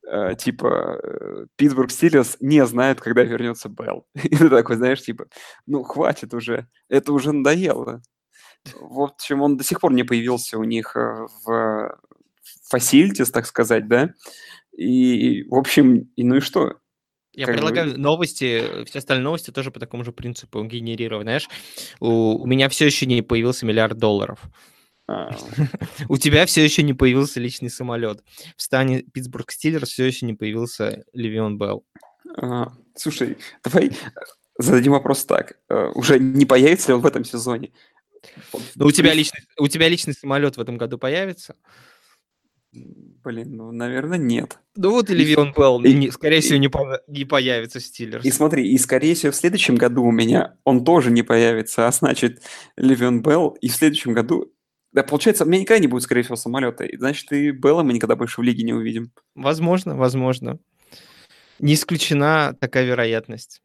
э, 0.07 0.35
типа, 0.37 0.99
э, 1.03 1.45
Питтсбург 1.55 1.91
Стилерз 1.91 2.37
не 2.39 2.65
знают, 2.65 3.01
когда 3.01 3.23
вернется 3.23 3.69
Белл. 3.69 4.07
И 4.15 4.35
ты 4.35 4.49
такой, 4.49 4.75
знаешь, 4.75 5.01
типа, 5.01 5.27
ну, 5.65 5.83
хватит 5.83 6.33
уже, 6.33 6.67
это 6.89 7.13
уже 7.13 7.31
надоело. 7.31 8.01
В 8.79 9.01
общем, 9.01 9.41
он 9.41 9.57
до 9.57 9.63
сих 9.63 9.79
пор 9.79 9.93
не 9.93 10.03
появился 10.03 10.57
у 10.57 10.63
них 10.63 10.95
э, 10.95 11.27
в 11.45 11.99
facilities, 12.73 13.31
так 13.31 13.45
сказать, 13.45 13.87
да, 13.87 14.13
и, 14.75 15.43
в 15.49 15.55
общем, 15.55 16.11
и 16.15 16.23
ну 16.23 16.35
и 16.35 16.39
что? 16.41 16.77
Я 17.35 17.45
как 17.45 17.55
предлагаю 17.55 17.91
бы... 17.91 17.97
новости, 17.97 18.85
все 18.85 18.99
остальные 18.99 19.23
новости 19.23 19.51
тоже 19.51 19.71
по 19.71 19.79
такому 19.79 20.03
же 20.03 20.11
принципу 20.11 20.63
генерировать. 20.63 21.25
Знаешь, 21.25 21.49
у, 21.99 22.37
у 22.41 22.45
меня 22.45 22.69
все 22.69 22.85
еще 22.85 23.05
не 23.05 23.21
появился 23.21 23.65
миллиард 23.65 23.97
долларов. 23.97 24.39
А. 25.07 25.35
У 26.09 26.17
тебя 26.17 26.45
все 26.45 26.63
еще 26.63 26.81
не 26.81 26.93
появился 26.93 27.39
личный 27.39 27.69
самолет. 27.69 28.23
В 28.57 28.61
стане 28.61 29.03
Питтсбург 29.03 29.51
Стиллерс 29.51 29.89
все 29.89 30.05
еще 30.05 30.25
не 30.25 30.33
появился 30.33 31.03
Левион 31.13 31.57
Белл. 31.57 31.85
А, 32.37 32.71
слушай, 32.95 33.37
давай 33.63 33.91
зададим 34.57 34.93
вопрос 34.93 35.25
так. 35.25 35.59
Э, 35.69 35.91
уже 35.93 36.19
не 36.19 36.45
появится 36.45 36.89
ли 36.89 36.93
он 36.95 37.01
в 37.01 37.05
этом 37.05 37.23
сезоне? 37.23 37.71
Ну, 38.75 38.87
у 38.87 38.91
тебя 38.91 39.13
личный, 39.13 39.41
у 39.59 39.67
тебя 39.67 39.87
личный 39.87 40.13
самолет 40.13 40.57
в 40.57 40.61
этом 40.61 40.77
году 40.77 40.97
появится? 40.97 41.55
Блин, 43.23 43.55
ну, 43.55 43.71
наверное, 43.71 44.17
нет. 44.17 44.59
Ну 44.75 44.91
вот 44.91 45.09
и 45.09 45.15
Левион 45.15 45.53
Белл, 45.53 45.83
и, 45.83 46.11
скорее 46.11 46.39
и, 46.39 46.41
всего, 46.41 46.59
не, 46.59 46.67
по, 46.67 47.01
не 47.07 47.25
появится 47.25 47.79
Стиллерс. 47.79 48.23
И 48.25 48.31
смотри, 48.31 48.71
и 48.71 48.77
скорее 48.77 49.15
всего 49.15 49.31
в 49.31 49.35
следующем 49.35 49.75
году 49.75 50.03
у 50.03 50.11
меня 50.11 50.57
он 50.63 50.83
тоже 50.83 51.11
не 51.11 51.23
появится, 51.23 51.87
а 51.87 51.91
значит 51.91 52.43
Левион 52.77 53.21
Белл, 53.21 53.57
и 53.61 53.67
в 53.67 53.75
следующем 53.75 54.13
году 54.13 54.51
да, 54.95 55.03
получается, 55.03 55.43
у 55.43 55.47
меня 55.47 55.59
никогда 55.59 55.81
не 55.81 55.87
будет, 55.87 56.03
скорее 56.03 56.21
всего, 56.21 56.37
самолета. 56.37 56.85
И, 56.85 56.95
значит, 56.95 57.29
и 57.33 57.51
Белла 57.51 57.83
мы 57.83 57.91
никогда 57.91 58.15
больше 58.15 58.39
в 58.39 58.45
лиге 58.45 58.63
не 58.63 58.71
увидим. 58.71 59.11
Возможно, 59.35 59.97
возможно. 59.97 60.57
Не 61.59 61.73
исключена 61.73 62.55
такая 62.61 62.85
вероятность. 62.85 63.61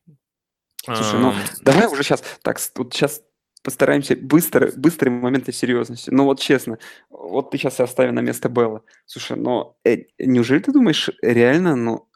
Слушай, 0.85 1.21
ну 1.21 1.33
давай 1.61 1.87
уже 1.87 2.03
сейчас, 2.03 2.25
так, 2.43 2.59
вот 2.75 2.95
сейчас 2.95 3.23
постараемся 3.63 4.17
быстро, 4.17 4.73
быстрые 4.77 5.13
моменты 5.13 5.53
серьезности. 5.53 6.11
Ну 6.11 6.25
вот 6.25 6.41
честно, 6.41 6.79
вот 7.11 7.51
ты 7.51 7.59
сейчас 7.59 7.81
оставил 7.81 8.13
на 8.13 8.21
место 8.21 8.49
Белла. 8.49 8.83
Слушай, 9.07 9.37
но 9.37 9.77
э, 9.85 10.05
неужели 10.19 10.61
ты 10.61 10.73
думаешь 10.73 11.11
реально, 11.23 11.77
ну, 11.77 12.09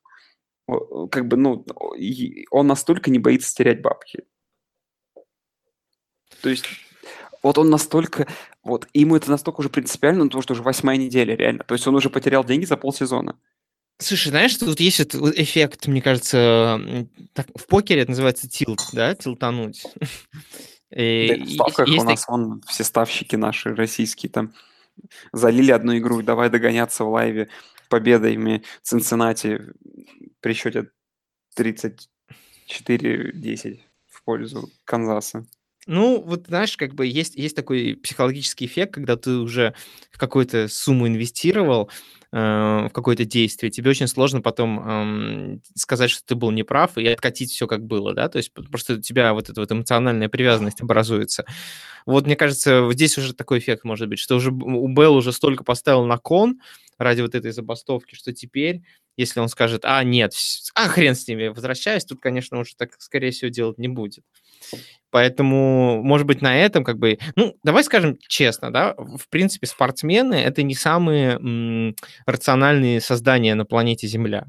как 1.11 1.29
бы, 1.29 1.37
ну, 1.37 1.67
он 2.51 2.67
настолько 2.67 3.11
не 3.11 3.19
боится 3.19 3.55
терять 3.55 3.83
бабки? 3.83 4.25
То 6.41 6.49
есть 6.49 6.67
вот 7.43 7.59
он 7.59 7.69
настолько, 7.69 8.27
вот, 8.63 8.89
ему 8.95 9.17
это 9.17 9.31
настолько 9.31 9.61
уже 9.61 9.69
принципиально, 9.69 10.25
потому 10.25 10.43
что 10.43 10.55
уже 10.55 10.63
восьмая 10.63 10.97
неделя, 10.97 11.37
реально. 11.37 11.63
То 11.65 11.75
есть 11.75 11.87
он 11.87 11.95
уже 11.95 12.09
потерял 12.09 12.43
деньги 12.43 12.65
за 12.65 12.79
полсезона. 12.79 13.39
Слушай, 13.99 14.29
знаешь, 14.31 14.57
тут 14.57 14.81
есть 14.81 15.01
этот 15.01 15.39
эффект, 15.39 15.87
мне 15.87 16.03
кажется, 16.03 17.07
так, 17.33 17.47
в 17.55 17.67
покере 17.67 18.01
это 18.01 18.11
называется 18.11 18.49
тилт, 18.49 18.89
да, 18.93 19.15
тилтануть. 19.15 19.85
И, 20.95 21.43
в 21.45 21.51
ставках 21.51 21.89
есть, 21.89 22.01
у 22.01 22.05
нас 22.05 22.29
вон 22.29 22.63
все 22.69 22.85
ставщики 22.85 23.37
наши 23.37 23.75
российские 23.75 24.31
там 24.31 24.55
залили 25.33 25.73
одну 25.73 25.99
игру, 25.99 26.23
давай 26.23 26.51
догоняться 26.51 27.05
в 27.05 27.11
лайве 27.11 27.49
победами 27.89 28.63
Цинциннати 28.83 29.73
при 30.41 30.55
счете 30.55 30.91
34-10 31.59 33.81
в 34.07 34.23
пользу 34.25 34.71
Канзаса. 34.85 35.47
Ну, 35.87 36.23
вот 36.23 36.47
знаешь, 36.47 36.77
как 36.77 36.95
бы 36.95 37.07
есть, 37.07 37.35
есть 37.37 37.55
такой 37.55 37.97
психологический 38.03 38.65
эффект, 38.67 38.95
когда 38.95 39.17
ты 39.17 39.33
уже 39.33 39.75
какую-то 40.13 40.67
сумму 40.69 41.07
инвестировал 41.07 41.91
э, 42.33 42.37
в 42.39 42.91
какое-то 42.93 43.25
действие, 43.27 43.71
тебе 43.71 43.91
очень 43.91 44.07
сложно 44.09 44.41
потом 44.41 45.57
э, 45.57 45.59
сказать, 45.75 46.11
что 46.11 46.25
ты 46.25 46.37
был 46.37 46.51
неправ, 46.53 46.97
и 46.97 47.07
откатить 47.07 47.51
все 47.51 47.67
как 47.67 47.85
было, 47.85 48.15
да, 48.15 48.29
то 48.29 48.39
есть 48.39 48.53
просто 48.53 48.95
у 48.95 49.01
тебя 49.01 49.35
вот 49.35 49.51
эта 49.51 49.61
вот 49.61 49.71
эмоциональная 49.73 50.29
привязанность 50.31 50.81
образуется. 50.81 51.45
Вот, 52.07 52.27
мне 52.27 52.37
кажется, 52.37 52.89
здесь 52.93 53.19
уже 53.19 53.35
такой 53.35 53.59
эффект 53.59 53.85
может 53.85 54.09
быть, 54.09 54.19
что 54.19 54.37
уже 54.37 54.51
у 54.51 54.89
Белл 54.89 55.17
уже 55.17 55.33
столько 55.33 55.65
поставил 55.65 56.05
на 56.07 56.17
кон 56.19 56.61
ради 56.99 57.21
вот 57.23 57.35
этой 57.35 57.53
забастовки, 57.53 58.15
что 58.15 58.33
теперь 58.33 58.83
если 59.17 59.39
он 59.39 59.49
скажет, 59.49 59.85
а, 59.85 60.03
нет, 60.03 60.33
а, 60.75 60.89
хрен 60.89 61.15
с 61.15 61.29
ними, 61.29 61.47
возвращаюсь, 61.47 62.05
тут, 62.05 62.21
конечно, 62.21 62.59
уже 62.59 62.75
так, 62.77 62.91
скорее 62.99 63.31
всего, 63.31 63.49
делать 63.49 63.79
не 63.79 63.87
будет. 63.87 64.25
Поэтому, 65.11 66.03
может 66.03 66.27
быть, 66.27 66.43
на 66.43 66.57
этом 66.59 66.83
как 66.83 66.99
бы... 66.99 67.19
Ну, 67.37 67.55
давай 67.63 67.85
скажем 67.85 68.19
честно, 68.27 68.73
да, 68.73 68.95
в 68.99 69.29
принципе, 69.29 69.67
спортсмены— 69.67 70.35
это 70.37 70.63
не 70.65 70.75
самые 70.75 71.37
м, 71.37 71.95
рациональные 72.27 73.01
создания 73.01 73.55
на 73.55 73.65
планете 73.65 74.09
Земля. 74.09 74.47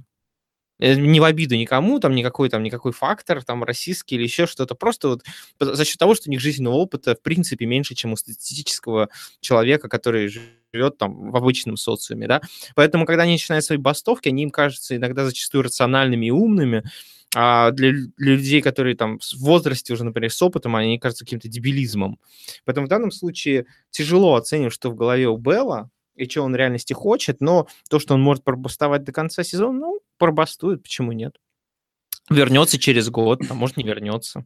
Э, 0.79 0.95
не 0.95 1.19
в 1.19 1.23
обиду 1.23 1.55
никому, 1.55 1.99
там 1.99 2.13
никакой 2.15 2.49
там 2.49 2.63
никакой 2.63 2.91
фактор, 2.91 3.43
там 3.43 3.63
расистский 3.63 4.17
или 4.17 4.23
еще 4.23 4.45
что-то, 4.45 4.75
просто 4.75 5.07
вот 5.09 5.23
за 5.59 5.85
счет 5.85 5.97
того, 5.97 6.15
что 6.15 6.29
у 6.29 6.31
них 6.31 6.41
жизненного 6.41 6.75
опыта 6.75 7.15
в 7.15 7.21
принципе 7.21 7.65
меньше, 7.65 7.95
чем 7.95 8.11
у 8.13 8.17
статистического 8.17 9.09
человека, 9.39 9.87
который 9.87 10.27
живет 10.27 10.97
там 10.97 11.31
в 11.31 11.35
обычном 11.35 11.77
социуме, 11.77 12.27
да. 12.27 12.41
Поэтому, 12.75 13.05
когда 13.05 13.23
они 13.23 13.33
начинают 13.33 13.63
свои 13.63 13.77
бастовки, 13.77 14.27
они 14.29 14.43
им 14.43 14.49
кажутся 14.49 14.95
иногда 14.97 15.25
зачастую 15.25 15.63
рациональными 15.63 16.25
и 16.27 16.31
умными, 16.31 16.83
а 17.35 17.71
для, 17.71 17.93
людей, 18.17 18.61
которые 18.61 18.95
там 18.95 19.19
в 19.19 19.39
возрасте 19.39 19.93
уже, 19.93 20.05
например, 20.05 20.31
с 20.31 20.41
опытом, 20.41 20.75
они 20.75 20.97
кажутся 20.97 21.25
каким-то 21.25 21.49
дебилизмом. 21.49 22.17
Поэтому 22.63 22.87
в 22.87 22.89
данном 22.89 23.11
случае 23.11 23.65
тяжело 23.91 24.35
оценивать, 24.35 24.73
что 24.73 24.89
в 24.89 24.95
голове 24.95 25.27
у 25.27 25.37
Белла, 25.37 25.89
и 26.15 26.29
что 26.29 26.43
он 26.43 26.53
в 26.53 26.55
реальности 26.55 26.93
хочет, 26.93 27.41
но 27.41 27.67
то, 27.89 27.99
что 27.99 28.13
он 28.13 28.21
может 28.21 28.43
пробастовать 28.43 29.03
до 29.03 29.11
конца 29.11 29.43
сезона, 29.43 29.77
ну, 29.77 29.99
пробастует, 30.17 30.81
почему 30.81 31.11
нет? 31.11 31.35
Вернется 32.29 32.79
через 32.79 33.09
год, 33.09 33.41
а 33.49 33.53
может 33.53 33.77
не 33.77 33.83
вернется. 33.83 34.45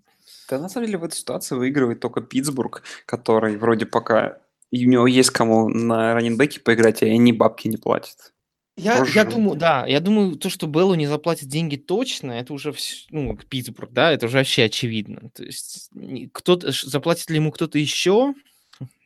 Да, 0.49 0.59
на 0.59 0.67
самом 0.67 0.87
деле 0.87 0.97
в 0.97 1.03
этой 1.03 1.15
ситуации 1.15 1.55
выигрывает 1.55 1.99
только 1.99 2.21
Питтсбург, 2.21 2.81
который 3.05 3.55
вроде 3.55 3.85
пока 3.85 4.39
и 4.71 4.85
у 4.85 4.89
него 4.89 5.07
есть 5.07 5.31
кому 5.31 5.67
на 5.69 6.13
раненбеке 6.13 6.59
поиграть, 6.59 7.01
а 7.01 7.05
они 7.05 7.33
бабки 7.33 7.67
не 7.67 7.77
платят. 7.77 8.33
Я, 8.79 9.05
я 9.13 9.25
думаю, 9.25 9.57
да, 9.57 9.85
я 9.85 9.99
думаю, 9.99 10.35
то, 10.35 10.49
что 10.49 10.67
Беллу 10.67 10.95
не 10.95 11.07
заплатят 11.07 11.49
деньги 11.49 11.75
точно, 11.75 12.31
это 12.31 12.53
уже, 12.53 12.73
ну, 13.09 13.37
Питтсбург, 13.49 13.91
да, 13.91 14.11
это 14.11 14.27
уже 14.27 14.37
вообще 14.37 14.63
очевидно. 14.63 15.29
То 15.33 15.43
есть 15.43 15.89
кто-то, 16.31 16.71
заплатит 16.71 17.29
ли 17.29 17.35
ему 17.35 17.51
кто-то 17.51 17.77
еще, 17.77 18.33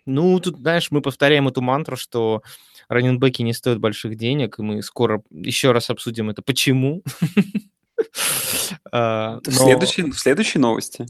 ну, 0.05 0.39
тут, 0.39 0.57
знаешь, 0.57 0.91
мы 0.91 1.01
повторяем 1.01 1.47
эту 1.47 1.61
мантру, 1.61 1.95
что 1.97 2.43
раненбеки 2.87 3.41
не 3.41 3.53
стоят 3.53 3.79
больших 3.79 4.15
денег, 4.15 4.59
и 4.59 4.61
мы 4.61 4.81
скоро 4.83 5.23
еще 5.31 5.71
раз 5.71 5.89
обсудим 5.89 6.29
это. 6.29 6.41
Почему? 6.41 7.03
А, 8.91 9.39
в 10.11 10.19
следующей 10.19 10.59
новости? 10.59 11.05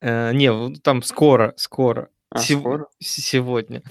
Э, 0.00 0.32
не, 0.32 0.74
там 0.76 1.02
скоро, 1.02 1.54
скоро. 1.56 2.08
А, 2.34 2.40
скоро? 2.40 2.88
Сегодня. 2.98 3.82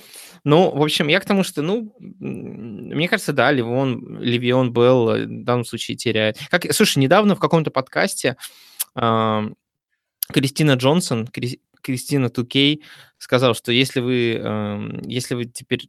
Ну, 0.44 0.70
в 0.70 0.84
общем, 0.84 1.08
я 1.08 1.22
к 1.22 1.26
тому, 1.26 1.44
что, 1.44 1.62
ну, 1.62 1.96
мне 2.00 3.08
кажется, 3.08 3.32
да, 3.32 3.52
Ливон, 3.52 4.20
Ливион 4.20 4.74
Белл 4.74 5.10
э, 5.12 5.26
в 5.26 5.44
данном 5.46 5.64
случае 5.64 5.96
теряет. 5.96 6.38
Как, 6.50 6.72
слушай, 6.74 7.00
недавно 7.00 7.36
в 7.36 7.40
каком-то 7.40 7.72
подкасте 7.72 8.36
Кристина 8.96 10.74
Джонсон, 10.74 11.30
Кристина 11.82 12.30
Тукей 12.30 12.84
сказал, 13.18 13.56
что 13.56 13.72
если 13.72 14.02
вы, 14.02 14.36
эм, 14.36 15.02
если 15.04 15.36
вы 15.36 15.46
теперь 15.46 15.88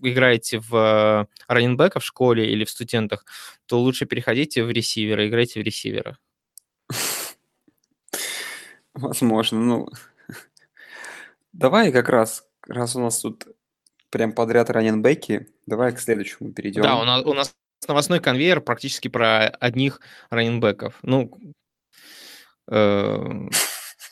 играете 0.00 0.60
в 0.60 1.28
раненбека 1.46 2.00
в 2.00 2.04
школе 2.04 2.50
или 2.50 2.64
в 2.64 2.70
студентах, 2.70 3.26
то 3.66 3.78
лучше 3.78 4.06
переходите 4.06 4.64
в 4.64 4.70
ресивера, 4.70 5.28
играйте 5.28 5.60
в 5.60 5.62
ресивера. 5.62 6.16
Возможно, 8.94 9.60
ну... 9.60 9.88
Давай 11.58 11.90
как 11.92 12.08
раз, 12.08 12.46
раз 12.66 12.96
у 12.96 13.00
нас 13.00 13.20
тут 13.20 13.46
прям 14.10 14.32
подряд 14.32 14.70
раненбеки, 14.70 15.48
давай 15.66 15.92
к 15.92 16.00
следующему 16.00 16.52
перейдем. 16.52 16.82
Да, 16.82 16.96
у 17.00 17.04
нас, 17.04 17.24
у 17.24 17.32
нас 17.32 17.54
новостной 17.88 18.20
конвейер 18.20 18.60
практически 18.60 19.08
про 19.08 19.48
одних 19.48 20.00
раненбеков. 20.30 20.98
Ну, 21.02 21.30
э, 22.70 23.48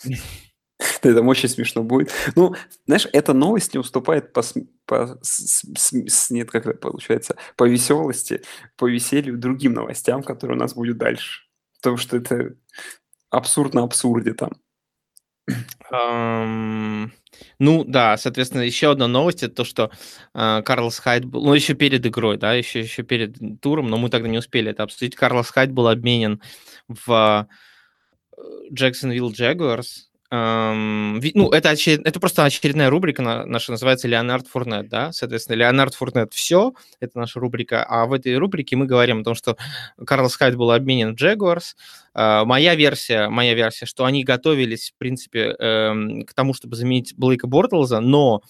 Это 1.03 1.23
очень 1.23 1.49
смешно 1.49 1.83
будет. 1.83 2.13
Ну, 2.35 2.55
знаешь, 2.87 3.07
эта 3.13 3.33
новость 3.33 3.75
не 3.75 3.81
уступает 3.81 4.33
по, 4.33 4.43
по 4.87 5.19
с, 5.23 5.65
с, 5.77 6.31
нет, 6.31 6.51
как 6.51 6.67
это 6.67 6.79
получается, 6.79 7.37
по 7.57 7.65
веселости, 7.65 8.43
по 8.77 8.89
веселью 8.89 9.39
другим 9.39 9.75
новостям, 9.75 10.23
которые 10.23 10.57
у 10.57 10.61
нас 10.61 10.75
будут 10.75 10.99
дальше. 10.99 11.43
Потому 11.77 11.97
что 11.97 12.17
это 12.17 12.57
абсурд 13.31 13.75
на 13.75 13.83
абсурде 13.83 14.35
там. 14.35 14.53
Um, 15.95 17.11
ну 17.59 17.85
да, 17.85 18.17
соответственно, 18.17 18.63
еще 18.63 18.91
одна 18.91 19.07
новость 19.07 19.43
это 19.43 19.55
то, 19.55 19.65
что 19.65 19.91
uh, 20.35 20.63
Карлос 20.63 20.99
Хайд 20.99 21.25
был, 21.25 21.45
ну 21.45 21.55
еще 21.55 21.75
перед 21.75 22.05
игрой, 22.07 22.37
да, 22.39 22.55
еще 22.55 22.81
еще 22.81 23.03
перед 23.03 23.61
туром, 23.61 23.89
но 23.89 23.99
мы 23.99 24.09
тогда 24.09 24.29
не 24.29 24.39
успели 24.39 24.71
это 24.71 24.83
обсудить. 24.83 25.15
Карлос 25.15 25.51
Хайд 25.51 25.73
был 25.73 25.89
обменен 25.89 26.41
в 26.89 27.49
Джексонвилл 28.73 29.31
uh, 29.31 29.35
Jaguars 29.35 30.14
ну, 30.31 31.51
это, 31.51 31.71
очеред... 31.71 32.07
это 32.07 32.19
просто 32.19 32.45
очередная 32.45 32.91
рубрика 32.91 33.23
наша, 33.23 33.71
называется 33.71 34.09
Леонард 34.09 34.49
Фурнет, 34.49 34.89
да, 34.89 35.13
соответственно, 35.13 35.57
Леонард 35.57 35.95
Фурнет 35.95 36.33
все, 36.33 36.73
это 36.99 37.19
наша 37.19 37.41
рубрика, 37.41 37.85
а 37.85 38.07
в 38.07 38.13
этой 38.13 38.37
рубрике 38.37 38.75
мы 38.75 38.87
говорим 38.87 39.21
о 39.21 39.25
том, 39.25 39.35
что 39.35 39.57
Карлос 40.05 40.37
Хайд 40.37 40.57
был 40.57 40.71
обменен 40.71 41.15
в 41.15 41.21
Jaguars, 41.21 41.75
а, 42.15 42.45
моя 42.45 42.75
версия, 42.75 43.29
моя 43.29 43.55
версия, 43.55 43.87
что 43.87 44.07
они 44.07 44.25
готовились, 44.25 44.91
в 44.91 44.99
принципе, 44.99 45.55
эм, 45.59 46.23
к 46.23 46.35
тому, 46.35 46.55
чтобы 46.55 46.75
заменить 46.77 47.15
Блейка 47.17 47.47
Бортлза, 47.47 48.01
но 48.01 48.43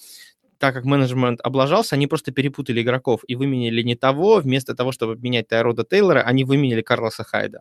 так 0.57 0.73
как 0.73 0.85
менеджмент 0.85 1.41
облажался, 1.43 1.95
они 1.95 2.07
просто 2.07 2.31
перепутали 2.31 2.81
игроков 2.81 3.21
и 3.27 3.35
выменили 3.35 3.81
не 3.81 3.95
того, 3.95 4.37
вместо 4.37 4.73
того, 4.73 4.91
чтобы 4.91 5.13
обменять 5.13 5.49
Тайрода 5.49 5.83
Тейлора, 5.83 6.21
они 6.21 6.45
выменили 6.45 6.81
Карлоса 6.81 7.23
Хайда. 7.25 7.59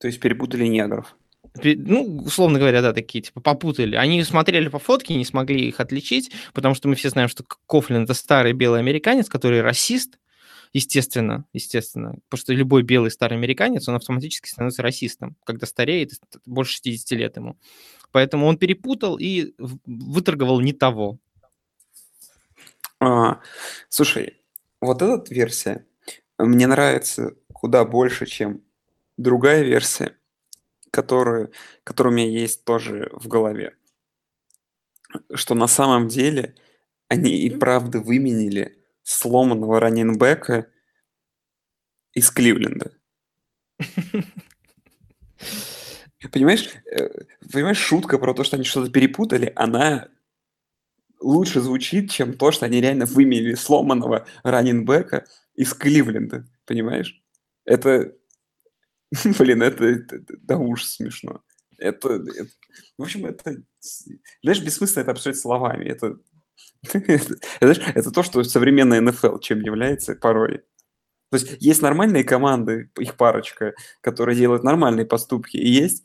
То 0.00 0.08
есть 0.08 0.20
перепутали 0.20 0.66
негров 0.66 1.16
ну, 1.54 2.22
условно 2.24 2.58
говоря, 2.58 2.82
да, 2.82 2.92
такие, 2.92 3.22
типа, 3.22 3.40
попутали. 3.40 3.96
Они 3.96 4.22
смотрели 4.24 4.68
по 4.68 4.78
фотке, 4.78 5.14
не 5.14 5.24
смогли 5.24 5.68
их 5.68 5.80
отличить, 5.80 6.30
потому 6.54 6.74
что 6.74 6.88
мы 6.88 6.94
все 6.94 7.10
знаем, 7.10 7.28
что 7.28 7.44
Кофлин– 7.66 8.02
это 8.04 8.14
старый 8.14 8.52
белый 8.52 8.80
американец, 8.80 9.28
который 9.28 9.60
расист, 9.60 10.18
естественно, 10.72 11.44
естественно, 11.52 12.14
потому 12.28 12.40
что 12.40 12.52
любой 12.52 12.82
белый 12.82 13.10
старый 13.10 13.38
американец, 13.38 13.88
он 13.88 13.96
автоматически 13.96 14.48
становится 14.48 14.82
расистом, 14.82 15.36
когда 15.44 15.66
стареет, 15.66 16.12
больше 16.44 16.74
60 16.74 17.10
лет 17.18 17.36
ему. 17.36 17.58
Поэтому 18.12 18.46
он 18.46 18.58
перепутал 18.58 19.18
и 19.18 19.54
выторговал 19.58 20.60
не 20.60 20.72
того. 20.72 21.18
А, 23.00 23.40
слушай, 23.88 24.40
вот 24.80 25.02
эта 25.02 25.22
версия 25.32 25.86
мне 26.38 26.66
нравится 26.66 27.34
куда 27.52 27.84
больше, 27.84 28.26
чем 28.26 28.62
другая 29.16 29.62
версия 29.62 30.17
которые, 30.90 31.50
которые 31.84 32.12
у 32.12 32.16
меня 32.16 32.28
есть 32.28 32.64
тоже 32.64 33.10
в 33.12 33.28
голове. 33.28 33.76
Что 35.34 35.54
на 35.54 35.66
самом 35.66 36.08
деле 36.08 36.54
они 37.08 37.38
и 37.38 37.50
правда 37.50 38.00
выменили 38.00 38.78
сломанного 39.02 39.80
раненбека 39.80 40.66
из 42.12 42.30
Кливленда. 42.30 42.92
Понимаешь, 46.32 46.68
э, 46.90 47.08
понимаешь, 47.52 47.78
шутка 47.78 48.18
про 48.18 48.34
то, 48.34 48.42
что 48.42 48.56
они 48.56 48.64
что-то 48.64 48.90
перепутали, 48.90 49.52
она 49.54 50.08
лучше 51.20 51.60
звучит, 51.60 52.10
чем 52.10 52.36
то, 52.36 52.50
что 52.50 52.66
они 52.66 52.80
реально 52.80 53.06
выменили 53.06 53.54
сломанного 53.54 54.26
раненбека 54.42 55.26
из 55.54 55.74
Кливленда. 55.74 56.44
Понимаешь? 56.66 57.22
Это 57.64 58.14
Блин, 59.38 59.62
это, 59.62 59.84
это, 59.84 60.20
да 60.40 60.58
уж 60.58 60.84
смешно. 60.84 61.42
Это, 61.78 62.14
это, 62.14 62.50
в 62.96 63.02
общем, 63.02 63.26
это, 63.26 63.62
знаешь, 64.42 64.62
бессмысленно 64.62 65.02
это 65.02 65.12
обсуждать 65.12 65.40
словами. 65.40 65.86
Это, 65.86 66.18
это, 66.92 67.36
знаешь, 67.60 67.80
это 67.94 68.10
то, 68.10 68.22
что 68.22 68.42
современная 68.44 69.00
НФЛ 69.00 69.38
чем 69.38 69.60
является 69.60 70.14
порой. 70.14 70.62
То 71.30 71.36
есть 71.36 71.56
есть 71.60 71.82
нормальные 71.82 72.24
команды, 72.24 72.90
их 72.98 73.16
парочка, 73.16 73.74
которые 74.00 74.36
делают 74.36 74.64
нормальные 74.64 75.06
поступки, 75.06 75.58
и 75.58 75.68
есть 75.68 76.04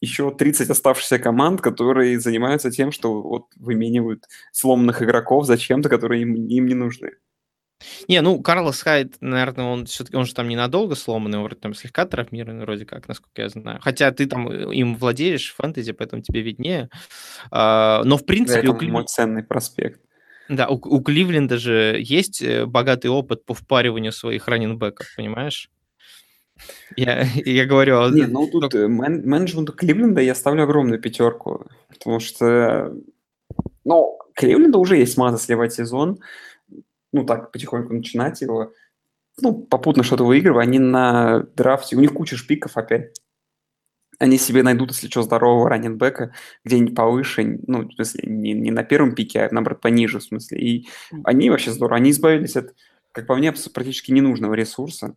еще 0.00 0.30
30 0.30 0.68
оставшихся 0.70 1.18
команд, 1.18 1.60
которые 1.60 2.20
занимаются 2.20 2.70
тем, 2.70 2.92
что 2.92 3.22
вот 3.22 3.46
выменивают 3.56 4.26
сломанных 4.52 5.02
игроков 5.02 5.46
зачем-то, 5.46 5.88
которые 5.88 6.22
им, 6.22 6.34
им 6.34 6.66
не 6.66 6.74
нужны. 6.74 7.12
Не, 8.08 8.20
ну, 8.20 8.40
Карлос 8.40 8.82
Хайд, 8.82 9.16
наверное, 9.20 9.64
он 9.64 9.86
все-таки, 9.86 10.16
он 10.16 10.26
же 10.26 10.34
там 10.34 10.48
ненадолго 10.48 10.94
сломанный, 10.94 11.38
он 11.38 11.44
вроде 11.44 11.60
там 11.60 11.74
слегка 11.74 12.06
травмированный, 12.06 12.64
вроде 12.64 12.84
как, 12.84 13.08
насколько 13.08 13.42
я 13.42 13.48
знаю. 13.48 13.78
Хотя 13.82 14.10
ты 14.10 14.26
там 14.26 14.48
э, 14.48 14.74
им 14.74 14.96
владеешь, 14.96 15.54
фэнтези, 15.54 15.92
поэтому 15.92 16.22
тебе 16.22 16.42
виднее. 16.42 16.88
А, 17.50 18.02
но, 18.04 18.16
в 18.16 18.24
принципе... 18.24 18.68
Это 18.68 18.84
мой 18.84 19.04
ценный 19.04 19.42
проспект. 19.42 20.00
Да, 20.48 20.68
у, 20.68 20.74
у 20.74 21.00
Кливленда 21.00 21.56
же 21.56 21.98
есть 22.00 22.42
э, 22.42 22.66
богатый 22.66 23.08
опыт 23.08 23.44
по 23.44 23.54
впариванию 23.54 24.12
своих 24.12 24.46
раненбеков, 24.48 25.06
понимаешь? 25.16 25.70
Я, 26.96 27.22
я 27.34 27.66
говорю... 27.66 28.10
Не, 28.10 28.26
ну 28.26 28.46
тут 28.46 28.74
э, 28.74 28.86
мен- 28.86 29.26
менеджменту 29.26 29.72
Кливленда 29.72 30.20
я 30.20 30.34
ставлю 30.34 30.64
огромную 30.64 31.00
пятерку, 31.00 31.66
потому 31.88 32.20
что, 32.20 32.94
ну, 33.84 34.18
Кливленда 34.34 34.78
уже 34.78 34.96
есть 34.96 35.16
маза 35.16 35.38
сливать 35.38 35.72
сезон, 35.72 36.18
ну, 37.14 37.24
так, 37.24 37.52
потихоньку 37.52 37.94
начинать 37.94 38.40
его, 38.40 38.72
ну, 39.40 39.54
попутно 39.54 40.02
что-то 40.02 40.24
выигрывая, 40.24 40.64
они 40.64 40.80
на 40.80 41.44
драфте, 41.54 41.96
у 41.96 42.00
них 42.00 42.12
куча 42.12 42.36
шпиков 42.36 42.76
опять. 42.76 43.20
Они 44.18 44.36
себе 44.36 44.64
найдут, 44.64 44.90
если 44.90 45.08
что, 45.08 45.22
здорового 45.22 45.68
раненбека 45.70 46.34
где-нибудь 46.64 46.96
повыше, 46.96 47.60
ну, 47.68 47.88
в 47.88 47.94
смысле, 47.94 48.24
не, 48.26 48.52
не 48.52 48.72
на 48.72 48.82
первом 48.82 49.14
пике, 49.14 49.42
а 49.42 49.48
наоборот 49.52 49.80
пониже, 49.80 50.18
в 50.18 50.24
смысле. 50.24 50.58
И 50.58 50.88
они 51.22 51.50
вообще 51.50 51.70
здорово, 51.70 51.98
они 51.98 52.10
избавились 52.10 52.56
от, 52.56 52.74
как 53.12 53.28
по 53.28 53.36
мне, 53.36 53.52
практически 53.52 54.10
ненужного 54.10 54.54
ресурса. 54.54 55.14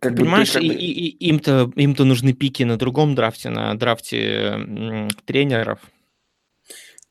Как 0.00 0.16
Понимаешь, 0.16 0.52
как 0.52 0.62
бы... 0.62 0.68
и, 0.68 0.90
и, 0.90 1.28
им-то, 1.28 1.70
им-то 1.76 2.04
нужны 2.04 2.34
пики 2.34 2.62
на 2.64 2.76
другом 2.76 3.14
драфте, 3.14 3.48
на 3.48 3.74
драфте 3.74 4.58
тренеров. 5.24 5.78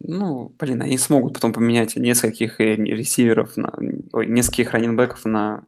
Ну, 0.03 0.53
блин, 0.57 0.81
они 0.81 0.97
смогут 0.97 1.33
потом 1.33 1.53
поменять 1.53 1.95
нескольких 1.95 2.59
ресиверов, 2.59 3.55
на, 3.57 3.73
ой, 4.13 4.27
нескольких 4.27 4.71
раненбеков 4.71 5.25
на, 5.25 5.65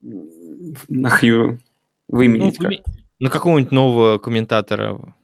на 0.00 1.10
Хью 1.10 1.58
выменить. 2.08 2.60
Ну, 2.60 2.70
как. 2.70 2.78
На 3.18 3.30
какого-нибудь 3.30 3.72
нового 3.72 4.18
комментатора. 4.18 5.14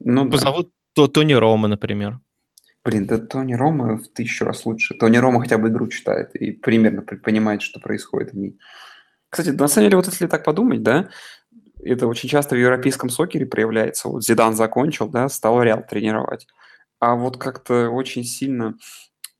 Ну, 0.00 0.30
Позовут 0.30 0.66
да. 0.66 0.72
то, 0.94 1.06
Тони 1.06 1.34
Рома, 1.34 1.68
например. 1.68 2.18
Блин, 2.84 3.06
да 3.06 3.18
Тони 3.18 3.54
Рома 3.54 3.98
в 3.98 4.08
тысячу 4.08 4.44
раз 4.44 4.66
лучше. 4.66 4.94
Тони 4.94 5.18
Рома 5.18 5.40
хотя 5.40 5.58
бы 5.58 5.68
игру 5.68 5.86
читает 5.88 6.34
и 6.34 6.50
примерно 6.50 7.02
понимает, 7.02 7.62
что 7.62 7.78
происходит 7.78 8.32
в 8.32 8.36
ней. 8.36 8.58
Кстати, 9.28 9.50
на 9.50 9.68
самом 9.68 9.86
деле, 9.86 9.96
вот 9.96 10.06
если 10.06 10.26
так 10.26 10.44
подумать, 10.44 10.82
да, 10.82 11.08
это 11.82 12.08
очень 12.08 12.28
часто 12.28 12.56
в 12.56 12.58
европейском 12.58 13.10
сокере 13.10 13.46
проявляется. 13.46 14.08
Вот 14.08 14.24
Зидан 14.24 14.54
закончил, 14.54 15.08
да, 15.08 15.28
стал 15.28 15.62
Реал 15.62 15.84
тренировать. 15.88 16.48
А 17.00 17.14
вот 17.14 17.38
как-то 17.38 17.88
очень 17.88 18.24
сильно 18.24 18.76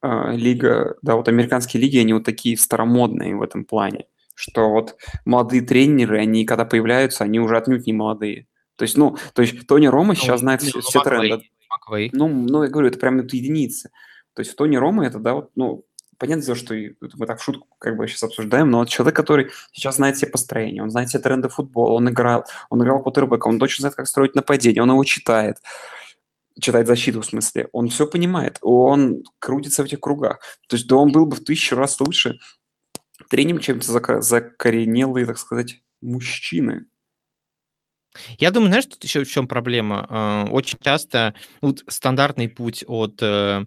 э, 0.03 0.33
лига, 0.33 0.97
да, 1.03 1.15
вот 1.15 1.29
американские 1.29 1.83
лиги, 1.83 1.99
они 1.99 2.15
вот 2.15 2.25
такие 2.25 2.57
старомодные 2.57 3.37
в 3.37 3.43
этом 3.43 3.65
плане, 3.65 4.07
что 4.35 4.71
вот 4.71 4.97
молодые 5.27 5.63
тренеры, 5.63 6.19
они 6.19 6.45
когда 6.47 6.65
появляются, 6.65 7.23
они 7.23 7.39
уже 7.39 7.57
отнюдь 7.57 7.87
не 7.87 7.93
молодые. 7.93 8.47
То 8.77 8.85
есть, 8.85 8.97
ну, 8.97 9.19
то 9.35 9.43
есть 9.43 9.67
Тони 9.67 9.87
Рома 9.87 10.15
сейчас 10.17 10.41
ну, 10.41 10.47
знает 10.47 10.63
все, 10.63 10.73
ну, 10.77 10.81
все 10.81 11.03
тренды. 11.03 11.43
Ну, 12.15 12.29
ну, 12.29 12.63
я 12.63 12.71
говорю, 12.71 12.89
это 12.89 12.99
прям 12.99 13.21
это 13.21 13.37
единицы. 13.37 13.91
То 14.33 14.41
есть 14.41 14.57
Тони 14.57 14.77
Рома 14.77 15.07
это, 15.07 15.19
да, 15.19 15.35
вот, 15.35 15.51
ну, 15.55 15.85
понятное 16.17 16.47
дело, 16.47 16.57
что 16.57 16.75
мы 17.17 17.27
так 17.27 17.41
в 17.41 17.43
шутку 17.43 17.67
как 17.79 17.97
бы 17.97 18.09
сейчас 18.09 18.23
обсуждаем, 18.23 18.71
но 18.71 18.79
вот 18.79 18.89
человек, 18.89 19.17
который 19.17 19.51
сейчас 19.73 19.97
знает 19.97 20.17
все 20.17 20.27
построения, 20.27 20.83
он 20.83 20.91
знает 20.91 21.11
все 21.11 21.19
тренды 21.19 21.51
футбола, 21.51 21.93
он 21.93 22.09
играл, 22.09 22.47
он 22.71 22.83
играл 22.83 23.03
по 23.03 23.11
он 23.49 23.59
точно 23.59 23.83
знает, 23.83 23.97
как 23.97 24.07
строить 24.07 24.35
нападение, 24.35 24.83
он 24.83 24.91
его 24.91 25.05
читает 25.05 25.59
читает 26.61 26.87
защиту 26.87 27.21
в 27.21 27.27
смысле, 27.27 27.69
он 27.73 27.89
все 27.89 28.07
понимает, 28.07 28.59
он 28.63 29.25
крутится 29.39 29.83
в 29.83 29.87
этих 29.87 30.01
кругах. 30.01 30.41
То 30.69 30.77
есть 30.77 30.87
да 30.87 30.97
он 30.97 31.13
был 31.13 31.27
бы 31.27 31.37
в 31.37 31.45
тысячу 31.45 31.77
раз 31.77 32.01
лучше 32.01 32.39
тренером, 33.29 33.61
чем 33.61 33.81
закоренелые, 33.83 35.27
так 35.27 35.39
сказать, 35.39 35.83
мужчины. 36.01 36.87
Я 38.39 38.51
думаю, 38.51 38.71
знаешь, 38.71 38.87
тут 38.87 39.03
еще 39.05 39.25
в 39.25 39.31
чем 39.31 39.47
проблема? 39.47 40.07
А, 40.09 40.47
очень 40.51 40.79
часто 40.83 41.35
вот 41.61 41.85
стандартный 41.87 42.49
путь 42.49 42.85
от 42.87 43.23
э, 43.23 43.65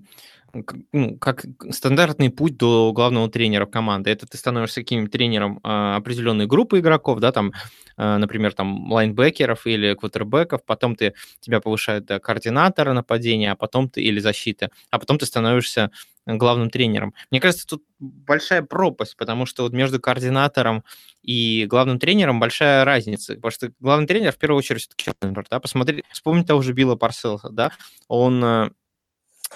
ну, 0.91 1.18
как 1.18 1.45
стандартный 1.72 2.30
путь 2.30 2.58
до 2.58 2.91
главного 2.93 3.30
тренера 3.30 3.66
команды. 3.66 4.12
Это 4.12 4.28
ты 4.28 4.38
становишься 4.38 4.82
каким-нибудь 4.82 5.12
тренером 5.12 5.60
э, 5.64 5.95
определенной 5.95 6.45
группы 6.45 6.80
игроков, 6.80 7.20
да, 7.20 7.32
там, 7.32 7.54
э, 7.97 8.18
например, 8.18 8.54
там 8.54 8.91
лайнбекеров 8.91 9.66
или 9.66 9.95
квотербеков, 9.95 10.64
потом 10.66 10.95
ты 10.95 11.14
тебя 11.39 11.60
повышают 11.60 12.06
до 12.06 12.20
координатора 12.20 12.93
нападения, 12.93 13.51
а 13.51 13.56
потом 13.56 13.89
ты 13.89 14.01
или 14.01 14.20
защиты, 14.20 14.70
а 14.91 14.99
потом 14.99 15.18
ты 15.18 15.26
становишься 15.26 15.89
главным 16.26 16.70
тренером. 16.70 17.14
Мне 17.32 17.41
кажется, 17.41 17.68
тут 17.68 17.84
большая 17.99 18.62
пропасть, 18.62 19.18
потому 19.18 19.45
что 19.45 19.64
вот 19.64 19.74
между 19.74 19.99
координатором 19.99 20.84
и 21.22 21.66
главным 21.68 21.99
тренером 21.99 22.39
большая 22.39 22.86
разница, 22.86 23.36
потому 23.36 23.51
что 23.51 23.72
главный 23.80 24.08
тренер 24.08 24.32
в 24.32 24.38
первую 24.38 24.60
очередь 24.60 24.89
все-таки 24.95 25.36
да, 25.49 25.60
посмотри, 25.60 26.04
вспомни 26.12 26.43
того 26.43 26.62
же 26.62 26.74
Билла 26.74 26.95
Парселса, 26.95 27.49
да, 27.49 27.72
он 28.08 28.43
э, 28.43 28.70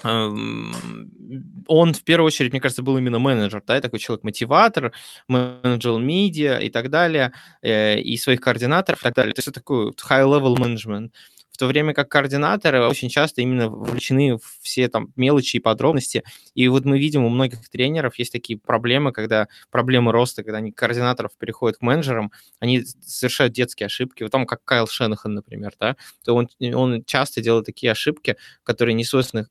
он 0.03 1.93
в 1.93 2.03
первую 2.03 2.27
очередь, 2.27 2.51
мне 2.51 2.61
кажется, 2.61 2.83
был 2.83 2.97
именно 2.97 3.19
менеджер, 3.19 3.63
да, 3.65 3.81
такой 3.81 3.99
человек-мотиватор, 3.99 4.93
менеджер 5.27 5.99
медиа 5.99 6.59
и 6.59 6.69
так 6.69 6.89
далее, 6.89 7.33
э, 7.61 7.99
и 7.99 8.17
своих 8.17 8.41
координаторов 8.41 8.99
и 8.99 9.03
так 9.03 9.15
далее. 9.15 9.33
То 9.33 9.39
есть 9.39 9.47
это 9.47 9.59
такой 9.59 9.91
high-level 9.91 10.55
management. 10.55 11.11
В 11.57 11.59
то 11.59 11.65
время 11.65 11.95
как 11.95 12.09
координаторы 12.09 12.85
очень 12.85 13.09
часто 13.09 13.41
именно 13.41 13.67
вовлечены 13.67 14.37
в 14.37 14.59
все 14.61 14.87
там 14.89 15.11
мелочи 15.15 15.57
и 15.57 15.59
подробности. 15.59 16.23
И 16.53 16.67
вот 16.67 16.85
мы 16.85 16.99
видим 16.99 17.25
у 17.25 17.29
многих 17.29 17.67
тренеров 17.67 18.19
есть 18.19 18.31
такие 18.31 18.59
проблемы, 18.59 19.11
когда 19.11 19.47
проблемы 19.71 20.11
роста, 20.11 20.43
когда 20.43 20.59
они 20.59 20.71
координаторов 20.71 21.31
переходят 21.35 21.79
к 21.79 21.81
менеджерам, 21.81 22.31
они 22.59 22.83
совершают 23.01 23.53
детские 23.53 23.87
ошибки. 23.87 24.21
Вот 24.21 24.31
там 24.31 24.45
как 24.45 24.63
Кайл 24.65 24.85
Шенахан, 24.85 25.33
например, 25.33 25.73
да, 25.79 25.95
то 26.23 26.35
он, 26.35 26.47
он 26.75 27.03
часто 27.05 27.41
делает 27.41 27.65
такие 27.65 27.91
ошибки, 27.91 28.35
которые 28.63 28.93
не 28.93 29.03
свойственны 29.03 29.47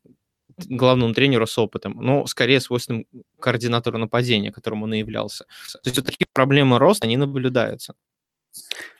главному 0.58 1.14
тренеру 1.14 1.46
с 1.46 1.58
опытом, 1.58 1.96
но 2.00 2.26
скорее 2.26 2.60
свойственным 2.60 3.06
координатору 3.40 3.98
нападения, 3.98 4.52
которым 4.52 4.82
он 4.82 4.94
и 4.94 4.98
являлся. 4.98 5.44
То 5.72 5.80
есть 5.84 5.96
вот 5.96 6.06
такие 6.06 6.26
проблемы 6.32 6.78
роста, 6.78 7.06
они 7.06 7.16
наблюдаются. 7.16 7.94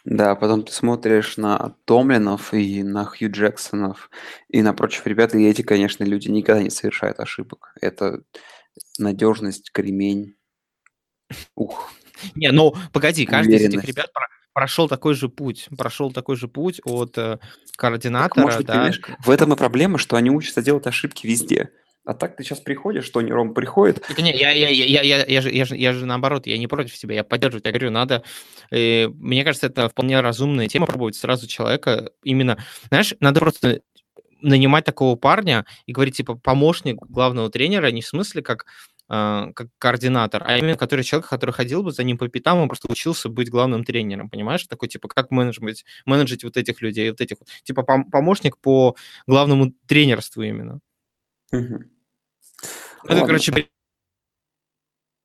Да, 0.05 0.35
потом 0.35 0.63
ты 0.63 0.73
смотришь 0.73 1.37
на 1.37 1.75
Томлинов 1.85 2.53
и 2.53 2.83
на 2.83 3.05
Хью 3.05 3.31
Джексонов 3.31 4.11
и 4.49 4.63
на 4.63 4.73
прочих 4.75 5.07
ребят, 5.07 5.35
и 5.35 5.47
эти, 5.47 5.63
конечно, 5.63 6.05
люди 6.05 6.29
никогда 6.29 6.63
не 6.63 6.71
совершают 6.71 7.19
ошибок. 7.21 7.73
Это 7.81 8.23
надежность, 8.99 9.73
кремень. 9.73 10.37
Ух. 11.55 11.91
Не, 12.35 12.53
ну 12.53 12.75
погоди, 12.93 13.27
каждый 13.27 13.57
из 13.57 13.63
этих 13.63 13.85
ребят 13.85 14.11
прошел 14.57 14.89
такой 14.89 15.13
же 15.13 15.29
путь, 15.29 15.69
прошел 15.77 16.11
такой 16.11 16.35
же 16.37 16.49
путь 16.49 16.81
от 16.83 17.19
э, 17.19 17.39
координатора. 17.77 18.43
может 18.43 18.61
быть, 18.61 18.67
да. 18.67 18.91
в 19.23 19.29
этом 19.29 19.53
и 19.53 19.57
проблема, 19.57 19.99
что 19.99 20.17
они 20.17 20.31
учатся 20.31 20.63
делать 20.63 20.87
ошибки 20.87 21.27
везде. 21.27 21.69
А 22.07 22.15
так 22.15 22.37
ты 22.37 22.43
сейчас 22.43 22.61
приходишь, 22.61 23.05
что 23.05 23.21
не 23.21 23.33
Ром 23.33 23.53
приходит. 23.53 24.03
Это 24.09 24.23
не, 24.23 24.33
я, 24.33 24.53
я, 24.53 24.71
я, 24.71 25.03
я, 25.03 25.25
я, 25.27 25.41
же, 25.43 25.53
я, 25.53 25.67
же, 25.67 25.77
я 25.77 25.93
же 25.93 26.07
наоборот, 26.07 26.47
я 26.47 26.57
не 26.57 26.69
против 26.69 26.95
тебя, 26.95 27.17
я 27.17 27.23
поддерживаю. 27.23 27.61
Я 27.67 27.71
говорю, 27.71 27.91
надо. 27.91 28.23
Э, 28.71 29.09
мне 29.09 29.45
кажется, 29.45 29.67
это 29.67 29.91
вполне 29.91 30.19
разумная 30.23 30.69
тема 30.69 30.87
пробовать 30.87 31.17
сразу 31.17 31.47
человека. 31.47 32.13
Именно, 32.25 32.57
знаешь, 32.89 33.13
надо 33.21 33.41
просто 33.41 33.83
нанимать 34.41 34.87
такого 34.87 35.17
парня 35.17 35.67
и 35.85 35.93
говорить, 35.93 36.17
типа, 36.17 36.35
помощник 36.35 36.97
главного 36.97 37.51
тренера, 37.51 37.91
не 37.91 38.01
в 38.01 38.07
смысле 38.07 38.41
как 38.41 38.65
как 39.09 39.69
координатор, 39.79 40.43
а 40.45 40.59
именно 40.59 40.77
который 40.77 41.05
человек, 41.05 41.29
который 41.29 41.53
ходил 41.53 41.83
бы 41.83 41.93
за 41.93 42.03
ним 42.03 42.19
по 42.19 42.29
пятам, 42.29 42.59
он 42.59 42.69
просто 42.69 42.91
учился 42.91 43.29
быть 43.29 43.51
главным 43.51 43.85
тренером, 43.85 44.29
понимаешь? 44.29 44.67
Такой, 44.67 44.89
типа, 44.89 45.09
как 45.09 45.31
менеджмент, 45.31 45.85
менеджить 46.05 46.45
вот 46.45 46.57
этих 46.57 46.83
людей, 46.83 47.11
вот 47.11 47.21
этих, 47.21 47.37
типа, 47.63 47.83
пом- 47.83 48.11
помощник 48.11 48.59
по 48.59 48.97
главному 49.27 49.73
тренерству 49.87 50.43
именно. 50.43 50.81
Угу. 51.53 51.85
Это, 53.05 53.27
короче, 53.27 53.69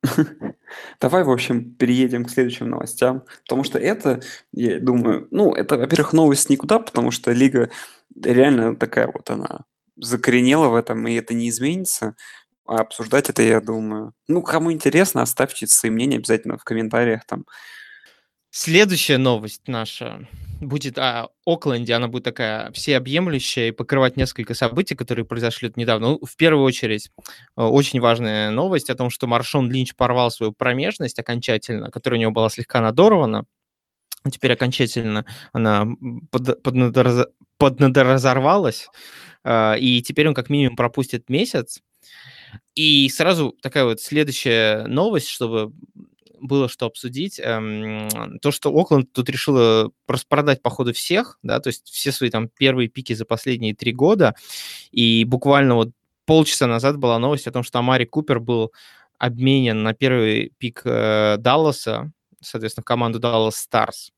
Давай, 0.99 1.23
в 1.23 1.29
общем, 1.29 1.75
переедем 1.75 2.25
к 2.25 2.29
следующим 2.29 2.69
новостям, 2.69 3.23
потому 3.43 3.63
что 3.63 3.77
это, 3.77 4.21
я 4.51 4.79
думаю, 4.79 5.27
ну, 5.31 5.53
это, 5.53 5.77
во-первых, 5.77 6.13
новость 6.13 6.49
никуда, 6.49 6.79
потому 6.79 7.11
что 7.11 7.31
лига 7.31 7.69
реально 8.15 8.75
такая 8.75 9.07
вот 9.07 9.29
она 9.29 9.65
закоренела 9.97 10.69
в 10.69 10.75
этом, 10.75 11.07
и 11.07 11.13
это 11.13 11.33
не 11.33 11.49
изменится. 11.49 12.15
А 12.71 12.79
обсуждать 12.79 13.29
это, 13.29 13.41
я 13.41 13.59
думаю. 13.59 14.13
Ну, 14.29 14.41
кому 14.41 14.71
интересно, 14.71 15.21
оставьте 15.21 15.67
свои 15.67 15.91
мнения 15.91 16.15
обязательно 16.15 16.57
в 16.57 16.63
комментариях 16.63 17.25
там. 17.25 17.45
Следующая 18.49 19.17
новость 19.17 19.67
наша 19.67 20.25
будет 20.61 20.97
о 20.97 21.31
Окленде. 21.45 21.93
Она 21.93 22.07
будет 22.07 22.23
такая 22.23 22.71
всеобъемлющая 22.71 23.67
и 23.67 23.71
покрывать 23.71 24.15
несколько 24.15 24.53
событий, 24.53 24.95
которые 24.95 25.25
произошли 25.25 25.69
недавно. 25.75 26.11
Ну, 26.11 26.25
в 26.25 26.37
первую 26.37 26.63
очередь, 26.63 27.11
э, 27.57 27.61
очень 27.61 27.99
важная 27.99 28.51
новость 28.51 28.89
о 28.89 28.95
том, 28.95 29.09
что 29.09 29.27
Маршон 29.27 29.69
Линч 29.69 29.93
порвал 29.93 30.31
свою 30.31 30.53
промежность 30.53 31.19
окончательно, 31.19 31.91
которая 31.91 32.19
у 32.19 32.21
него 32.21 32.31
была 32.31 32.49
слегка 32.49 32.79
надорвана. 32.79 33.43
Теперь 34.31 34.53
окончательно 34.53 35.25
она 35.51 35.87
под, 36.31 36.63
поднадораз... 36.63 37.27
поднадоразорвалась, 37.57 38.87
э, 39.43 39.77
и 39.77 40.01
теперь 40.01 40.29
он 40.29 40.33
как 40.33 40.49
минимум 40.49 40.77
пропустит 40.77 41.27
месяц. 41.27 41.81
И 42.75 43.09
сразу 43.09 43.55
такая 43.61 43.85
вот 43.85 44.01
следующая 44.01 44.85
новость, 44.87 45.27
чтобы 45.27 45.73
было 46.41 46.67
что 46.67 46.87
обсудить. 46.87 47.39
Эм, 47.39 48.09
то, 48.41 48.51
что 48.51 48.71
Окленд 48.71 49.11
тут 49.13 49.29
решила 49.29 49.91
распродать, 50.07 50.61
походу, 50.61 50.93
всех, 50.93 51.37
да, 51.43 51.59
то 51.59 51.67
есть 51.67 51.87
все 51.89 52.11
свои 52.11 52.29
там 52.29 52.49
первые 52.49 52.89
пики 52.89 53.13
за 53.13 53.25
последние 53.25 53.75
три 53.75 53.93
года. 53.93 54.35
И 54.91 55.23
буквально 55.23 55.75
вот 55.75 55.91
полчаса 56.25 56.67
назад 56.67 56.97
была 56.97 57.19
новость 57.19 57.47
о 57.47 57.51
том, 57.51 57.63
что 57.63 57.79
Амари 57.79 58.05
Купер 58.05 58.39
был 58.39 58.71
обменен 59.17 59.83
на 59.83 59.93
первый 59.93 60.51
пик 60.57 60.81
э, 60.83 61.37
Далласа, 61.37 62.11
соответственно, 62.41 62.81
в 62.81 62.85
команду 62.85 63.19
Dallas 63.19 63.51
Stars. 63.51 64.11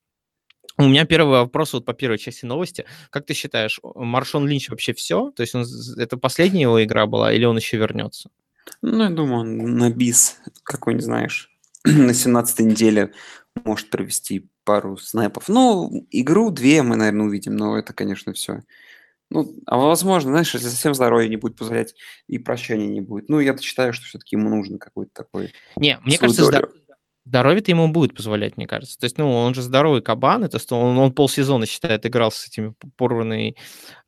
У 0.78 0.84
меня 0.84 1.06
первый 1.06 1.40
вопрос 1.40 1.74
вот 1.74 1.86
по 1.86 1.94
первой 1.94 2.18
части 2.18 2.46
новости. 2.46 2.86
Как 3.10 3.26
ты 3.26 3.34
считаешь, 3.34 3.80
Маршон 3.84 4.48
Линч 4.48 4.70
вообще 4.70 4.94
все? 4.94 5.32
То 5.32 5.42
есть 5.42 5.56
он, 5.56 5.66
это 5.98 6.18
последняя 6.18 6.64
его 6.64 6.84
игра 6.84 7.06
была 7.06 7.32
или 7.32 7.46
он 7.46 7.58
еще 7.58 7.78
вернется? 7.78 8.30
Ну, 8.82 9.04
я 9.04 9.10
думаю, 9.10 9.42
он 9.42 9.78
на 9.78 9.90
бис 9.90 10.38
какой-нибудь, 10.64 11.06
знаешь, 11.06 11.52
на 11.84 12.12
17-й 12.12 12.64
неделе 12.64 13.14
может 13.64 13.90
провести 13.90 14.50
пару 14.64 14.98
снэпов. 14.98 15.48
Ну, 15.48 16.08
игру 16.10 16.50
две 16.50 16.82
мы, 16.82 16.96
наверное, 16.96 17.28
увидим, 17.28 17.56
но 17.56 17.78
это, 17.78 17.94
конечно, 17.94 18.34
все. 18.34 18.64
Ну, 19.30 19.56
а 19.66 19.78
возможно, 19.78 20.32
знаешь, 20.32 20.54
если 20.54 20.68
совсем 20.68 20.94
здоровье 20.94 21.30
не 21.30 21.38
будет 21.38 21.58
позволять, 21.58 21.96
и 22.28 22.38
прощания 22.38 22.88
не 22.88 23.02
будет. 23.02 23.30
Ну, 23.30 23.40
я 23.40 23.58
считаю, 23.58 23.92
что 23.92 24.06
все-таки 24.06 24.36
ему 24.36 24.50
нужно 24.50 24.78
какой-то 24.78 25.12
такой... 25.12 25.54
Не, 25.76 26.00
мне 26.04 26.18
кажется, 26.18 26.46
здор... 26.46 26.72
Здоровье-то 27.26 27.72
ему 27.72 27.88
будет 27.88 28.16
позволять, 28.16 28.58
мне 28.58 28.68
кажется. 28.68 29.00
То 29.00 29.06
есть, 29.06 29.18
ну, 29.18 29.32
он 29.32 29.54
же 29.54 29.62
здоровый 29.62 30.02
кабан, 30.02 30.44
это 30.44 30.60
что 30.60 30.80
он, 30.80 30.98
он 30.98 31.14
полсезона, 31.14 31.66
считает, 31.66 32.06
играл 32.06 32.32
с 32.32 32.48
этими 32.48 32.74
порванной 32.98 33.56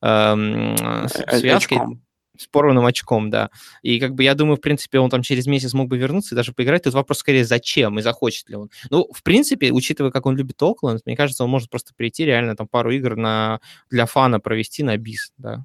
эм, 0.01 0.75
связкой. 1.07 1.77
Очком. 1.77 2.01
С 2.37 2.47
порванным 2.47 2.85
очком, 2.85 3.29
да. 3.29 3.49
И 3.81 3.97
как 3.97 4.13
бы 4.13 4.23
я 4.23 4.35
думаю, 4.35 4.57
в 4.57 4.61
принципе, 4.61 4.99
он 4.99 5.09
там 5.09 5.21
через 5.21 5.47
месяц 5.47 5.73
мог 5.73 5.87
бы 5.87 5.97
вернуться 5.97 6.35
и 6.35 6.37
даже 6.37 6.51
поиграть. 6.51 6.83
Тут 6.83 6.93
вопрос 6.93 7.19
скорее, 7.19 7.45
зачем 7.45 7.97
и 7.97 8.01
захочет 8.01 8.49
ли 8.49 8.57
он. 8.57 8.69
Ну, 8.89 9.07
в 9.13 9.23
принципе, 9.23 9.71
учитывая, 9.71 10.11
как 10.11 10.25
он 10.25 10.35
любит 10.35 10.61
Окленд, 10.61 11.01
мне 11.05 11.15
кажется, 11.15 11.45
он 11.45 11.49
может 11.49 11.69
просто 11.69 11.93
прийти 11.95 12.25
реально 12.25 12.57
там 12.57 12.67
пару 12.67 12.91
игр 12.91 13.15
на, 13.15 13.61
для 13.89 14.05
фана 14.05 14.41
провести 14.41 14.83
на 14.83 14.97
бис, 14.97 15.31
да. 15.37 15.63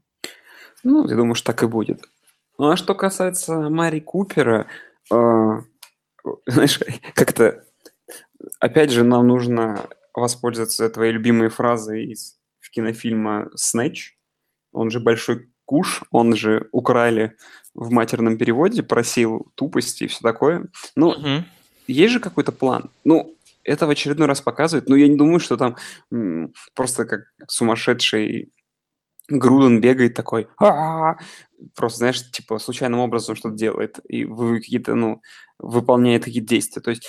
Ну, 0.84 1.08
я 1.08 1.16
думаю, 1.16 1.34
что 1.34 1.46
так 1.46 1.64
и 1.64 1.66
будет. 1.66 2.04
Ну, 2.58 2.70
а 2.70 2.76
что 2.76 2.94
касается 2.94 3.68
Мари 3.68 4.00
Купера, 4.00 4.66
э, 5.10 5.60
знаешь, 6.46 6.80
как-то, 7.14 7.64
опять 8.58 8.90
же, 8.90 9.04
нам 9.04 9.28
нужно 9.28 9.88
воспользоваться 10.14 10.88
твоей 10.90 11.12
любимой 11.12 11.48
фразой 11.48 12.06
из 12.06 12.40
кинофильма 12.72 13.50
«Снэч». 13.54 14.16
Он 14.72 14.90
же 14.90 15.00
большой 15.00 15.50
куш, 15.64 16.02
он 16.10 16.34
же 16.36 16.68
украли 16.72 17.36
в 17.74 17.90
матерном 17.90 18.38
переводе, 18.38 18.82
просил 18.82 19.52
тупости 19.54 20.04
и 20.04 20.06
все 20.06 20.20
такое. 20.20 20.66
Ну, 20.96 21.08
угу. 21.08 21.44
есть 21.86 22.12
же 22.12 22.20
какой-то 22.20 22.52
план. 22.52 22.90
Ну, 23.04 23.34
это 23.64 23.86
в 23.86 23.90
очередной 23.90 24.26
раз 24.26 24.40
показывает, 24.40 24.88
но 24.88 24.96
я 24.96 25.08
не 25.08 25.16
думаю, 25.16 25.40
что 25.40 25.56
там 25.56 25.76
м, 26.10 26.54
просто 26.74 27.04
как 27.04 27.32
сумасшедший 27.48 28.52
Груден 29.28 29.80
бегает 29.80 30.14
такой, 30.14 30.48
«А-а-а!» 30.58 31.18
просто, 31.76 31.98
знаешь, 31.98 32.30
типа 32.32 32.58
случайным 32.58 32.98
образом 32.98 33.36
что-то 33.36 33.54
делает, 33.54 34.00
и 34.08 34.24
вы 34.24 34.58
какие-то, 34.58 34.94
ну, 34.94 35.22
выполняет 35.62 36.24
какие-то 36.24 36.48
действия. 36.48 36.82
То 36.82 36.90
есть, 36.90 37.08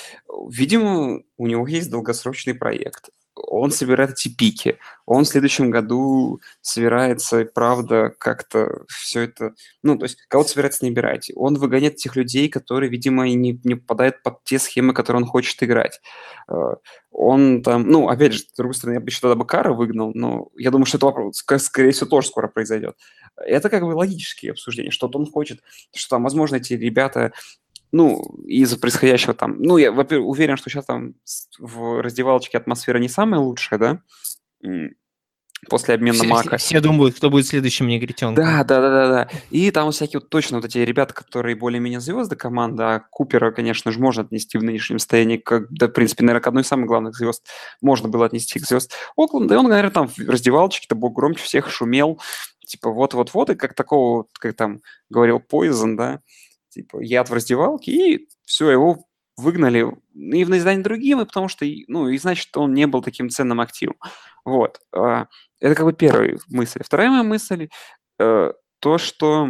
видимо, 0.50 1.22
у 1.38 1.48
него 1.48 1.68
есть 1.68 1.90
долгосрочный 1.90 2.54
проект. 2.54 3.10
Он 3.34 3.72
собирает 3.72 4.12
эти 4.12 4.28
пики. 4.28 4.78
Он 5.06 5.24
в 5.24 5.28
следующем 5.28 5.72
году 5.72 6.42
собирается, 6.62 7.46
правда, 7.46 8.14
как-то 8.18 8.84
все 8.88 9.22
это... 9.22 9.54
Ну, 9.84 9.98
то 9.98 10.04
есть, 10.04 10.18
кого-то 10.28 10.50
собирается 10.50 10.86
набирать. 10.86 11.32
Он 11.36 11.56
выгоняет 11.56 11.96
тех 11.96 12.16
людей, 12.16 12.50
которые, 12.50 12.90
видимо, 12.90 13.28
не, 13.30 13.60
не 13.64 13.76
попадают 13.76 14.22
под 14.22 14.44
те 14.44 14.60
схемы, 14.60 14.94
которые 14.94 15.24
он 15.24 15.28
хочет 15.28 15.64
играть. 15.64 16.02
Э, 16.50 16.76
он 17.10 17.64
там... 17.64 17.88
Ну, 17.88 18.10
опять 18.10 18.34
же, 18.34 18.40
с 18.40 18.54
другой 18.58 18.76
стороны, 18.76 18.96
я 18.96 19.00
бы 19.00 19.08
еще 19.08 19.22
тогда 19.22 19.36
бы 19.36 19.46
Кара 19.46 19.74
выгнал, 19.74 20.12
но 20.14 20.50
я 20.58 20.70
думаю, 20.70 20.86
что 20.86 20.98
это 20.98 21.06
вопрос, 21.06 21.38
скорее 21.38 21.92
всего, 21.92 22.10
тоже 22.10 22.28
скоро 22.28 22.48
произойдет. 22.48 22.96
Это 23.38 23.70
как 23.70 23.84
бы 23.84 23.94
логические 23.94 24.52
обсуждения. 24.52 24.92
Что-то 24.92 25.18
он 25.18 25.26
хочет, 25.26 25.62
что 25.96 26.16
там, 26.16 26.24
возможно, 26.24 26.58
эти 26.58 26.74
ребята 26.74 27.32
ну, 27.92 28.22
из-за 28.46 28.78
происходящего 28.78 29.34
там, 29.34 29.62
ну, 29.62 29.78
я, 29.78 29.92
во-первых, 29.92 30.28
уверен, 30.28 30.58
что 30.58 30.70
сейчас 30.70 30.86
там 30.86 31.16
в 31.60 32.02
раздевалочке 32.02 32.58
атмосфера 32.58 32.98
не 32.98 33.10
самая 33.10 33.42
лучшая, 33.42 33.80
да, 33.80 34.02
после 35.70 35.94
обмена 35.94 36.18
все, 36.18 36.28
мака. 36.28 36.58
Все, 36.58 36.80
думают, 36.80 37.16
кто 37.16 37.30
будет 37.30 37.46
следующим 37.46 37.88
негритенком. 37.88 38.36
Да, 38.36 38.64
да, 38.64 38.82
да, 38.82 38.90
да, 38.90 39.08
да. 39.10 39.30
И 39.52 39.70
там 39.72 39.92
всякие 39.92 40.20
вот 40.20 40.30
точно 40.30 40.58
вот 40.58 40.66
эти 40.66 40.80
ребята, 40.80 41.14
которые 41.14 41.56
более-менее 41.56 42.00
звезды 42.00 42.36
команды, 42.36 42.84
а 42.84 43.00
Купера, 43.12 43.52
конечно 43.52 43.92
же, 43.92 44.00
можно 44.00 44.24
отнести 44.24 44.58
в 44.58 44.64
нынешнем 44.64 45.00
состоянии, 45.00 45.38
как, 45.38 45.72
да, 45.72 45.88
в 45.88 45.92
принципе, 45.92 46.24
наверное, 46.24 46.42
к 46.42 46.48
одной 46.48 46.64
из 46.64 46.68
самых 46.68 46.88
главных 46.88 47.16
звезд 47.16 47.46
можно 47.82 48.10
было 48.10 48.26
отнести 48.26 48.60
к 48.60 48.66
звезд 48.66 48.94
Окленда, 49.16 49.50
да, 49.50 49.56
и 49.56 49.58
он, 49.60 49.68
наверное, 49.68 49.92
там 49.92 50.08
в 50.08 50.18
раздевалочке-то 50.18 50.96
был 50.96 51.10
громче 51.10 51.44
всех, 51.44 51.70
шумел, 51.70 52.20
типа 52.66 52.90
вот-вот-вот, 52.90 53.52
и 53.52 53.56
как 53.56 53.76
такого, 53.76 54.26
как 54.40 54.56
там 54.56 54.82
говорил 55.10 55.40
Poison, 55.40 55.96
да, 55.96 56.22
типа, 56.72 57.00
яд 57.02 57.30
в 57.30 57.34
раздевалке, 57.34 57.92
и 57.92 58.30
все, 58.46 58.70
его 58.70 59.06
выгнали 59.38 59.86
и 60.14 60.44
в 60.44 60.50
наиздание 60.50 60.84
другим, 60.84 61.22
и 61.22 61.26
потому 61.26 61.48
что, 61.48 61.66
ну, 61.88 62.08
и 62.08 62.18
значит, 62.18 62.56
он 62.56 62.74
не 62.74 62.88
был 62.88 63.02
таким 63.02 63.30
ценным 63.30 63.60
активом. 63.60 63.96
Вот. 64.46 64.82
А, 64.94 65.28
это 65.60 65.76
как 65.76 65.86
бы 65.86 65.94
первая 65.94 66.38
мысль. 66.50 66.82
Вторая 66.84 67.10
моя 67.10 67.24
мысль 67.24 67.70
э, 68.20 68.54
то, 68.80 68.98
что 68.98 69.50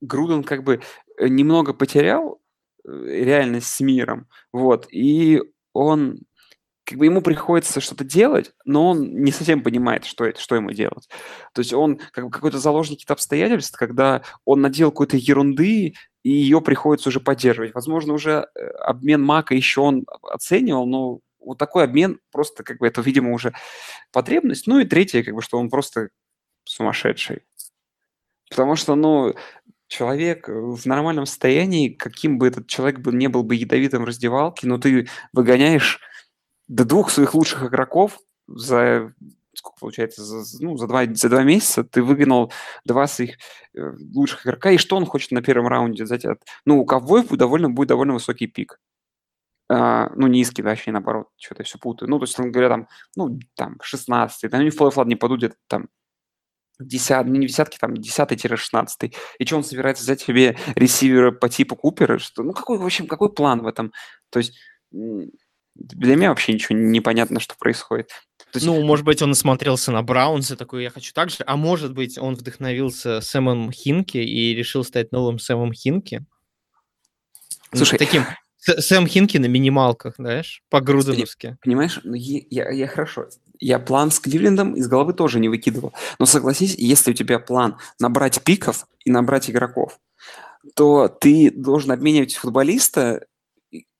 Груден 0.00 0.44
как 0.44 0.64
бы 0.64 0.80
э, 1.18 1.28
немного 1.28 1.74
потерял 1.74 2.40
э, 2.84 2.90
реальность 2.90 3.68
с 3.68 3.80
миром, 3.80 4.28
вот, 4.52 4.86
и 4.90 5.42
он 5.72 6.20
как 6.84 6.98
бы 6.98 7.04
ему 7.04 7.22
приходится 7.22 7.80
что-то 7.80 8.04
делать, 8.04 8.52
но 8.64 8.90
он 8.90 9.22
не 9.22 9.30
совсем 9.30 9.62
понимает, 9.62 10.04
что 10.04 10.24
это, 10.24 10.40
что 10.40 10.56
ему 10.56 10.72
делать. 10.72 11.08
То 11.54 11.60
есть 11.60 11.72
он 11.72 12.00
как 12.10 12.24
бы 12.24 12.30
какой-то 12.30 12.58
заложник 12.58 12.98
каких-то 12.98 13.14
обстоятельств, 13.14 13.76
когда 13.76 14.22
он 14.44 14.60
надел 14.60 14.90
какой-то 14.90 15.16
ерунды, 15.16 15.94
и 16.22 16.30
ее 16.30 16.60
приходится 16.60 17.08
уже 17.08 17.20
поддерживать. 17.20 17.74
Возможно, 17.74 18.14
уже 18.14 18.46
э, 18.54 18.66
обмен 18.80 19.22
мака 19.22 19.54
еще 19.54 19.80
он 19.80 20.06
оценивал, 20.22 20.86
но 20.86 21.20
вот 21.40 21.58
такой 21.58 21.84
обмен 21.84 22.20
просто 22.30 22.62
как 22.62 22.78
бы 22.78 22.86
это, 22.86 23.00
видимо, 23.00 23.32
уже 23.32 23.52
потребность. 24.12 24.66
Ну 24.66 24.78
и 24.78 24.84
третье, 24.84 25.22
как 25.22 25.34
бы, 25.34 25.42
что 25.42 25.58
он 25.58 25.70
просто 25.70 26.10
сумасшедший. 26.64 27.42
Потому 28.50 28.76
что, 28.76 28.94
ну, 28.94 29.34
человек 29.88 30.48
в 30.48 30.86
нормальном 30.86 31.26
состоянии, 31.26 31.90
каким 31.90 32.38
бы 32.38 32.48
этот 32.48 32.66
человек 32.66 33.00
бы 33.00 33.12
не 33.12 33.28
был 33.28 33.42
бы 33.42 33.54
ядовитым 33.54 34.02
в 34.02 34.06
раздевалке, 34.06 34.66
но 34.66 34.78
ты 34.78 35.08
выгоняешь 35.32 36.00
до 36.72 36.84
двух 36.84 37.10
своих 37.10 37.34
лучших 37.34 37.64
игроков 37.64 38.18
за 38.46 39.12
сколько 39.54 39.78
получается, 39.80 40.24
за, 40.24 40.64
ну, 40.64 40.78
за, 40.78 40.86
два, 40.86 41.04
за 41.06 41.28
два 41.28 41.42
месяца 41.42 41.84
ты 41.84 42.02
выгнал 42.02 42.50
два 42.86 43.06
своих 43.06 43.36
э, 43.74 43.92
лучших 44.14 44.46
игрока, 44.46 44.70
и 44.70 44.78
что 44.78 44.96
он 44.96 45.04
хочет 45.04 45.30
на 45.30 45.42
первом 45.42 45.68
раунде 45.68 46.04
взять? 46.04 46.24
От... 46.24 46.42
Ну, 46.64 46.80
у 46.80 46.86
ковбоев 46.86 47.28
довольно, 47.28 47.68
будет 47.68 47.88
довольно 47.88 48.14
высокий 48.14 48.46
пик. 48.46 48.80
А, 49.68 50.10
ну, 50.16 50.26
низкий, 50.26 50.62
точнее, 50.62 50.94
наоборот, 50.94 51.28
что-то 51.36 51.64
все 51.64 51.78
путаю. 51.78 52.08
Ну, 52.08 52.18
то 52.18 52.24
есть, 52.24 52.40
он 52.40 52.50
говоря, 52.50 52.70
там, 52.70 52.88
ну, 53.14 53.38
там, 53.54 53.76
16 53.82 54.50
там, 54.50 54.60
они 54.60 54.70
в 54.70 54.76
плей 54.76 55.04
не 55.04 55.16
падут 55.16 55.38
где-то 55.38 55.56
там 55.66 55.88
десят, 56.80 57.26
ну, 57.26 57.34
не 57.34 57.46
десятки, 57.46 57.76
там, 57.78 57.92
10-16. 57.92 59.14
И 59.38 59.44
что 59.44 59.56
он 59.56 59.64
собирается 59.64 60.02
взять 60.02 60.22
себе 60.22 60.56
ресивера 60.76 61.30
по 61.30 61.50
типу 61.50 61.76
Купера? 61.76 62.18
Что, 62.18 62.42
ну, 62.42 62.54
какой, 62.54 62.78
в 62.78 62.84
общем, 62.84 63.06
какой 63.06 63.30
план 63.30 63.60
в 63.60 63.66
этом? 63.66 63.92
То 64.30 64.38
есть, 64.38 64.58
для 65.74 66.16
меня 66.16 66.28
вообще 66.30 66.52
ничего 66.52 66.78
не 66.78 67.00
понятно, 67.00 67.40
что 67.40 67.54
происходит. 67.58 68.08
То 68.52 68.58
есть... 68.58 68.66
Ну, 68.66 68.82
может 68.82 69.04
быть, 69.04 69.22
он 69.22 69.30
насмотрелся 69.30 69.92
на 69.92 70.02
Браунс 70.02 70.50
и 70.50 70.56
такой, 70.56 70.82
я 70.82 70.90
хочу 70.90 71.12
так 71.14 71.30
же. 71.30 71.38
А 71.46 71.56
может 71.56 71.94
быть, 71.94 72.18
он 72.18 72.34
вдохновился 72.34 73.20
Сэмом 73.20 73.72
Хинки 73.72 74.18
и 74.18 74.54
решил 74.54 74.84
стать 74.84 75.10
новым 75.12 75.38
Сэмом 75.38 75.72
Хинки? 75.72 76.24
Слушай, 77.72 77.98
таким 77.98 78.24
Сэм 78.58 79.06
Хинки 79.06 79.38
на 79.38 79.46
минималках, 79.46 80.16
знаешь, 80.16 80.62
по-грузовски. 80.68 81.56
Понимаешь, 81.62 82.00
ну, 82.04 82.14
я, 82.14 82.42
я, 82.50 82.70
я 82.70 82.86
хорошо. 82.86 83.28
Я 83.58 83.78
план 83.78 84.10
с 84.10 84.20
Кливлендом 84.20 84.74
из 84.74 84.86
головы 84.86 85.14
тоже 85.14 85.40
не 85.40 85.48
выкидывал. 85.48 85.94
Но 86.18 86.26
согласись, 86.26 86.74
если 86.76 87.12
у 87.12 87.14
тебя 87.14 87.38
план 87.38 87.78
набрать 87.98 88.42
пиков 88.42 88.86
и 89.04 89.10
набрать 89.10 89.48
игроков, 89.48 89.98
то 90.76 91.08
ты 91.08 91.50
должен 91.50 91.90
обменивать 91.90 92.34
футболиста 92.34 93.24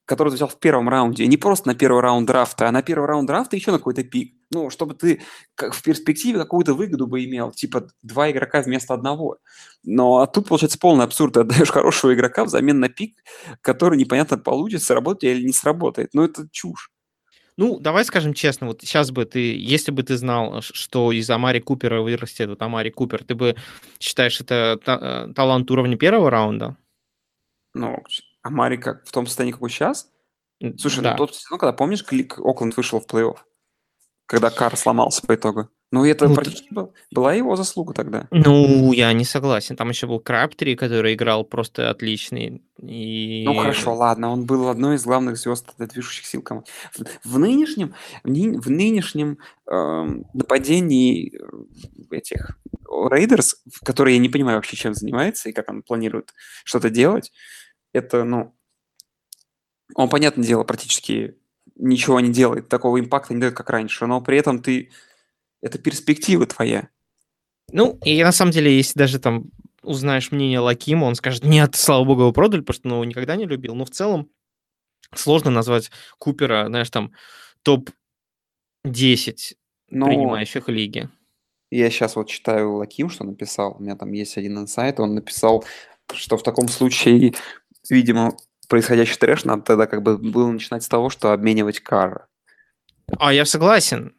который 0.05 0.31
ты 0.31 0.37
взял 0.37 0.49
в 0.49 0.59
первом 0.59 0.89
раунде, 0.89 1.27
не 1.27 1.37
просто 1.37 1.69
на 1.69 1.75
первый 1.75 2.03
раунд 2.03 2.27
драфта, 2.27 2.69
а 2.69 2.73
на 2.73 2.83
первый 2.83 3.07
раунд 3.07 3.27
драфта 3.27 3.57
еще 3.57 3.71
на 3.71 3.79
какой-то 3.79 4.03
пик. 4.05 4.35
Ну, 4.51 4.69
чтобы 4.69 4.95
ты 4.95 5.23
как 5.55 5.73
в 5.75 5.83
перспективе 5.83 6.39
какую-то 6.39 6.75
выгоду 6.75 7.07
бы 7.07 7.25
имел, 7.25 7.53
типа 7.53 7.89
два 8.03 8.31
игрока 8.31 8.61
вместо 8.63 8.95
одного. 8.95 9.39
Но 9.83 10.19
а 10.19 10.27
тут 10.27 10.49
получается 10.49 10.79
полный 10.79 11.05
абсурд. 11.05 11.35
Ты 11.35 11.41
отдаешь 11.41 11.71
хорошего 11.71 12.13
игрока 12.13 12.45
взамен 12.45 12.79
на 12.81 12.89
пик, 12.89 13.17
который 13.63 13.97
непонятно 13.97 14.39
получится, 14.39 14.89
сработает 14.89 15.37
или 15.37 15.47
не 15.47 15.53
сработает. 15.53 16.11
Ну, 16.13 16.23
это 16.25 16.49
чушь. 16.53 16.91
Ну, 17.57 17.79
давай 17.79 18.05
скажем 18.05 18.33
честно, 18.33 18.67
вот 18.67 18.81
сейчас 18.81 19.11
бы 19.11 19.25
ты, 19.25 19.57
если 19.57 19.93
бы 19.93 20.03
ты 20.03 20.17
знал, 20.17 20.63
что 20.63 21.13
из 21.13 21.29
Амари 21.29 21.61
Купера 21.61 22.01
вырастет 22.01 22.49
вот 22.49 22.63
Амари 22.63 22.91
Купер, 22.91 23.25
ты 23.25 23.35
бы 23.35 23.57
считаешь 24.01 24.41
это 24.41 24.81
та- 24.83 25.27
э, 25.29 25.33
талант 25.35 25.71
уровня 25.71 25.97
первого 25.97 26.31
раунда? 26.31 26.77
Ну, 27.75 28.03
а 28.43 28.51
Мари 28.51 28.77
как 28.77 29.07
в 29.07 29.13
том 29.13 29.27
состоянии, 29.27 29.53
какой 29.53 29.71
сейчас? 29.71 30.11
Слушай, 30.79 30.99
ну 30.99 31.03
да. 31.03 31.11
ну 31.13 31.17
тот 31.19 31.35
сезон, 31.35 31.59
когда, 31.59 31.73
помнишь, 31.73 32.05
Клик 32.05 32.39
Окленд 32.39 32.77
вышел 32.77 33.01
в 33.01 33.07
плей-офф? 33.07 33.37
Когда 34.27 34.51
Кар 34.51 34.77
сломался 34.77 35.23
по 35.27 35.35
итогу. 35.35 35.69
Ну, 35.93 36.07
это 36.07 36.27
ну, 36.27 36.35
практически 36.35 36.69
ты... 36.69 36.75
был, 36.75 36.95
была 37.11 37.35
его 37.35 37.55
заслуга 37.55 37.93
тогда. 37.93 38.27
Ну, 38.31 38.93
я 38.93 39.13
не 39.13 39.27
согласен. 39.27 39.77
Там 39.77 39.91
еще 39.91 40.07
был 40.07 40.21
Краптери, 40.21 40.75
который 40.75 41.13
играл 41.13 41.45
просто 41.45 41.91
отличный. 41.91 42.63
И... 42.79 43.45
Ну, 43.45 43.55
хорошо, 43.55 43.95
ладно. 43.95 44.31
Он 44.31 44.47
был 44.47 44.69
одной 44.71 44.97
из 44.97 45.05
главных 45.05 45.37
звезд 45.37 45.69
движущих 45.77 46.25
сил 46.25 46.41
команд. 46.41 46.69
В, 47.25 47.39
нынешнем, 47.39 47.95
в, 48.25 48.31
ны, 48.31 48.59
в 48.59 48.71
нынешнем 48.71 49.39
э, 49.71 50.07
нападении 50.33 51.39
этих 52.11 52.59
Рейдерс, 52.91 53.63
который 53.85 54.15
я 54.15 54.19
не 54.19 54.31
понимаю 54.31 54.57
вообще, 54.57 54.77
чем 54.77 54.95
занимается 54.95 55.51
и 55.51 55.53
как 55.53 55.69
он 55.69 55.83
планирует 55.83 56.33
что-то 56.65 56.89
делать, 56.89 57.33
это, 57.93 58.25
ну, 58.25 58.55
он, 59.95 60.09
понятное 60.09 60.45
дело, 60.45 60.65
практически 60.65 61.37
ничего 61.77 62.21
не 62.21 62.31
делает, 62.33 62.69
такого 62.69 62.99
impact 63.01 63.30
а 63.30 63.35
не 63.35 63.41
дает, 63.41 63.55
как 63.55 63.71
раньше, 63.71 64.07
но 64.07 64.21
при 64.21 64.39
этом 64.39 64.63
ты, 64.63 64.91
это 65.61 65.79
перспектива 65.79 66.47
твоя. 66.47 66.89
Ну, 67.73 67.99
и 68.05 68.23
на 68.23 68.33
самом 68.33 68.53
деле, 68.53 68.77
если 68.77 68.99
даже 68.99 69.19
там 69.19 69.51
узнаешь 69.83 70.31
мнение 70.31 70.61
Лакима, 70.61 71.05
он 71.05 71.15
скажет, 71.15 71.45
нет, 71.45 71.75
слава 71.75 72.05
богу, 72.05 72.23
его 72.23 72.33
продали, 72.33 72.61
потому 72.61 72.75
что 72.75 72.89
ну, 72.89 72.95
его 72.97 73.05
никогда 73.05 73.37
не 73.37 73.47
любил. 73.47 73.75
Но 73.75 73.85
в 73.85 73.91
целом, 73.91 74.29
сложно 75.15 75.51
назвать 75.51 75.91
Купера, 76.19 76.67
знаешь, 76.69 76.91
там 76.91 77.13
топ-10 77.63 79.55
Ну, 79.91 80.07
принимающих 80.07 80.69
лиги. 80.69 81.09
я 81.71 81.91
сейчас 81.91 82.17
вот 82.17 82.29
читаю 82.29 82.75
Лаким, 82.77 83.11
что 83.11 83.25
написал. 83.25 83.77
У 83.79 83.83
меня 83.83 83.97
там 83.97 84.13
есть 84.13 84.37
один 84.37 84.59
инсайт. 84.59 85.01
Он 85.01 85.15
написал, 85.15 85.65
что 86.13 86.37
в 86.37 86.43
таком 86.43 86.69
случае, 86.69 87.35
видимо, 87.89 88.37
происходящий 88.69 89.17
трэш 89.17 89.45
надо 89.45 89.63
тогда 89.63 89.87
как 89.87 90.03
бы 90.03 90.19
было 90.19 90.51
начинать 90.51 90.83
с 90.83 90.89
того, 90.89 91.11
что 91.11 91.33
обменивать 91.33 91.81
кары. 91.81 92.27
А 93.19 93.33
я 93.33 93.45
согласен. 93.45 94.15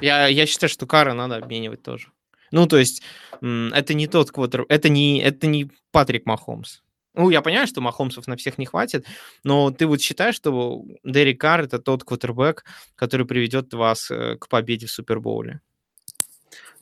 Я, 0.00 0.28
я 0.28 0.46
считаю, 0.46 0.70
что 0.70 0.86
Кара 0.86 1.14
надо 1.14 1.36
обменивать 1.36 1.82
тоже. 1.82 2.08
Ну, 2.50 2.66
то 2.66 2.78
есть, 2.78 3.02
это 3.40 3.94
не 3.94 4.06
тот 4.06 4.30
квотер... 4.30 4.64
Это 4.68 4.88
не, 4.88 5.20
это 5.20 5.46
не 5.46 5.70
Патрик 5.92 6.26
Махомс. 6.26 6.80
Ну, 7.14 7.30
я 7.30 7.42
понимаю, 7.42 7.66
что 7.66 7.80
Махомсов 7.80 8.26
на 8.28 8.36
всех 8.36 8.56
не 8.56 8.66
хватит, 8.66 9.06
но 9.42 9.70
ты 9.70 9.86
вот 9.86 10.00
считаешь, 10.00 10.36
что 10.36 10.84
Дерри 11.04 11.34
Карр 11.34 11.64
это 11.64 11.78
тот 11.78 12.04
квотербек, 12.04 12.64
который 12.94 13.26
приведет 13.26 13.74
вас 13.74 14.10
э, 14.10 14.36
к 14.36 14.48
победе 14.48 14.86
в 14.86 14.90
Супербоуле? 14.90 15.60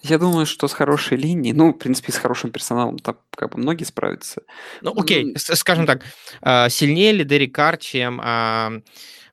Я 0.03 0.19
думаю, 0.19 0.47
что 0.47 0.69
с 0.69 0.73
хорошей 0.73 1.17
линией, 1.17 1.53
ну, 1.53 1.71
в 1.73 1.79
принципе, 1.79 2.13
с 2.13 2.17
хорошим 2.19 2.51
персоналом 2.53 2.99
там 2.99 3.19
как 3.31 3.51
бы 3.53 3.59
многие 3.59 3.85
справятся. 3.85 4.43
Ну, 4.81 4.93
окей, 4.97 5.37
с- 5.37 5.57
скажем 5.57 5.87
так, 5.87 6.03
а, 6.41 6.69
сильнее 6.69 7.13
ли 7.13 7.25
Дерри 7.25 7.49
Карр, 7.49 7.79
чем 7.79 8.21
а, 8.23 8.73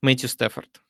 Мэтью 0.01 0.28
Стефорд? 0.28 0.82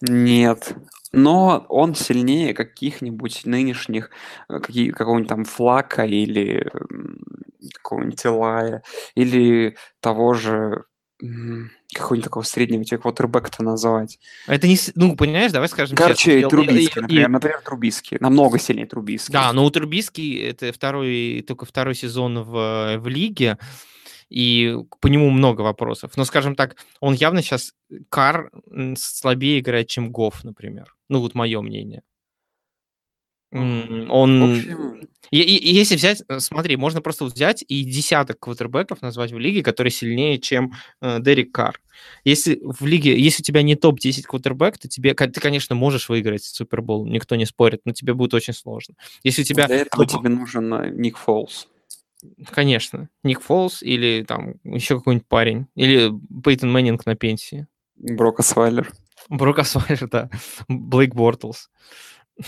Нет. 0.00 0.74
Но 1.12 1.64
он 1.68 1.94
сильнее 1.94 2.54
каких-нибудь 2.54 3.46
нынешних, 3.46 4.10
э, 4.48 4.58
какие, 4.58 4.90
какого-нибудь 4.90 5.28
там 5.28 5.44
Флака 5.44 6.04
или 6.04 6.68
какого-нибудь 7.74 8.24
Илая, 8.24 8.82
или 9.14 9.76
того 10.00 10.34
же 10.34 10.84
какого-нибудь 11.94 12.24
такого 12.24 12.42
среднего 12.42 12.84
тебе 12.84 12.98
квотербека-то 12.98 13.62
назвать. 13.62 14.18
Это 14.46 14.66
не... 14.68 14.76
Ну, 14.94 15.16
понимаешь, 15.16 15.52
давай 15.52 15.68
скажем 15.68 15.96
Короче, 15.96 16.40
честно. 16.40 16.50
Трубиски, 16.50 16.98
И- 16.98 16.98
и- 16.98 17.00
например. 17.00 17.28
Например, 17.28 17.60
Трубиски. 17.64 18.16
Намного 18.20 18.58
сильнее 18.58 18.86
Трубиски. 18.86 19.32
Да, 19.32 19.52
но 19.52 19.64
у 19.64 19.70
Трубиски 19.70 20.38
это 20.40 20.72
второй, 20.72 21.44
только 21.46 21.64
второй 21.66 21.94
сезон 21.94 22.42
в, 22.42 22.96
в 22.98 23.08
лиге, 23.08 23.58
и 24.28 24.76
по 25.00 25.06
нему 25.06 25.30
много 25.30 25.62
вопросов. 25.62 26.12
Но, 26.16 26.24
скажем 26.24 26.56
так, 26.56 26.76
он 27.00 27.14
явно 27.14 27.42
сейчас 27.42 27.72
Кар 28.08 28.50
слабее 28.96 29.60
играет, 29.60 29.88
чем 29.88 30.10
Гофф, 30.10 30.44
например. 30.44 30.94
Ну, 31.08 31.20
вот 31.20 31.34
мое 31.34 31.60
мнение. 31.60 32.02
В 33.54 34.06
Он... 34.10 34.42
общем, 34.52 35.08
И, 35.30 35.40
и- 35.40 35.56
и 35.70 35.74
если 35.74 35.96
взять, 35.96 36.22
э, 36.28 36.38
смотри, 36.40 36.76
можно 36.76 37.00
просто 37.00 37.24
взять 37.24 37.64
и 37.66 37.82
десяток 37.84 38.38
квотербеков 38.40 39.00
назвать 39.00 39.32
в 39.32 39.38
лиге, 39.38 39.62
которые 39.62 39.90
сильнее, 39.90 40.38
чем 40.38 40.72
э, 41.00 41.18
Дерек 41.20 41.52
Карр. 41.52 41.80
Если 42.24 42.60
в 42.62 42.84
лиге, 42.84 43.18
если 43.18 43.42
у 43.42 43.44
тебя 43.44 43.62
не 43.62 43.76
топ-10 43.76 44.22
квотербек, 44.22 44.78
то 44.78 44.88
тебе, 44.88 45.14
ты, 45.14 45.40
конечно, 45.40 45.74
можешь 45.74 46.08
выиграть 46.08 46.44
Супербол, 46.44 47.06
никто 47.06 47.36
не 47.36 47.46
спорит, 47.46 47.80
но 47.84 47.92
тебе 47.92 48.12
будет 48.14 48.34
очень 48.34 48.52
сложно. 48.54 48.94
Если 49.22 49.42
у 49.42 49.44
тебя 49.44 49.66
для 49.66 49.76
этого 49.76 50.04
топ- 50.06 50.20
тебе 50.20 50.28
нужен 50.30 50.72
э, 50.74 50.90
Ник 50.90 51.16
Фолс. 51.16 51.68
Конечно. 52.50 53.08
Ник 53.22 53.40
Фолс 53.40 53.82
или 53.82 54.24
там 54.26 54.54
еще 54.64 54.96
какой-нибудь 54.98 55.28
парень. 55.28 55.66
Или 55.76 56.10
Пейтон 56.42 56.72
Мэннинг 56.72 57.06
на 57.06 57.14
пенсии. 57.16 57.66
Брок 57.96 58.42
Освайлер. 58.42 58.92
Брок 59.28 59.58
Асвайлер, 59.60 60.08
да. 60.12 60.28
Блейк 60.68 61.14
Бортлс. 61.14 61.70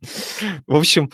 В 0.66 0.76
общем, 0.76 1.10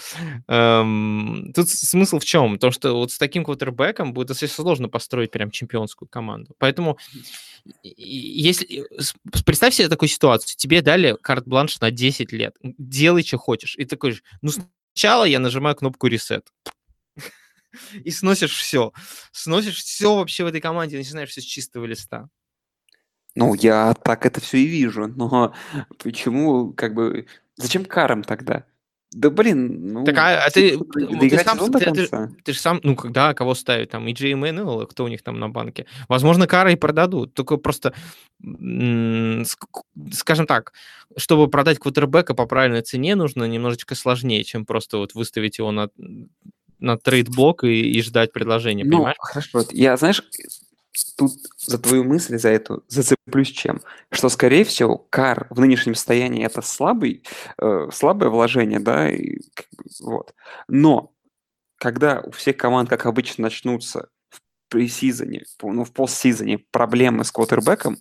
эм, 0.49 1.53
тут 1.55 1.68
смысл 1.68 2.18
в 2.18 2.24
чем? 2.24 2.59
То, 2.59 2.70
что 2.70 2.95
вот 2.95 3.11
с 3.11 3.18
таким 3.18 3.45
квотербеком 3.45 4.12
будет 4.12 4.28
достаточно 4.28 4.62
сложно 4.62 4.89
построить 4.89 5.30
прям 5.30 5.51
чемпионскую 5.51 6.09
команду. 6.09 6.55
Поэтому 6.59 6.99
если 7.82 8.84
представь 9.45 9.74
себе 9.74 9.89
такую 9.89 10.09
ситуацию, 10.09 10.57
тебе 10.57 10.82
дали 10.82 11.16
карт-бланш 11.20 11.80
на 11.80 11.91
10 11.91 12.32
лет, 12.32 12.57
делай, 12.62 13.24
что 13.24 13.39
хочешь. 13.39 13.76
И 13.76 13.84
такой 13.84 14.12
же, 14.12 14.22
ну 14.43 14.51
сначала 14.51 15.24
я 15.24 15.41
нажимаю 15.41 15.74
кнопку 15.74 16.09
reset. 16.09 16.45
И 18.05 18.11
сносишь 18.11 18.57
все. 18.57 18.93
Сносишь 19.32 19.82
все 19.82 20.14
вообще 20.14 20.45
в 20.45 20.47
этой 20.47 20.61
команде, 20.61 20.97
начинаешь 20.97 21.30
все 21.30 21.41
с 21.41 21.45
чистого 21.45 21.84
листа. 21.87 22.28
Ну, 23.34 23.53
я 23.53 23.93
так 23.95 24.24
это 24.24 24.41
все 24.41 24.59
и 24.59 24.66
вижу, 24.66 25.09
но 25.09 25.55
почему, 26.03 26.72
как 26.72 26.95
бы, 26.95 27.26
зачем 27.57 27.84
Кара 27.85 28.23
тогда? 28.22 28.64
Да 29.17 29.31
блин, 29.31 29.95
ну, 29.95 30.05
Так, 30.05 30.19
а, 30.19 30.45
а 30.45 30.51
ты, 30.51 30.77
ты- 30.77 31.29
ты 31.31 31.39
сам, 31.39 31.59
ты, 31.73 31.91
ты- 31.93 32.09
ты 32.45 32.53
же 32.53 32.59
сам, 32.61 32.81
ну, 32.83 32.95
когда, 32.95 33.33
кого 33.33 33.55
ставить, 33.55 33.89
там, 33.89 34.07
и 34.07 34.12
И 34.12 34.16
Джей 34.16 34.35
Мэнуэл, 34.35 34.87
кто 34.87 35.05
у 35.05 35.09
них 35.09 35.23
там 35.23 35.41
на 35.41 35.49
банке. 35.49 35.87
Возможно, 36.07 36.47
Кара 36.47 36.71
и 36.71 36.77
продадут, 36.77 37.33
только 37.33 37.57
просто, 37.57 37.95
скажем 40.12 40.47
так, 40.47 40.75
чтобы 41.17 41.49
продать 41.49 41.79
квотербека 41.79 42.35
по 42.35 42.45
правильной 42.45 42.83
цене, 42.83 43.14
нужно 43.14 43.45
немножечко 43.45 43.95
сложнее, 43.95 44.45
чем 44.45 44.67
просто 44.67 44.99
вот 44.99 45.14
выставить 45.14 45.57
его 45.57 45.73
на, 45.73 45.89
на 46.79 46.99
trade 46.99 47.32
block 47.32 47.64
и, 47.64 47.91
и 47.91 48.03
ждать 48.03 48.33
предложения, 48.33 48.85
Ну, 48.85 48.91
понимаешь? 48.99 49.17
хорошо, 49.19 49.62
я, 49.71 49.97
знаешь, 49.97 50.23
тут 51.17 51.33
за 51.59 51.79
твою 51.79 52.05
мысль, 52.05 52.39
за 52.39 52.51
эту 52.51 52.85
зацеплюсь 52.89 53.49
чем? 53.49 53.81
Что, 54.12 54.29
скорее 54.29 54.64
всего, 54.64 54.97
кар 54.99 55.47
в 55.51 55.61
нынешнем 55.61 55.95
состоянии 55.95 56.45
это 56.45 56.62
слабый, 56.62 57.25
э, 57.61 57.89
слабое 57.93 58.31
вложение, 58.31 58.81
да, 58.81 59.11
и, 59.11 59.41
вот. 60.01 60.35
Но 60.69 61.12
когда 61.79 62.21
у 62.21 62.31
всех 62.31 62.57
команд, 62.57 62.89
как 62.89 63.07
обычно, 63.07 63.43
начнутся 63.43 64.09
в 64.31 64.41
пресизоне, 64.69 65.45
ну, 65.62 65.85
в 65.85 65.93
постсизоне 65.93 66.59
проблемы 66.71 67.25
с 67.25 67.31
квотербеком, 67.31 67.99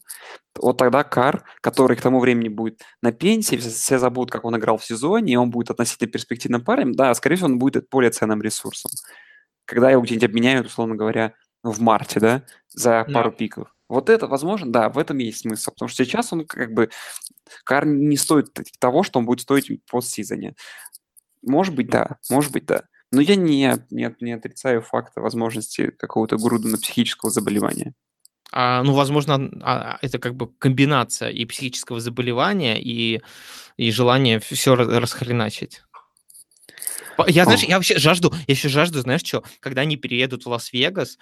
вот 0.56 0.78
тогда 0.78 1.04
Кар, 1.04 1.44
который 1.62 1.98
к 1.98 2.02
тому 2.02 2.20
времени 2.20 2.50
будет 2.50 2.82
на 3.02 3.12
пенсии, 3.12 3.58
все 3.58 4.00
забудут, 4.00 4.32
как 4.32 4.46
он 4.46 4.58
играл 4.58 4.78
в 4.78 4.86
сезоне, 4.86 5.34
и 5.34 5.38
он 5.38 5.50
будет 5.52 5.70
относительно 5.70 6.10
перспективным 6.10 6.64
парнем, 6.64 6.94
да, 6.94 7.14
скорее 7.14 7.36
всего, 7.36 7.50
он 7.50 7.60
будет 7.60 7.88
более 7.90 8.12
ценным 8.12 8.42
ресурсом. 8.42 8.92
Когда 9.66 9.90
его 9.90 10.02
где-нибудь 10.02 10.30
обменяют, 10.30 10.68
условно 10.68 10.96
говоря, 10.96 11.34
в 11.72 11.82
марте, 11.82 12.20
да, 12.20 12.44
за 12.70 13.06
Да. 13.08 13.14
пару 13.14 13.32
пиков. 13.32 13.74
Вот 13.88 14.10
это, 14.10 14.28
возможно, 14.28 14.72
да, 14.72 14.90
в 14.90 14.98
этом 14.98 15.20
есть 15.20 15.40
смысл, 15.40 15.72
потому 15.72 15.90
что 15.90 16.04
сейчас 16.04 16.34
он 16.34 16.46
как 16.46 16.74
бы, 16.74 16.90
Кар 17.64 17.86
не 17.86 18.18
стоит 18.18 18.50
того, 18.80 19.04
что 19.04 19.20
он 19.20 19.26
будет 19.26 19.42
стоить 19.42 19.70
в 19.70 19.78
постсизоне. 19.92 20.56
Может 21.44 21.76
быть, 21.76 21.88
да, 21.90 22.18
может 22.30 22.52
быть, 22.52 22.66
да. 22.66 22.84
Но 23.12 23.22
я 23.22 23.36
не, 23.36 23.78
не, 23.92 24.16
не 24.20 24.34
отрицаю 24.34 24.82
факта 24.82 25.22
возможности 25.22 25.92
какого-то 25.92 26.38
Грудена 26.38 26.78
психического 26.78 27.32
заболевания. 27.32 27.94
А, 28.52 28.84
ну, 28.84 28.94
возможно, 28.94 29.52
а, 29.62 29.98
это 30.02 30.18
как 30.18 30.36
бы 30.36 30.48
комбинация 30.48 31.30
и 31.30 31.46
психического 31.46 32.00
заболевания, 32.00 32.82
и, 32.82 33.22
и 33.78 33.92
желание 33.92 34.40
все 34.40 34.76
расхреначить. 34.76 35.82
Я, 37.28 37.46
знаешь, 37.46 37.64
О. 37.64 37.68
я 37.68 37.76
вообще 37.76 37.98
жажду, 37.98 38.34
я 38.48 38.54
еще 38.54 38.70
жажду, 38.70 39.00
знаешь, 39.00 39.24
что, 39.24 39.44
когда 39.60 39.82
они 39.82 39.96
переедут 39.96 40.46
в 40.46 40.50
Лас-Вегас, 40.50 41.18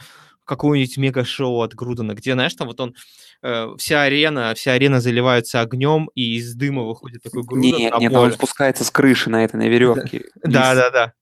какое-нибудь 0.45 0.97
мега-шоу 0.97 1.61
от 1.61 1.73
Грудена, 1.73 2.13
где, 2.13 2.33
знаешь, 2.33 2.53
там 2.53 2.67
вот 2.67 2.79
он, 2.79 2.95
э, 3.41 3.69
вся 3.77 4.03
арена, 4.03 4.53
вся 4.55 4.73
арена 4.73 5.01
заливается 5.01 5.61
огнем, 5.61 6.09
и 6.15 6.35
из 6.35 6.53
дыма 6.55 6.83
выходит 6.83 7.23
такой 7.23 7.43
Груден 7.43 7.77
Нет, 7.77 7.99
нет, 7.99 8.13
он 8.13 8.31
спускается 8.31 8.83
с 8.83 8.91
крыши 8.91 9.29
на 9.29 9.43
этой, 9.43 9.57
на 9.57 9.67
веревке. 9.67 10.23
Да, 10.43 10.75
да, 10.75 10.89
да. 10.89 11.13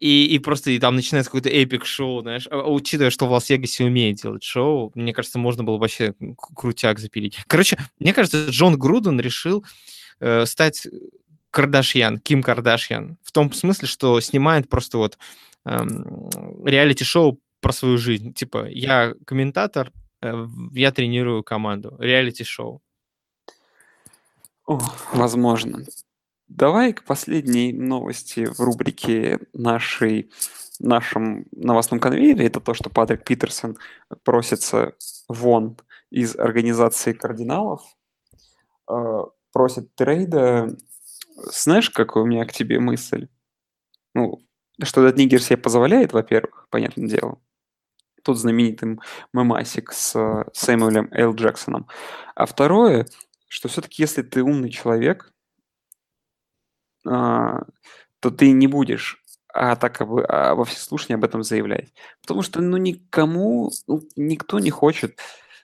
И, 0.00 0.26
и 0.26 0.38
просто 0.38 0.70
и 0.70 0.78
там 0.78 0.96
начинается 0.96 1.30
какой-то 1.30 1.48
epic 1.48 1.86
шоу, 1.86 2.20
знаешь. 2.20 2.46
А, 2.50 2.68
Учитывая, 2.68 3.10
что 3.10 3.26
в 3.26 3.32
Лас-Вегасе 3.32 3.84
умеет 3.84 4.16
делать 4.16 4.42
шоу, 4.42 4.92
мне 4.94 5.14
кажется, 5.14 5.38
можно 5.38 5.64
было 5.64 5.78
вообще 5.78 6.14
крутяк 6.54 6.98
запилить. 6.98 7.38
Короче, 7.46 7.78
мне 7.98 8.12
кажется, 8.12 8.46
Джон 8.48 8.76
Груден 8.76 9.18
решил 9.18 9.64
э, 10.20 10.44
стать 10.46 10.86
Кардашьян, 11.50 12.18
Ким 12.18 12.42
Кардашьян. 12.42 13.16
В 13.22 13.32
том 13.32 13.52
смысле, 13.52 13.86
что 13.86 14.20
снимает 14.20 14.68
просто 14.68 14.98
вот 14.98 15.16
эм, 15.64 16.28
реалити-шоу 16.64 17.38
про 17.64 17.72
свою 17.72 17.96
жизнь. 17.96 18.34
Типа, 18.34 18.66
я 18.68 19.14
комментатор, 19.24 19.90
э, 20.20 20.46
я 20.72 20.92
тренирую 20.92 21.42
команду. 21.42 21.96
Реалити-шоу. 21.98 22.82
Возможно. 25.12 25.82
Давай 26.46 26.92
к 26.92 27.04
последней 27.04 27.72
новости 27.72 28.44
в 28.44 28.60
рубрике 28.60 29.38
нашей, 29.54 30.30
нашем 30.78 31.46
новостном 31.52 32.00
конвейере. 32.00 32.46
Это 32.46 32.60
то, 32.60 32.74
что 32.74 32.90
Патрик 32.90 33.24
Питерсон 33.24 33.78
просится 34.24 34.92
вон 35.28 35.78
из 36.10 36.36
организации 36.36 37.14
кардиналов, 37.14 37.80
э, 38.90 39.22
просит 39.52 39.94
трейда. 39.94 40.76
Знаешь, 41.50 41.88
какая 41.88 42.24
у 42.24 42.26
меня 42.26 42.44
к 42.44 42.52
тебе 42.52 42.78
мысль? 42.78 43.28
Ну, 44.14 44.42
что 44.82 45.06
этот 45.06 45.18
нигер 45.18 45.40
себе 45.40 45.56
позволяет, 45.56 46.12
во-первых, 46.12 46.66
понятное 46.68 47.08
дело. 47.08 47.38
Тот 48.24 48.38
знаменитый 48.38 48.98
мемасик 49.32 49.92
с 49.92 50.16
э, 50.16 50.44
Сэмюэлем 50.52 51.08
Л. 51.12 51.34
Джексоном. 51.34 51.86
А 52.34 52.46
второе, 52.46 53.06
что 53.48 53.68
все-таки 53.68 54.02
если 54.02 54.22
ты 54.22 54.42
умный 54.42 54.70
человек, 54.70 55.32
а, 57.06 57.62
то 58.20 58.30
ты 58.30 58.50
не 58.50 58.66
будешь 58.66 59.24
а 59.54 59.76
так 59.76 60.04
бы 60.06 60.24
а 60.24 60.56
во 60.56 60.64
всеслушание 60.64 61.14
об 61.14 61.24
этом 61.24 61.44
заявлять. 61.44 61.94
Потому 62.20 62.42
что, 62.42 62.60
ну, 62.60 62.76
никому, 62.76 63.70
ну, 63.86 64.02
никто 64.16 64.58
не 64.58 64.70
хочет 64.70 65.20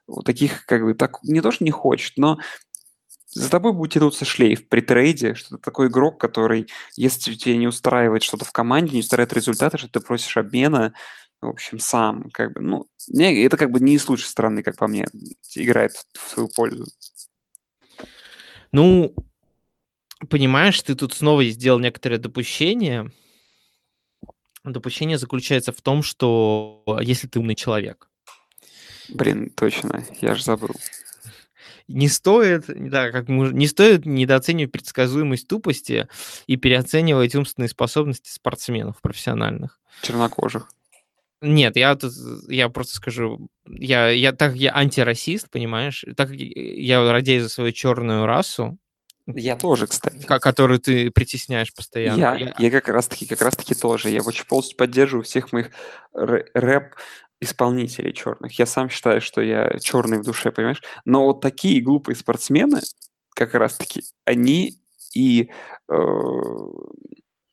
вот 0.07 0.25
таких, 0.25 0.65
как 0.67 0.85
бы, 0.85 0.95
так, 0.95 1.19
не 1.25 1.41
то, 1.41 1.51
что 1.51 1.65
не 1.65 1.73
хочет, 1.73 2.17
но 2.17 2.39
за 3.33 3.51
тобой 3.51 3.73
будет 3.73 3.93
тянуться 3.93 4.25
шлейф 4.25 4.69
при 4.69 4.81
трейде, 4.81 5.35
что 5.35 5.57
ты 5.57 5.63
такой 5.63 5.89
игрок, 5.89 6.21
который, 6.21 6.69
если 6.97 7.35
тебе 7.35 7.57
не 7.57 7.67
устраивает 7.67 8.23
что-то 8.23 8.45
в 8.45 8.53
команде, 8.53 8.95
не 8.95 9.01
устраивает 9.01 9.33
результаты, 9.33 9.79
что 9.79 9.89
ты 9.89 10.01
просишь 10.01 10.37
обмена, 10.37 10.95
в 11.43 11.47
общем, 11.49 11.79
сам, 11.79 12.31
как 12.31 12.53
бы, 12.53 12.61
ну, 12.61 12.87
не, 13.09 13.45
это 13.45 13.57
как 13.57 13.71
бы 13.71 13.81
не 13.81 13.99
с 13.99 14.09
лучшей 14.09 14.27
стороны, 14.27 14.63
как 14.63 14.77
по 14.77 14.87
мне, 14.87 15.07
играет 15.55 15.93
в 16.13 16.31
свою 16.31 16.49
пользу. 16.49 16.87
Ну, 18.73 19.15
понимаешь, 20.29 20.81
ты 20.83 20.95
тут 20.95 21.15
снова 21.15 21.45
сделал 21.45 21.79
некоторое 21.79 22.19
допущение. 22.19 23.11
Допущение 24.65 25.19
заключается 25.19 25.73
в 25.73 25.81
том, 25.81 26.03
что 26.03 26.85
если 27.01 27.27
ты 27.27 27.39
умный 27.39 27.55
человек. 27.55 28.11
Блин, 29.09 29.51
точно, 29.51 30.05
я 30.21 30.35
же 30.35 30.45
забыл. 30.45 30.75
Не 31.89 32.09
стоит, 32.09 32.67
да, 32.69 33.11
как 33.11 33.29
мы, 33.29 33.49
не 33.53 33.67
стоит 33.67 34.07
недооценивать 34.07 34.71
предсказуемость 34.71 35.49
тупости 35.49 36.07
и 36.47 36.57
переоценивать 36.57 37.35
умственные 37.35 37.69
способности 37.69 38.31
спортсменов 38.31 39.01
профессиональных. 39.01 39.81
Чернокожих. 40.03 40.69
Нет, 41.43 41.77
я 41.77 41.95
тут, 41.95 42.13
я 42.49 42.69
просто 42.69 42.95
скажу, 42.97 43.49
я, 43.67 44.09
я 44.11 44.33
так 44.33 44.55
я 44.57 44.75
антирасист, 44.75 45.51
понимаешь, 45.51 46.05
так 46.17 46.29
как 46.29 46.37
я 46.39 47.11
радею 47.11 47.43
за 47.43 47.49
свою 47.49 47.73
черную 47.73 48.27
расу, 48.27 48.77
Я 49.27 49.57
тоже, 49.57 49.87
кстати. 49.87 50.25
ко- 50.27 50.39
которую 50.39 50.81
ты 50.81 51.11
притесняешь 51.11 51.73
постоянно. 51.75 52.21
Я, 52.21 52.35
Я- 52.35 52.55
я 52.59 52.71
как 52.71 52.89
раз 52.89 53.09
таки, 53.09 53.27
как 53.27 53.41
раз 53.43 53.57
таки 53.57 53.75
тоже. 53.75 54.11
Я 54.11 54.23
очень 54.23 54.45
полностью 54.45 54.77
поддерживаю 54.77 55.25
всех 55.25 55.53
моих 55.53 55.71
рэ- 56.15 56.45
рэп 56.55 56.95
исполнителей 57.41 58.13
черных. 58.13 58.59
Я 58.59 58.67
сам 58.67 58.91
считаю, 58.91 59.23
что 59.23 59.41
я 59.41 59.79
черный 59.81 60.19
в 60.19 60.25
душе, 60.25 60.53
понимаешь? 60.53 60.83
Но 61.07 61.25
вот 61.25 61.41
такие 61.41 61.81
глупые 61.81 62.17
спортсмены, 62.17 62.81
как 63.35 63.55
раз 63.55 63.77
таки, 63.79 64.03
они 64.27 64.75
и, 65.15 65.51
э, 65.89 65.95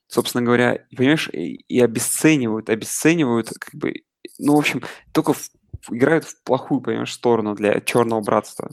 собственно 0.08 0.44
говоря, 0.44 0.86
понимаешь, 0.96 1.30
и, 1.30 1.80
обесценивают, 1.80 2.70
обесценивают, 2.70 3.50
как 3.60 3.76
бы, 3.76 4.04
ну, 4.40 4.56
в 4.56 4.60
общем, 4.60 4.84
только 5.14 5.34
в- 5.34 5.50
играют 5.92 6.26
в 6.26 6.44
плохую, 6.44 6.82
понимаешь, 6.82 7.14
сторону 7.14 7.56
для 7.56 7.80
черного 7.82 8.22
братства. 8.22 8.70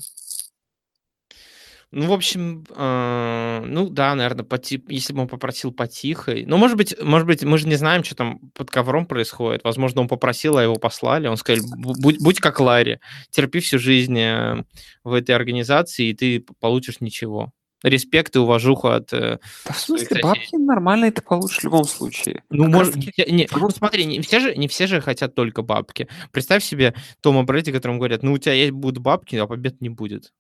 Ну, 1.91 2.09
в 2.09 2.13
общем, 2.13 2.65
э, 2.75 3.63
ну 3.67 3.89
да, 3.89 4.17
наверное, 4.17 4.45
если 4.89 5.13
бы 5.13 5.23
он 5.23 5.29
попросил 5.29 5.71
потихой. 5.71 6.45
Ну, 6.45 6.57
может 6.57 6.77
быть, 6.77 6.97
может 7.01 7.25
быть, 7.25 7.45
мы 7.45 7.57
же 7.57 7.69
не 7.69 7.77
знаем, 7.77 8.03
что 8.03 8.17
там 8.17 8.41
под 8.53 8.69
ковром 8.69 9.07
происходит. 9.07 9.63
Возможно, 9.63 10.01
он 10.01 10.09
попросил, 10.09 10.57
а 10.57 10.63
его 10.65 10.75
послали. 10.75 11.29
Он 11.29 11.37
сказал, 11.37 11.65
«Бу- 11.79 11.95
будь, 12.01 12.21
будь 12.21 12.41
как 12.41 12.59
Ларри, 12.59 12.99
терпи 13.31 13.61
всю 13.61 13.79
жизнь 13.79 14.19
э, 14.19 14.65
в 15.05 15.13
этой 15.13 15.37
организации, 15.37 16.09
и 16.09 16.15
ты 16.15 16.45
получишь 16.59 17.01
ничего. 17.01 17.53
Респект 17.85 18.35
и 18.35 18.39
уважуху 18.39 18.89
от... 18.89 19.13
э, 19.13 19.39
Да 19.67 19.73
в 19.75 19.79
смысле, 19.79 20.21
бабки 20.23 20.57
нормальные 20.57 21.13
ты 21.13 21.21
получишь 21.23 21.59
в 21.59 21.65
любом 21.65 21.85
случае. 21.85 22.43
Ну, 22.49 22.65
Как 22.65 22.73
может, 22.73 22.97
не, 22.97 23.13
не- 23.31 23.49
ну, 23.55 23.69
смотри, 23.69 24.07
не 24.07 24.21
все, 24.23 24.41
же, 24.41 24.57
не 24.57 24.69
все 24.69 24.87
же 24.87 25.01
хотят 25.03 25.35
только 25.35 25.61
бабки. 25.63 26.09
Представь 26.33 26.65
себе 26.65 26.95
Тома 27.21 27.43
Брэди, 27.45 27.73
которому 27.73 27.99
говорят, 27.99 28.23
ну, 28.23 28.33
у 28.33 28.39
тебя 28.39 28.55
есть 28.55 28.73
будут 28.73 29.03
бабки, 29.03 29.37
а 29.37 29.47
побед 29.47 29.81
не 29.83 29.91
будет. 29.91 30.33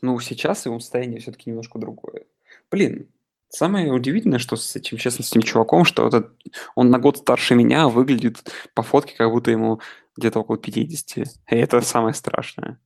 Ну, 0.00 0.20
сейчас 0.20 0.66
его 0.66 0.78
состояние 0.78 1.20
все-таки 1.20 1.50
немножко 1.50 1.78
другое. 1.78 2.24
Блин, 2.70 3.08
самое 3.48 3.92
удивительное, 3.92 4.38
что 4.38 4.56
с 4.56 4.76
этим, 4.76 4.98
честно, 4.98 5.24
с 5.24 5.30
этим 5.30 5.42
чуваком, 5.42 5.84
что 5.84 6.06
этот- 6.06 6.32
он 6.74 6.90
на 6.90 6.98
год 6.98 7.18
старше 7.18 7.54
меня, 7.54 7.84
а 7.84 7.88
выглядит 7.88 8.44
по 8.74 8.82
фотке, 8.82 9.14
как 9.16 9.30
будто 9.30 9.50
ему 9.50 9.80
где-то 10.16 10.40
около 10.40 10.56
50. 10.58 11.16
И 11.50 11.54
это 11.56 11.80
самое 11.80 12.14
страшное. 12.14 12.78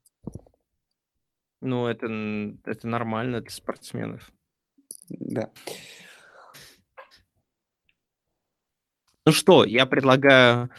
Ну, 1.61 1.87
это, 1.87 2.07
это 2.65 2.87
нормально 2.87 3.41
для 3.41 3.51
спортсменов. 3.51 4.31
Да. 5.09 5.51
Ну 9.27 9.33
что, 9.33 9.65
я 9.65 9.85
предлагаю, 9.85 10.71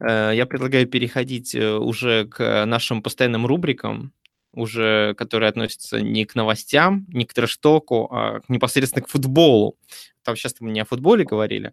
э, 0.00 0.32
я 0.34 0.46
предлагаю 0.46 0.86
переходить 0.86 1.54
э, 1.54 1.76
уже 1.76 2.26
к 2.26 2.66
нашим 2.66 3.02
постоянным 3.02 3.46
рубрикам, 3.46 4.12
уже 4.52 5.14
которые 5.14 5.48
относятся 5.48 6.00
не 6.00 6.24
к 6.24 6.34
новостям, 6.34 7.06
не 7.08 7.24
к 7.24 7.32
трэш-току, 7.34 8.08
а 8.10 8.40
непосредственно 8.48 9.04
к 9.04 9.08
футболу. 9.08 9.78
Там 10.22 10.36
сейчас 10.36 10.56
мы 10.60 10.70
не 10.70 10.80
о 10.80 10.84
футболе 10.84 11.24
говорили. 11.24 11.72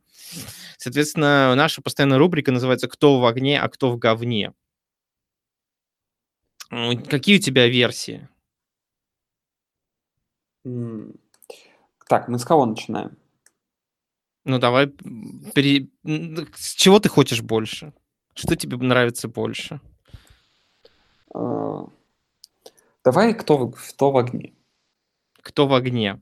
Соответственно, 0.78 1.56
наша 1.56 1.82
постоянная 1.82 2.18
рубрика 2.18 2.52
называется 2.52 2.88
«Кто 2.88 3.20
в 3.20 3.26
огне, 3.26 3.60
а 3.60 3.70
кто 3.70 3.92
в 3.92 3.98
говне». 3.98 4.54
Какие 7.10 7.38
у 7.38 7.42
тебя 7.42 7.68
версии? 7.68 8.30
М. 10.66 11.14
Так, 12.08 12.28
мы 12.28 12.38
с 12.40 12.46
кого 12.46 12.66
начинаем? 12.66 13.18
Ну, 14.44 14.60
давай, 14.60 14.88
пере- 14.88 15.88
м, 16.04 16.48
с 16.56 16.74
чего 16.74 17.00
ты 17.00 17.10
хочешь 17.10 17.42
больше? 17.42 17.94
Что 18.34 18.56
тебе 18.56 18.78
нравится 18.78 19.28
больше? 19.28 19.80
Э, 21.34 21.82
Давай, 23.04 23.34
кто, 23.34 23.58
в- 23.58 23.72
кто 23.72 24.12
в 24.12 24.18
огне? 24.18 24.54
Кто 25.42 25.68
в 25.68 25.74
огне? 25.74 26.22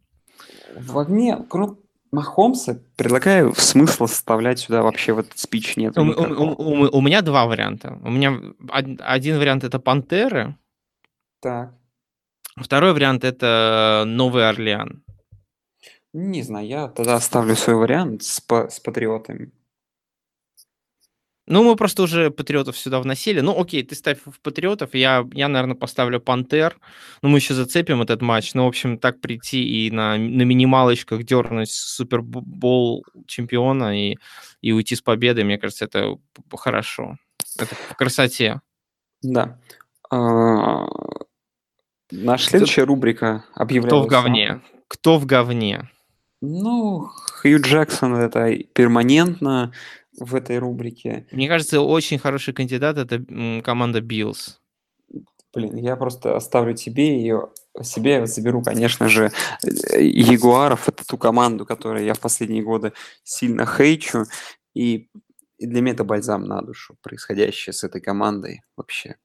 В 0.75 0.97
огне, 0.97 1.37
кроме 1.49 1.75
Махомса, 2.11 2.81
предлагаю 2.95 3.53
смысла 3.55 4.07
составлять 4.07 4.59
сюда 4.59 4.81
вообще 4.81 5.13
в 5.13 5.19
этот 5.19 5.37
спич 5.37 5.75
нет. 5.77 5.97
У, 5.97 6.01
м- 6.01 6.09
у 6.17 6.23
м- 6.23 6.55
у 6.57 6.85
м- 6.85 6.89
у 6.93 7.01
меня 7.01 7.21
два 7.21 7.45
варианта. 7.45 7.99
У 8.03 8.09
меня 8.09 8.31
од- 8.69 9.01
один 9.01 9.37
вариант 9.39 9.63
это 9.65 9.79
Пантеры, 9.79 10.55
Так. 11.41 11.73
Второй 12.55 12.93
вариант 12.93 13.23
это 13.23 14.03
Новый 14.05 14.47
Орлеан. 14.47 15.03
Не 16.13 16.41
знаю, 16.41 16.67
я 16.67 16.87
тогда 16.87 17.15
оставлю 17.15 17.55
свой 17.55 17.75
вариант 17.75 18.23
с, 18.23 18.41
с 18.47 18.79
патриотами. 18.79 19.51
Ну, 21.49 21.63
мы 21.63 21.75
просто 21.75 22.03
уже 22.03 22.29
патриотов 22.29 22.77
сюда 22.77 22.99
вносили. 22.99 23.39
Ну, 23.39 23.59
окей, 23.59 23.81
ты 23.81 23.95
ставь 23.95 24.19
в 24.23 24.39
патриотов, 24.39 24.93
я, 24.93 25.27
я 25.33 25.47
наверное, 25.47 25.75
поставлю 25.75 26.19
Пантер. 26.19 26.79
Ну, 27.23 27.29
мы 27.29 27.39
еще 27.39 27.55
зацепим 27.55 28.03
этот 28.03 28.21
матч. 28.21 28.53
Ну, 28.53 28.65
в 28.65 28.67
общем, 28.67 28.99
так 28.99 29.19
прийти 29.19 29.63
и 29.63 29.89
на, 29.89 30.15
на 30.15 30.43
минималочках 30.43 31.23
дернуть 31.23 31.71
Супербол 31.71 33.03
чемпиона 33.25 33.99
и, 33.99 34.17
и 34.61 34.71
уйти 34.71 34.95
с 34.95 35.01
победой, 35.01 35.43
мне 35.43 35.57
кажется, 35.57 35.85
это 35.85 36.17
хорошо. 36.55 37.17
Это 37.57 37.75
по 37.89 37.95
красоте. 37.95 38.61
Да. 39.23 39.59
Наша 42.11 42.49
следующая 42.49 42.83
рубрика 42.83 43.45
объявляется. 43.53 43.97
Кто 43.97 44.03
в 44.03 44.07
говне? 44.07 44.61
Кто 44.87 45.17
в 45.19 45.25
говне? 45.25 45.89
Ну, 46.41 47.09
Хью 47.41 47.61
Джексон 47.61 48.15
это 48.15 48.55
перманентно 48.73 49.73
в 50.17 50.35
этой 50.35 50.57
рубрике. 50.57 51.27
Мне 51.31 51.47
кажется, 51.47 51.81
очень 51.81 52.17
хороший 52.17 52.53
кандидат 52.53 52.97
это 52.97 53.23
команда 53.63 54.01
Биллс. 54.01 54.59
Блин, 55.53 55.75
я 55.77 55.95
просто 55.95 56.35
оставлю 56.35 56.75
тебе 56.75 57.19
ее. 57.19 57.49
Себе 57.81 58.13
я 58.13 58.25
заберу, 58.25 58.61
конечно 58.61 59.07
же, 59.07 59.31
э, 59.63 60.03
Ягуаров. 60.03 60.87
Это 60.89 61.05
ту 61.05 61.17
команду, 61.17 61.65
которую 61.65 62.05
я 62.05 62.13
в 62.13 62.19
последние 62.19 62.61
годы 62.61 62.93
сильно 63.23 63.65
хейчу. 63.65 64.25
И, 64.75 65.09
и 65.57 65.65
для 65.65 65.81
меня 65.81 65.93
это 65.93 66.03
бальзам 66.03 66.43
на 66.43 66.61
душу, 66.61 66.97
происходящее 67.01 67.73
с 67.73 67.83
этой 67.83 67.99
командой 67.99 68.61
вообще. 68.77 69.15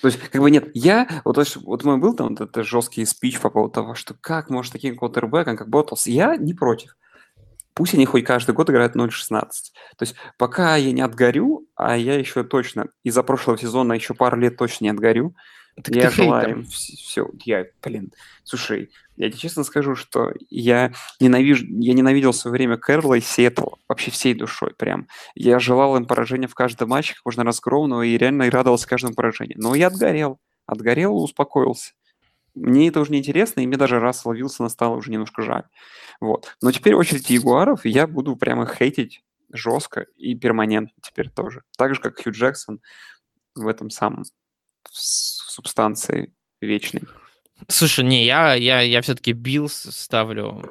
То 0.00 0.08
есть, 0.08 0.18
как 0.18 0.40
бы 0.40 0.50
нет, 0.50 0.70
я, 0.74 1.22
вот, 1.24 1.38
вот 1.56 1.84
мой 1.84 1.98
был 1.98 2.14
там 2.14 2.30
вот 2.30 2.40
этот 2.40 2.66
жесткий 2.66 3.04
спич 3.04 3.38
по 3.40 3.50
поводу 3.50 3.74
того, 3.74 3.94
что 3.94 4.14
как 4.20 4.50
может 4.50 4.72
таким 4.72 4.96
квотербеком, 4.96 5.56
как 5.56 5.68
Боттлс, 5.68 6.06
я 6.06 6.36
не 6.36 6.54
против. 6.54 6.96
Пусть 7.74 7.94
они 7.94 8.04
хоть 8.04 8.24
каждый 8.24 8.54
год 8.54 8.68
играют 8.68 8.96
0-16. 8.96 9.30
То 9.30 10.02
есть 10.02 10.14
пока 10.38 10.76
я 10.76 10.92
не 10.92 11.00
отгорю, 11.00 11.66
а 11.74 11.96
я 11.96 12.18
еще 12.18 12.44
точно 12.44 12.88
из-за 13.02 13.22
прошлого 13.22 13.58
сезона 13.58 13.94
еще 13.94 14.14
пару 14.14 14.38
лет 14.38 14.56
точно 14.56 14.84
не 14.84 14.90
отгорю, 14.90 15.34
Так 15.76 15.94
я 15.94 16.10
желаю 16.10 16.50
им 16.50 16.64
все. 16.66 17.28
Я, 17.44 17.66
блин, 17.82 18.12
слушай, 18.44 18.90
я 19.16 19.30
тебе 19.30 19.38
честно 19.38 19.64
скажу, 19.64 19.94
что 19.94 20.32
я 20.50 20.92
ненавижу, 21.18 21.64
я 21.66 21.94
ненавидел 21.94 22.32
в 22.32 22.36
свое 22.36 22.52
время 22.52 22.76
Кэрла 22.76 23.14
и 23.14 23.20
Сиэтл 23.20 23.76
вообще 23.88 24.10
всей 24.10 24.34
душой 24.34 24.74
прям. 24.76 25.08
Я 25.34 25.58
желал 25.58 25.96
им 25.96 26.06
поражения 26.06 26.46
в 26.46 26.54
каждом 26.54 26.90
матче, 26.90 27.14
как 27.14 27.24
можно 27.24 27.44
разгромного, 27.44 28.02
и 28.02 28.18
реально 28.18 28.50
радовался 28.50 28.86
каждому 28.86 29.14
поражению. 29.14 29.58
Но 29.60 29.74
я 29.74 29.86
отгорел. 29.86 30.38
Отгорел 30.66 31.18
и 31.18 31.22
успокоился. 31.22 31.92
Мне 32.54 32.88
это 32.88 33.00
уже 33.00 33.12
не 33.12 33.18
интересно, 33.18 33.60
и 33.60 33.66
мне 33.66 33.78
даже 33.78 33.98
раз 33.98 34.26
ловился 34.26 34.68
стало 34.68 34.96
уже 34.96 35.10
немножко 35.10 35.42
жаль. 35.42 35.64
Вот. 36.20 36.54
Но 36.60 36.70
теперь 36.70 36.94
очередь 36.94 37.30
Ягуаров, 37.30 37.84
я 37.84 38.06
буду 38.06 38.36
прямо 38.36 38.66
хейтить 38.66 39.22
жестко 39.50 40.06
и 40.16 40.34
перманентно 40.34 40.94
теперь 41.02 41.30
тоже. 41.30 41.62
Так 41.76 41.94
же, 41.94 42.00
как 42.00 42.22
Хью 42.22 42.32
Джексон 42.32 42.80
в 43.54 43.66
этом 43.66 43.90
самом 43.90 44.24
субстанции 44.90 46.32
вечной. 46.60 47.02
Слушай, 47.68 48.04
не, 48.04 48.24
я, 48.24 48.54
я, 48.54 48.80
я 48.80 49.00
все-таки 49.02 49.32
Биллс 49.32 49.72
ставлю 49.90 50.68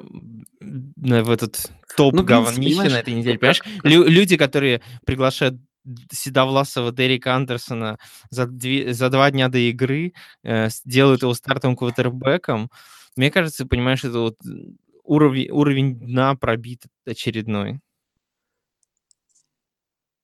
в 0.60 1.30
этот 1.30 1.70
топ 1.96 2.12
Ну, 2.14 2.22
Биллс, 2.22 2.50
говнища 2.50 2.82
на 2.90 2.98
этой 2.98 3.14
неделе. 3.14 3.38
как- 3.38 3.58
Понимаешь, 3.62 3.82
Лю- 3.84 4.06
люди, 4.08 4.36
которые 4.36 4.82
приглашают 5.06 5.56
Седовласова 6.12 6.92
Дерека 6.92 7.34
Андерсона 7.34 7.98
за, 8.30 8.46
две- 8.46 8.92
за 8.92 9.08
два 9.10 9.30
дня 9.30 9.48
до 9.48 9.58
игры, 9.58 10.12
э, 10.44 10.68
делают 10.84 11.22
его 11.22 11.34
стартовым 11.34 11.76
квотербеком, 11.76 12.70
мне 13.16 13.30
кажется, 13.30 13.66
понимаешь, 13.66 14.04
это 14.04 14.18
вот 14.20 14.36
уровень, 15.02 15.50
уровень 15.50 15.98
дна 15.98 16.34
пробит 16.36 16.84
очередной. 17.06 17.80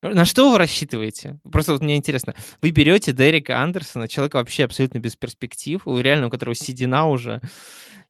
На 0.00 0.24
что 0.24 0.52
вы 0.52 0.58
рассчитываете? 0.58 1.40
Просто 1.50 1.72
вот 1.72 1.82
мне 1.82 1.96
интересно. 1.96 2.34
Вы 2.62 2.70
берете 2.70 3.12
Дерека 3.12 3.60
Андерсона, 3.60 4.06
человека 4.06 4.36
вообще 4.36 4.64
абсолютно 4.64 4.98
без 4.98 5.16
перспектив, 5.16 5.80
у 5.86 5.98
реально 5.98 6.28
у 6.28 6.30
которого 6.30 6.54
седина 6.54 7.08
уже, 7.08 7.40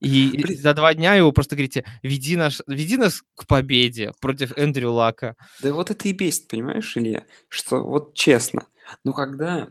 и 0.01 0.31
Блин. 0.33 0.59
за 0.59 0.75
два 0.75 0.95
дня 0.95 1.15
его 1.15 1.33
просто 1.33 1.57
говорите, 1.57 1.85
веди, 2.03 2.37
наш, 2.37 2.61
веди 2.67 2.97
нас 2.97 3.23
к 3.35 3.47
победе 3.47 4.13
против 4.21 4.57
Эндрю 4.57 4.93
Лака. 4.93 5.35
Да 5.63 5.73
вот 5.73 5.91
это 5.91 6.09
и 6.09 6.13
бесит, 6.13 6.47
понимаешь, 6.49 6.97
Илья? 6.97 7.25
Что 7.49 7.83
вот 7.83 8.15
честно, 8.15 8.67
ну 9.03 9.13
когда 9.13 9.69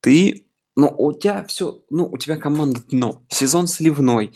ты, 0.00 0.46
ну 0.76 0.94
у 0.96 1.12
тебя 1.12 1.44
все, 1.44 1.82
ну 1.90 2.06
у 2.06 2.16
тебя 2.18 2.36
команда 2.36 2.80
дно, 2.88 3.22
сезон 3.28 3.66
сливной, 3.66 4.32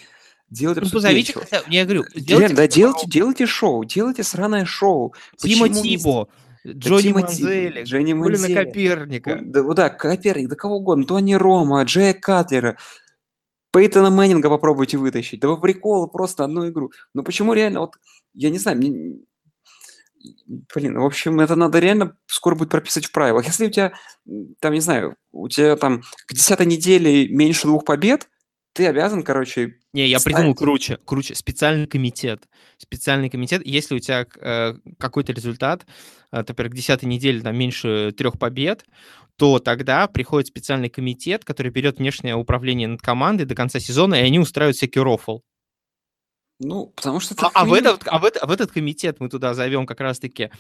делать 0.51 0.79
Ну, 0.83 0.91
позовите, 0.91 1.33
хотя- 1.33 1.63
я 1.69 1.85
говорю, 1.85 2.03
Реально, 2.15 2.21
сделайте 2.21 2.55
да, 2.55 2.67
делайте, 2.69 3.07
делайте 3.07 3.47
шоу, 3.47 3.85
делайте 3.85 4.23
сраное 4.23 4.65
шоу. 4.65 5.15
Не 5.43 5.55
Тибо, 5.55 6.29
Джонни 6.73 7.03
Тима 7.03 7.23
Ти- 7.23 7.43
Манзели, 7.43 7.83
Джонни 7.85 8.13
Колина 8.13 8.39
Манзели. 8.39 8.55
Коперника. 8.55 9.39
Да, 9.43 9.63
да, 9.63 9.91
Коперник, 9.91 10.49
да 10.49 10.57
кого 10.57 10.77
угодно, 10.77 11.05
Тони 11.05 11.35
Рома, 11.35 11.83
Джея 11.85 12.15
Катлера, 12.15 12.77
Пейтона 13.73 14.11
Мэннинга 14.11 14.49
попробуйте 14.49 14.97
вытащить. 14.97 15.41
Да 15.41 15.49
вы 15.49 15.61
прикол, 15.61 16.09
просто 16.09 16.45
одну 16.45 16.69
игру. 16.69 16.93
Ну 17.15 17.23
почему 17.23 17.53
реально, 17.53 17.81
вот, 17.81 17.97
я 18.35 18.51
не 18.51 18.59
знаю, 18.59 18.79
мне... 18.79 19.19
Блин, 20.75 20.99
в 20.99 21.05
общем, 21.05 21.39
это 21.41 21.55
надо 21.55 21.79
реально 21.79 22.17
скоро 22.27 22.57
будет 22.57 22.71
прописать 22.71 23.07
в 23.07 23.13
правилах. 23.13 23.47
Если 23.47 23.67
у 23.67 23.71
тебя, 23.71 23.93
там, 24.61 24.73
не 24.73 24.81
знаю, 24.81 25.17
у 25.31 25.49
тебя 25.49 25.77
там 25.77 26.03
к 26.27 26.35
десятой 26.35 26.67
неделе 26.67 27.29
меньше 27.29 27.69
двух 27.69 27.85
побед, 27.85 28.29
ты 28.77 28.87
обязан, 28.87 29.23
короче, 29.23 29.79
Не, 29.95 30.07
я 30.07 30.19
ставить. 30.19 30.37
придумал 30.37 30.55
круче, 30.55 30.99
круче. 31.05 31.35
Специальный 31.35 31.87
комитет. 31.87 32.47
Специальный 32.77 33.31
комитет. 33.31 33.65
Если 33.67 33.95
у 33.95 33.99
тебя 33.99 34.27
э, 34.39 34.75
какой-то 34.99 35.33
результат, 35.33 35.87
э, 36.31 36.37
например, 36.47 36.71
к 36.71 36.75
десятой 36.75 37.07
неделе 37.07 37.41
там 37.41 37.57
меньше 37.57 38.13
трех 38.17 38.39
побед, 38.39 38.85
то 39.37 39.59
тогда 39.61 40.07
приходит 40.09 40.49
специальный 40.49 40.91
комитет, 40.91 41.45
который 41.45 41.73
берет 41.73 41.99
внешнее 41.99 42.35
управление 42.37 42.89
над 42.89 43.01
командой 43.01 43.45
до 43.45 43.55
конца 43.55 43.81
сезона, 43.81 44.17
и 44.17 44.27
они 44.27 44.39
устраивают 44.39 44.77
всякий 44.77 45.01
рофл. 45.01 45.41
ну, 46.61 46.87
потому 46.97 47.21
что... 47.21 47.35
А, 47.39 47.51
а 47.55 47.65
в 47.65 47.73
этот, 47.73 48.03
а, 48.07 48.19
в 48.19 48.25
этот, 48.27 48.43
а 48.43 48.47
в 48.47 48.51
этот 48.51 48.73
комитет 48.73 49.21
мы 49.21 49.29
туда 49.31 49.55
зовем 49.55 49.87
как 49.87 50.01
раз-таки 50.01 50.51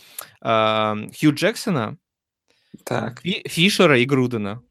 э, 0.42 0.94
Хью 1.18 1.34
Джексона, 1.34 1.96
Так, 2.84 3.20
Фи- 3.22 3.44
Фишера 3.46 3.98
и 3.98 4.04
Грудена. 4.06 4.62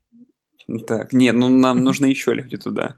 Так, 0.88 1.14
нет, 1.14 1.36
ну 1.36 1.50
нам 1.50 1.84
нужно 1.84 2.06
еще 2.06 2.34
люди 2.34 2.58
туда. 2.58 2.96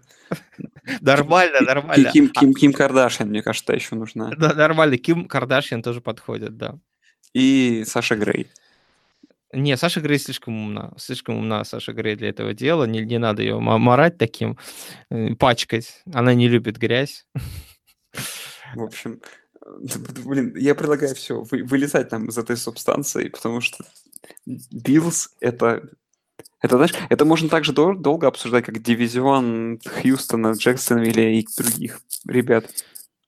Нормально, 1.01 1.61
нормально. 1.61 2.11
Ким, 2.11 2.30
Ким, 2.30 2.53
Ким 2.53 2.74
Кардашьян, 2.74 3.30
мне 3.30 3.41
кажется, 3.41 3.74
еще 3.74 3.95
нужна. 3.95 4.32
да, 4.38 4.53
нормально. 4.53 4.97
Ким 4.97 5.28
Кардашьян 5.28 5.82
тоже 5.82 6.01
подходит, 6.01 6.57
да. 6.57 6.80
И 7.34 7.84
Саша 7.86 8.15
Грей. 8.15 8.47
Не, 9.53 9.78
Саша 9.78 10.01
Грей 10.01 10.20
слишком 10.20 10.57
умна. 10.57 10.93
Слишком 10.97 11.38
умна 11.38 11.63
Саша 11.63 11.93
Грей 11.93 12.15
для 12.15 12.30
этого 12.30 12.53
дела. 12.53 12.86
Не, 12.86 13.01
не 13.05 13.18
надо 13.18 13.41
ее 13.41 13.59
морать 13.59 14.18
таким, 14.18 14.57
э, 15.09 15.36
пачкать. 15.36 16.03
Она 16.13 16.34
не 16.34 16.49
любит 16.49 16.78
грязь. 16.78 17.26
В 18.76 18.84
общем, 18.84 19.22
э, 19.65 19.70
блин, 20.26 20.53
я 20.57 20.76
предлагаю 20.76 21.15
все, 21.15 21.41
вылезать 21.41 22.09
там 22.09 22.28
из 22.28 22.38
этой 22.38 22.57
субстанции, 22.57 23.30
потому 23.30 23.61
что 23.61 23.86
Биллс 24.45 25.30
это... 25.39 25.89
Это, 26.62 26.78
знаешь, 26.78 26.93
это 27.10 27.24
можно 27.26 27.49
также 27.49 27.72
дол- 27.74 27.95
долго 27.97 28.28
обсуждать, 28.28 28.66
как 28.66 28.82
дивизион 28.82 29.80
Хьюстона, 29.86 30.53
Джексонвилля 30.53 31.32
и 31.39 31.45
других 31.58 32.01
ребят. 32.28 32.66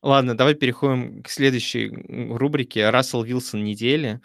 Ладно, 0.01 0.35
давай 0.35 0.55
переходим 0.55 1.21
к 1.21 1.29
следующей 1.29 1.89
рубрике. 2.35 2.89
Рассел 2.89 3.21
Вилсон 3.23 3.63
недели. 3.63 4.21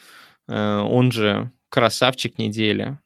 Э, 0.48 0.78
Он 0.78 1.10
же 1.12 1.50
красавчик 1.68 2.38
недели. 2.38 2.98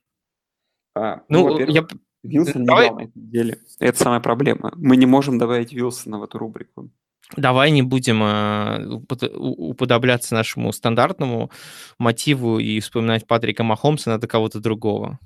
А, 0.95 1.23
Ну, 1.29 1.45
во-первых, 1.45 1.75
я... 1.75 1.87
Вилсон 2.23 2.63
не 2.63 2.67
давай- 2.67 2.87
играл 2.87 2.99
на 2.99 3.05
этой 3.05 3.19
неделе. 3.19 3.59
Это 3.81 3.99
самая 4.03 4.21
проблема. 4.21 4.73
Мы 4.77 4.97
не 4.97 5.07
можем 5.07 5.39
добавить 5.39 5.73
Вилсона 5.73 6.19
в 6.19 6.25
эту 6.25 6.39
рубрику. 6.39 6.91
Давай 7.37 7.71
не 7.71 7.83
будем 7.83 8.23
э, 8.23 9.01
уподобляться 9.37 10.35
нашему 10.35 10.73
стандартному 10.73 11.51
мотиву 11.99 12.59
и 12.59 12.81
вспоминать 12.81 13.27
Патрика 13.27 13.63
Махомса, 13.65 14.11
надо 14.11 14.27
кого-то 14.27 14.61
другого. 14.61 15.19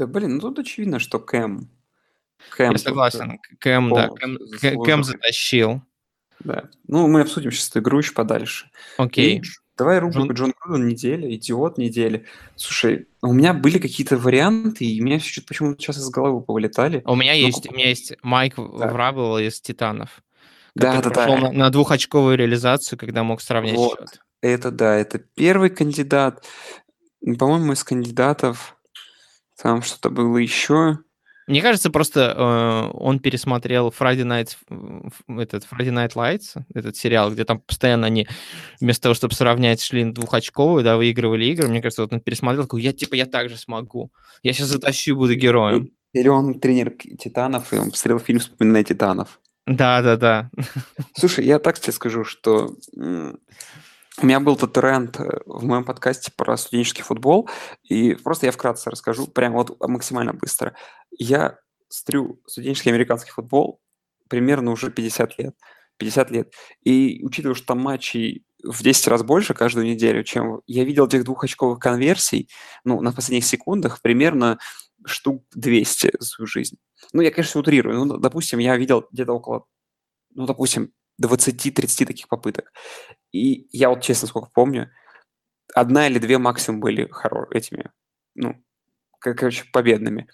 Да, 0.00 0.06
блин, 0.06 0.36
ну 0.36 0.40
тут 0.40 0.60
очевидно, 0.60 0.98
что 0.98 1.18
Кэм. 1.18 1.68
Кэм 2.56 2.66
Я 2.68 2.72
тут, 2.72 2.80
согласен. 2.80 3.38
Кэм, 3.58 3.90
да, 3.90 4.08
Кэм, 4.08 4.38
Кэ- 4.60 4.82
Кэм 4.82 5.04
заслужил. 5.04 5.04
затащил. 5.04 5.82
Да. 6.38 6.70
Ну, 6.88 7.06
мы 7.06 7.20
обсудим 7.20 7.50
сейчас 7.50 7.68
эту 7.68 7.80
игру 7.80 7.98
еще 7.98 8.12
подальше. 8.14 8.70
Окей. 8.96 9.40
И 9.40 9.42
давай 9.76 9.98
рубрику 9.98 10.32
Джон 10.32 10.54
Груден 10.58 10.88
недели, 10.88 11.34
идиот 11.34 11.76
недели. 11.76 12.24
Слушай, 12.56 13.08
у 13.20 13.34
меня 13.34 13.52
были 13.52 13.76
какие-то 13.78 14.16
варианты, 14.16 14.86
и 14.86 15.02
у 15.02 15.04
меня 15.04 15.20
что-то 15.20 15.46
почему-то 15.48 15.82
сейчас 15.82 15.98
из 15.98 16.08
головы 16.08 16.40
повылетали. 16.40 17.02
У 17.04 17.14
меня 17.14 17.32
Ну, 17.32 17.38
есть, 17.38 17.68
у 17.68 17.74
меня 17.74 17.88
есть 17.90 18.14
Майк 18.22 18.54
Врабел 18.56 19.36
из 19.36 19.60
Титанов. 19.60 20.22
Да, 20.74 21.02
да, 21.02 21.10
да. 21.10 21.26
на, 21.36 21.52
на 21.52 21.68
двухочковую 21.70 22.38
реализацию, 22.38 22.98
когда 22.98 23.22
мог 23.22 23.42
сравнять 23.42 23.76
Вот. 23.76 23.98
счет. 24.00 24.20
Это 24.40 24.70
да, 24.70 24.96
это 24.96 25.18
первый 25.18 25.68
кандидат. 25.68 26.42
По-моему, 27.38 27.74
из 27.74 27.84
кандидатов 27.84 28.78
там 29.62 29.82
что-то 29.82 30.10
было 30.10 30.38
еще. 30.38 30.98
Мне 31.46 31.62
кажется, 31.62 31.90
просто 31.90 32.34
э, 32.36 32.96
он 32.96 33.18
пересмотрел 33.18 33.88
Friday 33.88 34.24
Night, 34.24 34.56
этот 35.26 35.66
Friday 35.68 35.90
Night 35.90 36.14
Lights, 36.14 36.62
этот 36.72 36.96
сериал, 36.96 37.32
где 37.32 37.44
там 37.44 37.58
постоянно 37.58 38.06
они 38.06 38.28
вместо 38.80 39.04
того, 39.04 39.14
чтобы 39.14 39.34
сравнять, 39.34 39.82
шли 39.82 40.04
на 40.04 40.14
двухочковую, 40.14 40.84
да, 40.84 40.96
выигрывали 40.96 41.46
игры. 41.46 41.66
Мне 41.66 41.82
кажется, 41.82 42.02
вот 42.02 42.12
он 42.12 42.20
пересмотрел, 42.20 42.62
такой, 42.62 42.82
я 42.82 42.92
типа, 42.92 43.16
я 43.16 43.26
так 43.26 43.48
же 43.48 43.56
смогу. 43.56 44.12
Я 44.44 44.52
сейчас 44.52 44.68
затащу 44.68 45.10
и 45.10 45.14
буду 45.14 45.34
героем. 45.34 45.90
Или 46.12 46.28
он 46.28 46.60
тренер 46.60 46.92
Титанов, 47.18 47.72
и 47.72 47.76
он 47.78 47.90
посмотрел 47.90 48.20
фильм 48.20 48.38
«Вспоминая 48.38 48.84
Титанов». 48.84 49.40
Да, 49.66 50.02
да, 50.02 50.16
да. 50.16 50.50
Слушай, 51.16 51.46
я 51.46 51.58
так 51.58 51.78
тебе 51.78 51.92
скажу, 51.92 52.24
что 52.24 52.74
у 54.22 54.26
меня 54.26 54.40
был 54.40 54.56
тот 54.56 54.72
тренд 54.72 55.18
э, 55.18 55.40
в 55.46 55.64
моем 55.64 55.84
подкасте 55.84 56.32
про 56.36 56.56
студенческий 56.56 57.02
футбол, 57.02 57.48
и 57.82 58.14
просто 58.14 58.46
я 58.46 58.52
вкратце 58.52 58.90
расскажу, 58.90 59.26
прям 59.26 59.54
вот 59.54 59.76
максимально 59.80 60.32
быстро. 60.32 60.74
Я 61.10 61.58
стрю 61.88 62.40
студенческий 62.46 62.90
американский 62.90 63.30
футбол 63.30 63.80
примерно 64.28 64.70
уже 64.72 64.90
50 64.90 65.38
лет. 65.38 65.54
50 65.98 66.30
лет. 66.30 66.54
И 66.82 67.20
учитывая, 67.22 67.54
что 67.54 67.66
там 67.66 67.80
матчей 67.80 68.44
в 68.62 68.82
10 68.82 69.08
раз 69.08 69.22
больше 69.22 69.54
каждую 69.54 69.86
неделю, 69.86 70.24
чем 70.24 70.60
я 70.66 70.84
видел 70.84 71.06
этих 71.06 71.24
двухочковых 71.24 71.78
конверсий, 71.78 72.48
ну, 72.84 73.00
на 73.00 73.12
последних 73.12 73.44
секундах 73.44 74.00
примерно 74.00 74.58
штук 75.04 75.44
200 75.54 76.12
за 76.18 76.26
свою 76.26 76.46
жизнь. 76.46 76.76
Ну, 77.12 77.22
я, 77.22 77.30
конечно, 77.30 77.60
утрирую. 77.60 78.04
Ну, 78.04 78.18
допустим, 78.18 78.58
я 78.58 78.76
видел 78.76 79.06
где-то 79.10 79.32
около, 79.32 79.64
ну, 80.34 80.46
допустим, 80.46 80.92
20-30 81.20 82.06
таких 82.06 82.28
попыток. 82.28 82.72
И 83.32 83.68
я 83.70 83.90
вот 83.90 84.02
честно, 84.02 84.28
сколько 84.28 84.50
помню, 84.52 84.90
одна 85.74 86.08
или 86.08 86.18
две 86.18 86.38
максимум 86.38 86.80
были 86.80 87.08
хоро- 87.08 87.46
этими, 87.52 87.90
ну, 88.34 88.62
кор- 89.20 89.34
короче, 89.34 89.64
победными. 89.72 90.28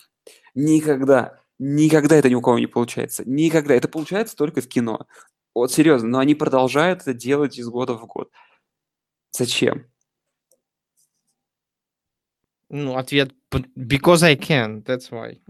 Никогда, 0.55 1.41
никогда 1.59 2.16
это 2.16 2.30
ни 2.30 2.34
у 2.34 2.41
кого 2.41 2.59
не 2.59 2.66
получается. 2.66 3.22
Никогда. 3.26 3.74
Это 3.74 3.89
получается 3.89 4.37
только 4.37 4.61
в 4.61 4.68
кино. 4.68 5.07
Вот 5.55 5.72
серьезно, 5.72 6.09
но 6.09 6.18
они 6.18 6.34
продолжают 6.34 7.03
это 7.03 7.14
делать 7.14 7.59
из 7.59 7.68
года 7.68 7.95
в 7.95 8.07
год. 8.07 8.30
Зачем? 9.30 9.87
Ну, 12.68 12.97
ответ 12.97 13.32
because 13.76 14.22
I 14.22 14.37
can, 14.37 14.82
that's 14.82 15.11
why. 15.11 15.41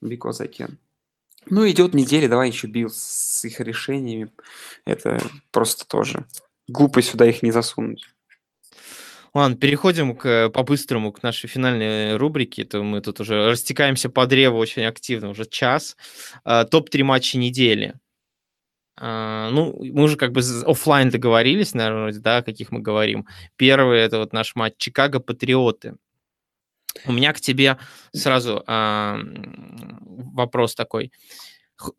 Because 0.00 0.40
I 0.40 0.48
can. 0.48 0.78
Ну, 1.46 1.68
идет 1.68 1.94
неделя, 1.94 2.28
давай 2.28 2.48
еще 2.48 2.66
бил 2.66 2.88
с 2.90 3.44
их 3.44 3.60
решениями. 3.60 4.30
Это 4.84 5.20
просто 5.50 5.86
тоже 5.86 6.24
глупо 6.68 7.02
сюда 7.02 7.26
их 7.26 7.42
не 7.42 7.50
засунуть. 7.50 8.06
Ладно, 9.34 9.56
переходим 9.56 10.14
к, 10.14 10.50
по-быстрому 10.50 11.10
к 11.10 11.22
нашей 11.22 11.48
финальной 11.48 12.16
рубрике. 12.16 12.64
То 12.64 12.82
мы 12.82 13.00
тут 13.00 13.20
уже 13.20 13.50
растекаемся 13.50 14.10
по 14.10 14.26
древу 14.26 14.58
очень 14.58 14.84
активно, 14.84 15.30
уже 15.30 15.46
час. 15.46 15.96
А, 16.44 16.64
Топ-3 16.64 17.02
матча 17.02 17.38
недели. 17.38 17.94
А, 18.98 19.48
Ну, 19.50 19.74
мы 19.82 20.02
уже 20.02 20.16
как 20.16 20.32
бы 20.32 20.42
офлайн 20.66 21.08
договорились, 21.08 21.72
наверное, 21.72 22.12
да, 22.20 22.38
о 22.38 22.42
каких 22.42 22.72
мы 22.72 22.80
говорим. 22.80 23.26
Первый 23.56 24.00
это 24.00 24.18
вот 24.18 24.34
наш 24.34 24.54
матч 24.54 24.74
Чикаго 24.76 25.18
Патриоты. 25.18 25.96
У 27.06 27.12
меня 27.12 27.32
к 27.32 27.40
тебе 27.40 27.78
сразу 28.12 28.62
м, 28.66 29.98
вопрос 30.34 30.74
такой. 30.74 31.12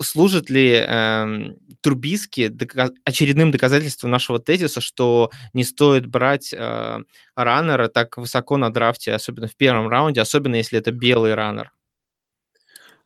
служит 0.01 0.49
ли 0.49 0.83
э, 0.87 1.55
Трубиски 1.81 2.47
дока- 2.47 2.93
очередным 3.03 3.51
доказательством 3.51 4.11
нашего 4.11 4.39
тезиса, 4.39 4.79
что 4.81 5.29
не 5.53 5.63
стоит 5.63 6.05
брать 6.05 6.53
э, 6.53 6.99
раннера 7.35 7.87
так 7.89 8.17
высоко 8.17 8.57
на 8.57 8.71
драфте, 8.71 9.13
особенно 9.13 9.47
в 9.47 9.55
первом 9.55 9.89
раунде, 9.89 10.21
особенно 10.21 10.55
если 10.55 10.79
это 10.79 10.91
белый 10.91 11.33
раннер? 11.33 11.71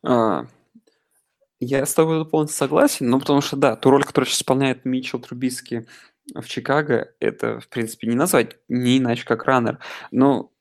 А, 0.04 0.46
я 1.60 1.84
с 1.84 1.94
тобой 1.94 2.24
полностью 2.24 2.58
согласен, 2.58 3.08
но 3.10 3.18
потому 3.18 3.40
что, 3.40 3.56
да, 3.56 3.74
ту 3.74 3.90
роль, 3.90 4.04
которую 4.04 4.28
сейчас 4.28 4.38
исполняет 4.38 4.84
Митчелл 4.84 5.18
Трубиски 5.18 5.88
в 6.32 6.46
Чикаго, 6.46 7.12
это, 7.18 7.58
в 7.58 7.68
принципе, 7.68 8.06
не 8.06 8.14
назвать 8.14 8.56
не 8.68 8.98
иначе, 8.98 9.24
как 9.24 9.44
раннер. 9.44 9.80
Но 10.12 10.52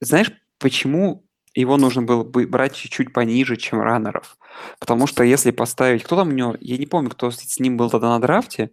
знаешь, 0.00 0.30
почему 0.58 1.24
его 1.54 1.76
нужно 1.76 2.02
было 2.02 2.24
бы 2.24 2.46
брать 2.46 2.74
чуть-чуть 2.74 3.12
пониже, 3.12 3.56
чем 3.56 3.80
раннеров? 3.80 4.36
Потому 4.78 5.06
что 5.06 5.24
если 5.24 5.50
поставить... 5.50 6.04
Кто 6.04 6.16
там 6.16 6.28
у 6.28 6.32
него... 6.32 6.56
Я 6.60 6.76
не 6.76 6.86
помню, 6.86 7.10
кто 7.10 7.30
с 7.30 7.58
ним 7.58 7.76
был 7.76 7.90
тогда 7.90 8.10
на 8.10 8.20
драфте, 8.20 8.70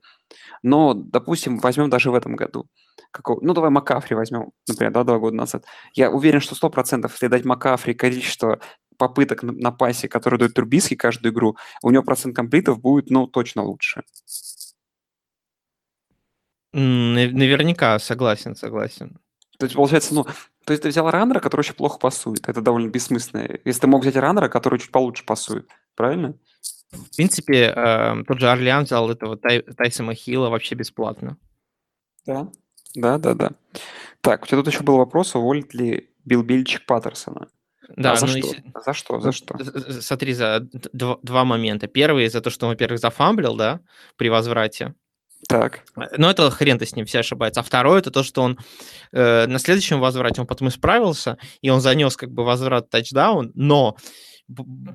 но, 0.62 0.94
допустим, 0.94 1.60
возьмем 1.60 1.90
даже 1.90 2.12
в 2.12 2.16
этом 2.16 2.36
году. 2.36 2.68
Какого, 3.12 3.40
ну, 3.42 3.54
давай 3.54 3.70
Макафри 3.70 4.16
возьмем, 4.16 4.52
например, 4.68 4.92
да, 4.92 5.04
два 5.04 5.20
года 5.20 5.36
назад. 5.36 5.66
Я 5.94 6.12
уверен, 6.12 6.42
что 6.42 6.56
100%, 6.56 7.10
если 7.10 7.28
дать 7.28 7.46
Макафри 7.46 7.94
количество 7.94 8.60
попыток 8.98 9.44
на, 9.44 9.54
на 9.54 9.72
пасе, 9.72 10.08
которые 10.08 10.40
дают 10.40 10.54
Трубиски 10.54 10.96
каждую 10.96 11.34
игру, 11.34 11.58
у 11.82 11.92
него 11.92 12.04
процент 12.04 12.36
комплитов 12.36 12.80
будет, 12.80 13.10
ну, 13.10 13.28
точно 13.28 13.64
лучше. 13.64 14.04
Наверняка, 16.74 17.98
согласен, 18.00 18.56
согласен. 18.56 19.18
То 19.58 19.66
есть, 19.66 19.76
получается, 19.76 20.14
ну, 20.14 20.26
то 20.66 20.74
есть 20.74 20.84
ты 20.84 20.90
взял 20.90 21.10
раннера, 21.10 21.40
который 21.40 21.62
очень 21.62 21.76
плохо 21.76 22.00
пасует. 22.00 22.50
Это 22.50 22.60
довольно 22.62 22.90
бессмысленно. 22.90 23.48
Если 23.64 23.82
ты 23.82 23.88
мог 23.88 24.02
взять 24.02 24.16
раннера, 24.16 24.50
который 24.50 24.80
чуть 24.80 24.92
получше 24.92 25.24
пасует, 25.24 25.70
правильно? 25.96 26.34
В 26.92 27.16
принципе, 27.16 27.74
э, 27.76 28.24
тот 28.28 28.40
же 28.40 28.50
Орлеан 28.50 28.86
взял 28.86 29.10
этого 29.10 29.38
Тай, 29.38 29.62
Тайсона 29.62 30.16
Хилла 30.16 30.50
вообще 30.50 30.76
бесплатно. 30.76 31.38
Да, 32.26 32.50
да, 32.96 33.18
да, 33.18 33.34
да. 33.34 33.52
Так, 34.22 34.44
у 34.44 34.48
тебя 34.48 34.58
тут 34.58 34.68
еще 34.68 34.84
был 34.84 34.98
вопрос, 34.98 35.36
уволит 35.36 35.74
ли 35.74 36.10
Билл 36.24 36.42
Бельчик 36.42 36.86
Паттерсона? 36.86 37.48
Да, 37.96 38.14
а 38.14 38.16
за, 38.16 38.26
ну, 38.26 38.32
что? 38.32 38.38
если... 38.40 38.64
за 38.84 38.94
что? 38.94 39.20
За 39.20 39.32
что? 39.32 40.02
Смотри, 40.02 40.34
за 40.34 40.62
два, 40.94 41.20
два 41.22 41.46
момента. 41.46 41.88
Первый 41.88 42.28
за 42.28 42.42
то, 42.42 42.50
что 42.50 42.66
он, 42.66 42.72
во-первых, 42.72 43.00
зафамблил, 43.00 43.56
да, 43.56 43.82
при 44.18 44.30
возврате. 44.30 44.96
Так. 45.48 45.84
Но 46.18 46.32
это 46.32 46.50
хрен 46.50 46.80
ты 46.80 46.86
с 46.86 46.96
ним 46.96 47.06
все 47.06 47.20
ошибается. 47.20 47.60
А 47.60 47.64
второе, 47.64 48.00
это 48.00 48.12
то, 48.12 48.24
что 48.24 48.42
он 48.42 48.58
э, 49.12 49.46
на 49.46 49.60
следующем 49.60 50.00
возврате, 50.00 50.42
он 50.42 50.48
потом 50.48 50.70
исправился, 50.70 51.38
и 51.62 51.70
он 51.70 51.82
занес 51.82 52.18
как 52.18 52.32
бы 52.32 52.44
возврат 52.44 52.90
тачдаун, 52.90 53.52
но 53.54 53.96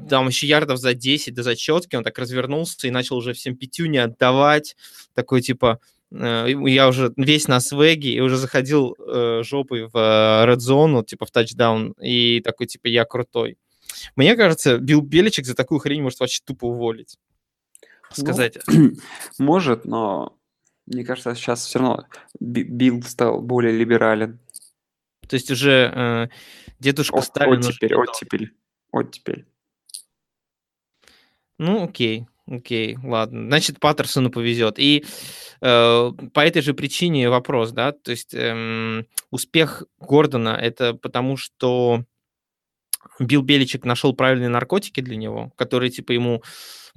там 0.09 0.29
еще 0.29 0.47
ярдов 0.47 0.79
за 0.79 0.95
10 0.95 1.35
до 1.35 1.43
зачетки, 1.43 1.97
он 1.97 2.05
так 2.05 2.19
развернулся 2.19 2.87
и 2.87 2.91
начал 2.91 3.17
уже 3.17 3.33
всем 3.33 3.57
пятюни 3.57 3.99
отдавать, 3.99 4.77
такой 5.15 5.43
типа, 5.43 5.81
э, 6.13 6.49
я 6.67 6.89
уже 6.89 7.13
весь 7.17 7.49
на 7.49 7.61
свеге, 7.61 8.13
и 8.13 8.21
уже 8.21 8.37
заходил 8.37 8.97
э, 8.99 9.43
жопой 9.45 9.87
в 9.87 9.97
э, 9.97 10.47
red 10.47 10.59
zone, 10.59 11.05
типа 11.05 11.27
в 11.27 11.31
тачдаун, 11.31 11.93
и 12.01 12.41
такой 12.41 12.67
типа, 12.67 12.89
я 12.89 13.05
крутой. 13.05 13.57
Мне 14.17 14.37
кажется, 14.37 14.79
Билл 14.79 15.01
Беличек 15.01 15.47
за 15.47 15.55
такую 15.55 15.81
хрень 15.81 16.03
может 16.03 16.21
вообще 16.21 16.41
тупо 16.45 16.67
уволить. 16.67 17.17
Ну, 18.17 18.25
Сказать. 18.25 18.59
Ну, 18.67 18.93
может, 19.39 19.85
но 19.85 20.37
мне 20.91 21.05
кажется, 21.05 21.35
сейчас 21.35 21.65
все 21.65 21.79
равно 21.79 22.07
Билл 22.41 23.03
стал 23.03 23.41
более 23.41 23.77
либерален. 23.77 24.41
То 25.29 25.35
есть 25.35 25.51
уже 25.51 25.93
э, 25.95 26.29
дедушка 26.81 27.17
О, 27.17 27.23
Сталин... 27.23 27.61
Оттепель, 27.61 27.95
оттепель, 27.95 28.55
оттепель. 28.91 29.47
Ну, 31.59 31.85
окей, 31.85 32.27
окей, 32.49 32.97
ладно. 33.05 33.47
Значит, 33.47 33.79
Паттерсону 33.79 34.31
повезет. 34.31 34.79
И 34.81 35.05
э, 35.61 36.11
по 36.35 36.41
этой 36.41 36.63
же 36.63 36.75
причине 36.75 37.31
вопрос, 37.31 37.71
да, 37.71 37.93
то 37.93 38.11
есть 38.11 38.35
э, 38.35 39.05
успех 39.31 39.85
Гордона 40.01 40.59
это 40.61 40.95
потому, 40.95 41.37
что 41.37 42.05
Билл 43.21 43.43
Беличек 43.43 43.85
нашел 43.85 44.15
правильные 44.15 44.49
наркотики 44.49 45.01
для 45.01 45.17
него, 45.17 45.53
которые 45.57 45.91
типа 45.91 46.13
ему 46.13 46.43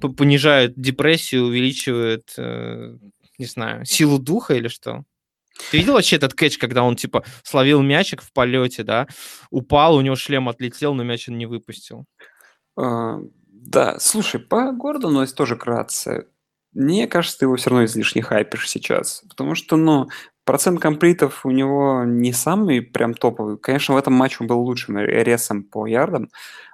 понижают 0.00 0.74
депрессию, 0.76 1.44
увеличивают 1.44 2.32
э, 2.36 2.96
не 3.38 3.46
знаю, 3.46 3.84
силу 3.84 4.18
духа 4.18 4.54
или 4.54 4.68
что? 4.68 5.04
Ты 5.70 5.78
видел 5.78 5.94
вообще 5.94 6.16
этот 6.16 6.34
кэч, 6.34 6.58
когда 6.58 6.82
он, 6.82 6.96
типа, 6.96 7.24
словил 7.42 7.80
мячик 7.82 8.22
в 8.22 8.32
полете, 8.32 8.82
да, 8.82 9.06
упал, 9.50 9.96
у 9.96 10.00
него 10.00 10.16
шлем 10.16 10.48
отлетел, 10.48 10.94
но 10.94 11.04
мяч 11.04 11.28
он 11.28 11.38
не 11.38 11.46
выпустил? 11.46 12.06
А, 12.76 13.20
да, 13.46 13.98
слушай, 14.00 14.40
по 14.40 14.72
Гордону 14.72 15.22
есть 15.22 15.36
тоже 15.36 15.56
кратце. 15.56 16.26
Мне 16.72 17.06
кажется, 17.06 17.38
ты 17.38 17.44
его 17.44 17.54
все 17.54 17.70
равно 17.70 17.84
излишне 17.84 18.20
хайпишь 18.20 18.68
сейчас, 18.68 19.22
потому 19.28 19.54
что, 19.54 19.76
ну, 19.76 20.08
процент 20.44 20.80
комплитов 20.80 21.46
у 21.46 21.50
него 21.50 22.02
не 22.04 22.32
самый 22.32 22.82
прям 22.82 23.14
топовый. 23.14 23.56
Конечно, 23.58 23.94
в 23.94 23.98
этом 23.98 24.14
матче 24.14 24.38
он 24.40 24.48
был 24.48 24.60
лучшим 24.60 24.98
ресом 24.98 25.62
по 25.62 25.86
ярдам, 25.86 26.30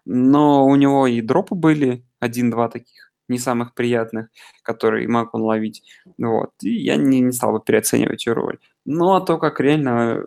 но 0.06 0.66
у 0.66 0.74
него 0.74 1.06
и 1.06 1.20
дропы 1.20 1.54
были, 1.54 2.06
один-два 2.18 2.70
таких 2.70 3.09
не 3.30 3.38
самых 3.38 3.74
приятных, 3.74 4.28
которые 4.62 5.08
мог 5.08 5.34
он 5.34 5.42
ловить. 5.42 5.82
Вот. 6.18 6.50
И 6.62 6.70
я 6.70 6.96
не, 6.96 7.20
не 7.20 7.32
стал 7.32 7.52
бы 7.52 7.60
переоценивать 7.60 8.26
ее 8.26 8.34
роль. 8.34 8.58
Ну, 8.84 9.14
а 9.14 9.20
то, 9.20 9.38
как 9.38 9.60
реально, 9.60 10.26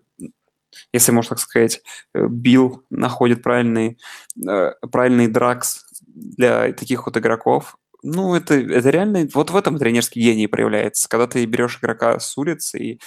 если 0.92 1.12
можно 1.12 1.30
так 1.30 1.40
сказать, 1.40 1.82
э, 2.16 2.28
Билл 2.28 2.84
находит 2.90 3.44
правильный, 3.44 4.00
э, 4.48 4.72
правильный 4.92 5.28
дракс 5.28 5.86
для 6.08 6.74
таких 6.74 7.06
вот 7.06 7.18
игроков, 7.18 7.78
ну, 8.04 8.36
это, 8.36 8.56
это 8.56 8.90
реально... 8.90 9.28
Вот 9.34 9.50
в 9.50 9.56
этом 9.56 9.78
тренерский 9.78 10.22
гений 10.22 10.48
проявляется. 10.48 11.08
Когда 11.08 11.26
ты 11.26 11.46
берешь 11.46 11.80
игрока 11.80 12.20
с 12.20 12.38
улицы 12.38 12.80
и 12.80 13.00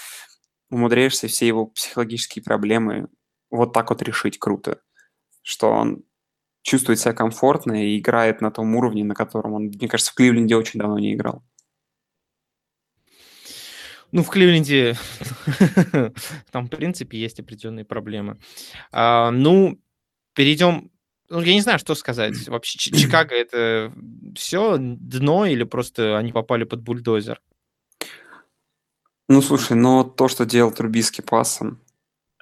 умудряешься 0.70 1.28
все 1.28 1.46
его 1.46 1.66
психологические 1.66 2.42
проблемы 2.42 3.08
вот 3.50 3.72
так 3.72 3.90
вот 3.90 4.02
решить 4.02 4.38
круто. 4.38 4.80
Что 5.42 5.70
он 5.70 6.02
чувствует 6.66 6.98
себя 6.98 7.14
комфортно 7.14 7.84
и 7.86 7.98
играет 7.98 8.40
на 8.40 8.50
том 8.50 8.74
уровне, 8.74 9.04
на 9.04 9.14
котором 9.14 9.54
он, 9.54 9.62
мне 9.66 9.88
кажется, 9.88 10.10
в 10.10 10.16
Кливленде 10.16 10.56
очень 10.56 10.80
давно 10.80 10.98
не 10.98 11.14
играл. 11.14 11.44
Ну, 14.10 14.24
в 14.24 14.28
Кливленде 14.28 14.96
там, 16.50 16.66
в 16.66 16.70
принципе, 16.70 17.18
есть 17.18 17.38
определенные 17.38 17.84
проблемы. 17.84 18.38
А, 18.90 19.30
ну, 19.30 19.78
перейдем... 20.34 20.90
Ну, 21.28 21.40
я 21.40 21.54
не 21.54 21.60
знаю, 21.60 21.78
что 21.78 21.94
сказать. 21.94 22.34
Вообще, 22.48 22.78
Чикаго— 22.78 23.34
это 23.36 23.92
все 24.34 24.76
дно 24.78 25.46
или 25.46 25.62
просто 25.62 26.18
они 26.18 26.32
попали 26.32 26.64
под 26.64 26.82
бульдозер? 26.82 27.40
Ну, 29.28 29.40
слушай, 29.40 29.76
но 29.76 30.02
то, 30.02 30.26
что 30.26 30.44
делал 30.44 30.72
Трубиски 30.72 31.20
пасом, 31.20 31.80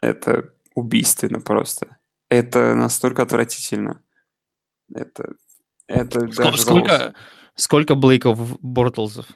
это 0.00 0.54
убийственно 0.74 1.40
просто. 1.40 1.98
Это 2.30 2.74
настолько 2.74 3.22
отвратительно. 3.22 4.00
Это, 4.92 5.34
это 5.86 6.20
сколько, 6.20 6.42
даже 6.42 6.58
сколько, 6.58 7.14
сколько 7.54 7.94
Блейков 7.94 8.60
Бортлзов? 8.60 9.26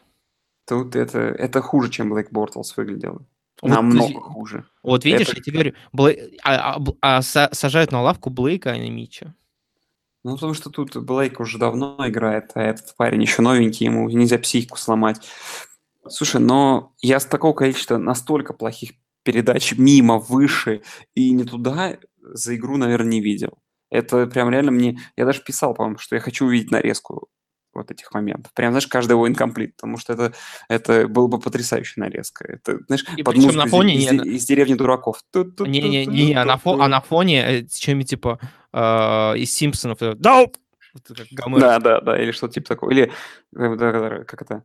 Тут 0.67 0.97
это, 0.97 1.19
это 1.19 1.63
хуже, 1.63 1.91
чем 1.91 2.11
Блейк 2.11 2.31
Бортлс 2.31 2.77
выглядел. 2.77 3.27
Вот, 3.61 3.71
Намного 3.71 4.21
хуже. 4.21 4.65
Вот 4.83 5.05
видишь, 5.05 5.29
это... 5.29 5.37
я 5.39 5.43
тебе 5.43 5.53
говорю, 5.55 5.75
Блей... 5.93 6.39
а, 6.45 6.77
а, 6.77 7.19
а 7.19 7.23
сажают 7.23 7.91
на 7.91 8.03
лавку 8.03 8.31
Блейка, 8.31 8.71
а 8.71 8.79
не 8.79 8.91
Митча. 8.91 9.35
Ну, 10.25 10.35
потому 10.35 10.55
что 10.55 10.71
тут 10.71 10.97
Блейк 10.97 11.41
уже 11.41 11.59
давно 11.59 11.97
играет, 12.07 12.51
а 12.55 12.63
этот 12.63 12.95
парень 12.97 13.23
еще 13.23 13.43
новенький, 13.43 13.87
ему 13.87 14.09
нельзя 14.11 14.39
психику 14.39 14.77
сломать. 14.77 15.27
Слушай, 16.07 16.41
но 16.41 16.93
я 17.01 17.21
с 17.21 17.27
такого 17.27 17.53
количества 17.53 17.97
настолько 17.97 18.53
плохих 18.53 18.93
передач 19.23 19.75
мимо, 19.77 20.19
выше 20.19 20.83
и 21.15 21.31
не 21.31 21.45
туда 21.45 21.99
за 22.21 22.57
игру, 22.57 22.77
наверное, 22.77 23.13
не 23.13 23.21
видел. 23.21 23.59
Это 23.91 24.27
прям 24.27 24.51
реально 24.51 24.71
мне... 24.71 24.99
Я 25.17 25.25
даже 25.25 25.43
писал, 25.43 25.75
по-моему, 25.75 25.99
что 25.99 26.15
я 26.15 26.21
хочу 26.21 26.47
увидеть 26.47 26.71
нарезку 26.71 27.29
вот 27.79 27.91
этих 27.91 28.13
моментов. 28.13 28.53
Прям, 28.53 28.73
знаешь, 28.73 28.87
каждый 28.87 29.13
его 29.13 29.27
инкомплит, 29.29 29.77
потому 29.77 29.97
что 29.97 30.13
это, 30.13 30.35
это 30.69 31.09
было 31.09 31.27
бы 31.29 31.39
потрясающая 31.39 32.03
нарезка. 32.03 32.45
Это, 32.45 32.79
знаешь, 32.87 33.05
и 33.17 33.23
под 33.23 33.37
музыку 33.37 33.55
на 33.57 33.67
фоне 33.67 33.97
из, 33.97 34.13
из, 34.13 34.23
из 34.27 34.45
деревни 34.47 34.75
дураков. 34.75 35.23
Не-не-не, 35.35 36.35
а, 36.35 36.45
на 36.45 36.59
фо, 36.59 36.79
а 36.81 36.89
на 36.89 37.01
фоне 37.01 37.61
э, 37.61 37.67
с 37.67 37.77
чем-нибудь 37.77 38.11
типа 38.11 38.39
э, 38.73 38.79
из 39.39 39.53
Симпсонов. 39.53 39.99
Да, 40.01 40.47
да, 41.61 41.79
да, 41.79 42.01
да, 42.01 42.21
или 42.21 42.33
что-то 42.33 42.55
типа 42.55 42.69
такого. 42.69 42.91
Или 42.91 43.13
э, 43.57 44.25
как 44.27 44.43
это... 44.43 44.65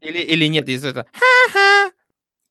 Или, 0.00 0.18
или 0.18 0.46
нет, 0.46 0.68
из 0.68 0.84
этого... 0.84 1.06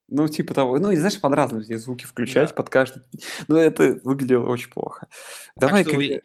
Ну, 0.09 0.27
типа 0.27 0.53
того. 0.53 0.79
Ну, 0.79 0.91
и 0.91 0.95
знаешь, 0.95 1.19
под 1.19 1.33
разные 1.33 1.77
звуки 1.77 2.05
включать, 2.05 2.49
да. 2.49 2.55
под 2.55 2.69
каждый. 2.69 3.03
Ну, 3.47 3.57
это 3.57 3.99
выглядело 4.03 4.47
очень 4.47 4.69
плохо. 4.69 5.07
Давай 5.55 5.83
как... 5.83 5.95
Вы... 5.95 6.21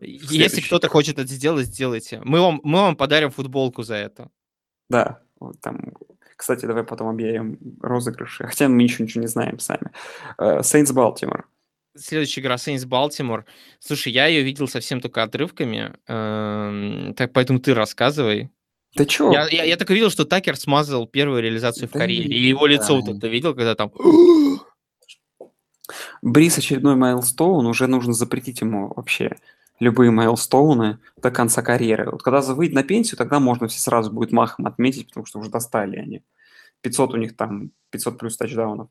Если 0.00 0.60
кто-то 0.60 0.88
хочет 0.88 1.18
это 1.18 1.28
сделать, 1.28 1.66
сделайте. 1.66 2.20
Мы 2.24 2.40
вам, 2.40 2.60
мы 2.62 2.78
вам 2.78 2.96
подарим 2.96 3.30
футболку 3.30 3.82
за 3.82 3.96
это. 3.96 4.30
Да, 4.88 5.20
вот 5.38 5.60
там. 5.60 5.94
Кстати, 6.36 6.64
давай 6.64 6.84
потом 6.84 7.08
объявим 7.08 7.58
розыгрыши. 7.80 8.46
Хотя 8.46 8.68
мы 8.68 8.82
еще 8.82 9.02
ничего 9.02 9.22
не 9.22 9.26
знаем 9.26 9.58
сами. 9.58 9.90
Сейнс 10.62 10.90
uh, 10.90 10.94
Балтимор. 10.94 11.46
следующая 11.96 12.40
игра 12.40 12.54
Saints 12.54 12.86
Балтимор. 12.86 13.44
Слушай, 13.78 14.12
я 14.12 14.26
ее 14.26 14.42
видел 14.42 14.66
совсем 14.66 15.00
только 15.00 15.22
отрывками, 15.22 15.92
эм, 16.06 17.14
так 17.14 17.32
поэтому 17.32 17.58
ты 17.58 17.74
рассказывай. 17.74 18.50
Да 18.96 19.04
чё? 19.04 19.30
Я, 19.32 19.48
я, 19.48 19.64
я 19.64 19.76
так 19.76 19.88
видел, 19.90 20.10
что 20.10 20.24
Такер 20.24 20.56
смазал 20.56 21.06
первую 21.06 21.42
реализацию 21.42 21.88
в 21.88 21.92
Да 21.92 22.00
карьере. 22.00 22.28
не- 22.28 22.34
И 22.34 22.48
его 22.48 22.66
лицо 22.66 23.00
вот 23.00 23.08
это 23.16 23.28
видел, 23.28 23.54
когда 23.54 23.74
там... 23.74 23.92
Брис 26.22 26.58
очередной 26.58 26.96
майлстоун, 26.96 27.66
уже 27.66 27.86
нужно 27.86 28.12
запретить 28.12 28.60
ему 28.60 28.92
вообще 28.94 29.36
любые 29.80 30.10
майлстоуны 30.10 30.98
до 31.16 31.30
конца 31.30 31.62
карьеры. 31.62 32.10
Вот 32.10 32.22
когда 32.22 32.40
выйдет 32.42 32.74
на 32.74 32.82
пенсию, 32.82 33.16
тогда 33.16 33.40
можно 33.40 33.66
все 33.68 33.80
сразу 33.80 34.12
будет 34.12 34.30
махом 34.30 34.66
отметить, 34.66 35.08
потому 35.08 35.26
что 35.26 35.38
уже 35.38 35.50
достали 35.50 35.96
они. 35.96 36.22
500 36.82 37.14
у 37.14 37.16
них 37.16 37.36
там, 37.36 37.70
500 37.90 38.18
плюс 38.18 38.36
тачдаунов. 38.36 38.88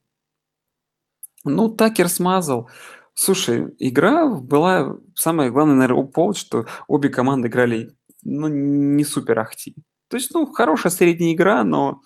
Ну, 1.43 1.69
Такер 1.69 2.09
смазал. 2.09 2.69
Слушай, 3.13 3.73
игра 3.79 4.27
была... 4.27 4.97
Самое 5.15 5.51
главное, 5.51 5.75
наверное, 5.75 6.03
повод, 6.05 6.37
что 6.37 6.65
обе 6.87 7.09
команды 7.09 7.47
играли 7.47 7.91
ну, 8.23 8.47
не 8.47 9.03
супер 9.03 9.39
ахти. 9.39 9.75
То 10.07 10.17
есть, 10.17 10.33
ну, 10.33 10.45
хорошая 10.45 10.91
средняя 10.91 11.33
игра, 11.33 11.63
но 11.63 12.01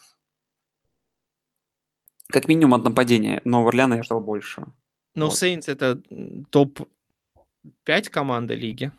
как 2.27 2.47
минимум 2.47 2.73
от 2.75 2.83
нападения. 2.83 3.41
Но 3.45 3.63
у 3.63 3.67
Орляна 3.67 3.95
я 3.95 4.03
ждал 4.03 4.19
большего. 4.19 4.73
Но 5.15 5.27
Вот. 5.27 5.35
Saints 5.35 5.65
это 5.67 6.01
м, 6.09 6.45
топ-5 6.49 8.09
команда 8.09 8.55
лиги. 8.55 8.91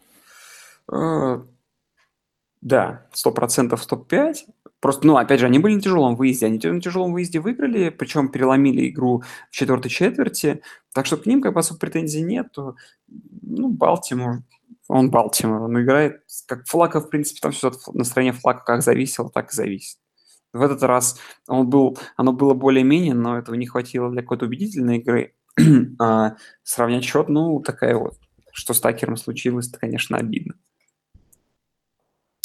Э, 0.93 1.43
Да, 2.61 3.07
сто 3.13 3.31
процентов 3.33 3.85
топ-5. 3.87 4.37
Просто, 4.81 5.07
ну, 5.07 5.17
опять 5.17 5.41
же, 5.41 5.47
они 5.47 5.59
были 5.59 5.75
на 5.75 5.81
тяжелом 5.81 6.15
выезде. 6.15 6.47
Они 6.47 6.59
на 6.63 6.81
тяжелом 6.81 7.13
выезде 7.13 7.41
выиграли, 7.41 7.89
причем 7.91 8.29
переломили 8.29 8.89
игру 8.89 9.23
в 9.51 9.55
четвертой 9.55 9.91
четверти. 9.91 10.63
Так 10.93 11.07
что 11.07 11.17
к 11.17 11.27
ним 11.27 11.41
как 11.43 11.55
бы 11.55 11.61
особо 11.61 11.81
претензий 11.81 12.23
нет. 12.23 12.55
Ну, 13.07 13.69
Балтимор, 13.69 14.43
он 14.89 15.11
Балтимор, 15.11 15.63
он 15.63 15.81
играет, 15.83 16.23
как 16.47 16.67
Флака, 16.67 17.01
в 17.01 17.09
принципе, 17.09 17.41
там 17.41 17.53
все 17.53 17.69
от 17.69 17.75
ф- 17.77 17.95
настроения 17.95 18.33
Флака 18.33 18.65
как 18.65 18.83
зависело, 18.83 19.31
так 19.31 19.53
и 19.53 19.57
зависит. 19.57 19.99
В 20.53 20.63
этот 20.63 20.83
раз 20.83 21.19
он 21.49 21.69
был, 21.69 21.99
оно 22.17 22.33
было 22.33 22.55
более-менее, 22.55 23.15
но 23.15 23.39
этого 23.39 23.57
не 23.57 23.67
хватило 23.67 24.11
для 24.11 24.23
какой-то 24.23 24.47
убедительной 24.47 24.99
игры. 24.99 25.35
А 26.01 26.37
сравнять 26.63 27.05
счет, 27.05 27.29
ну, 27.29 27.61
такая 27.61 27.97
вот. 27.97 28.15
Что 28.53 28.73
с 28.73 28.81
Такером 28.81 29.17
случилось, 29.17 29.69
это, 29.69 29.79
конечно, 29.81 30.17
обидно. 30.17 30.55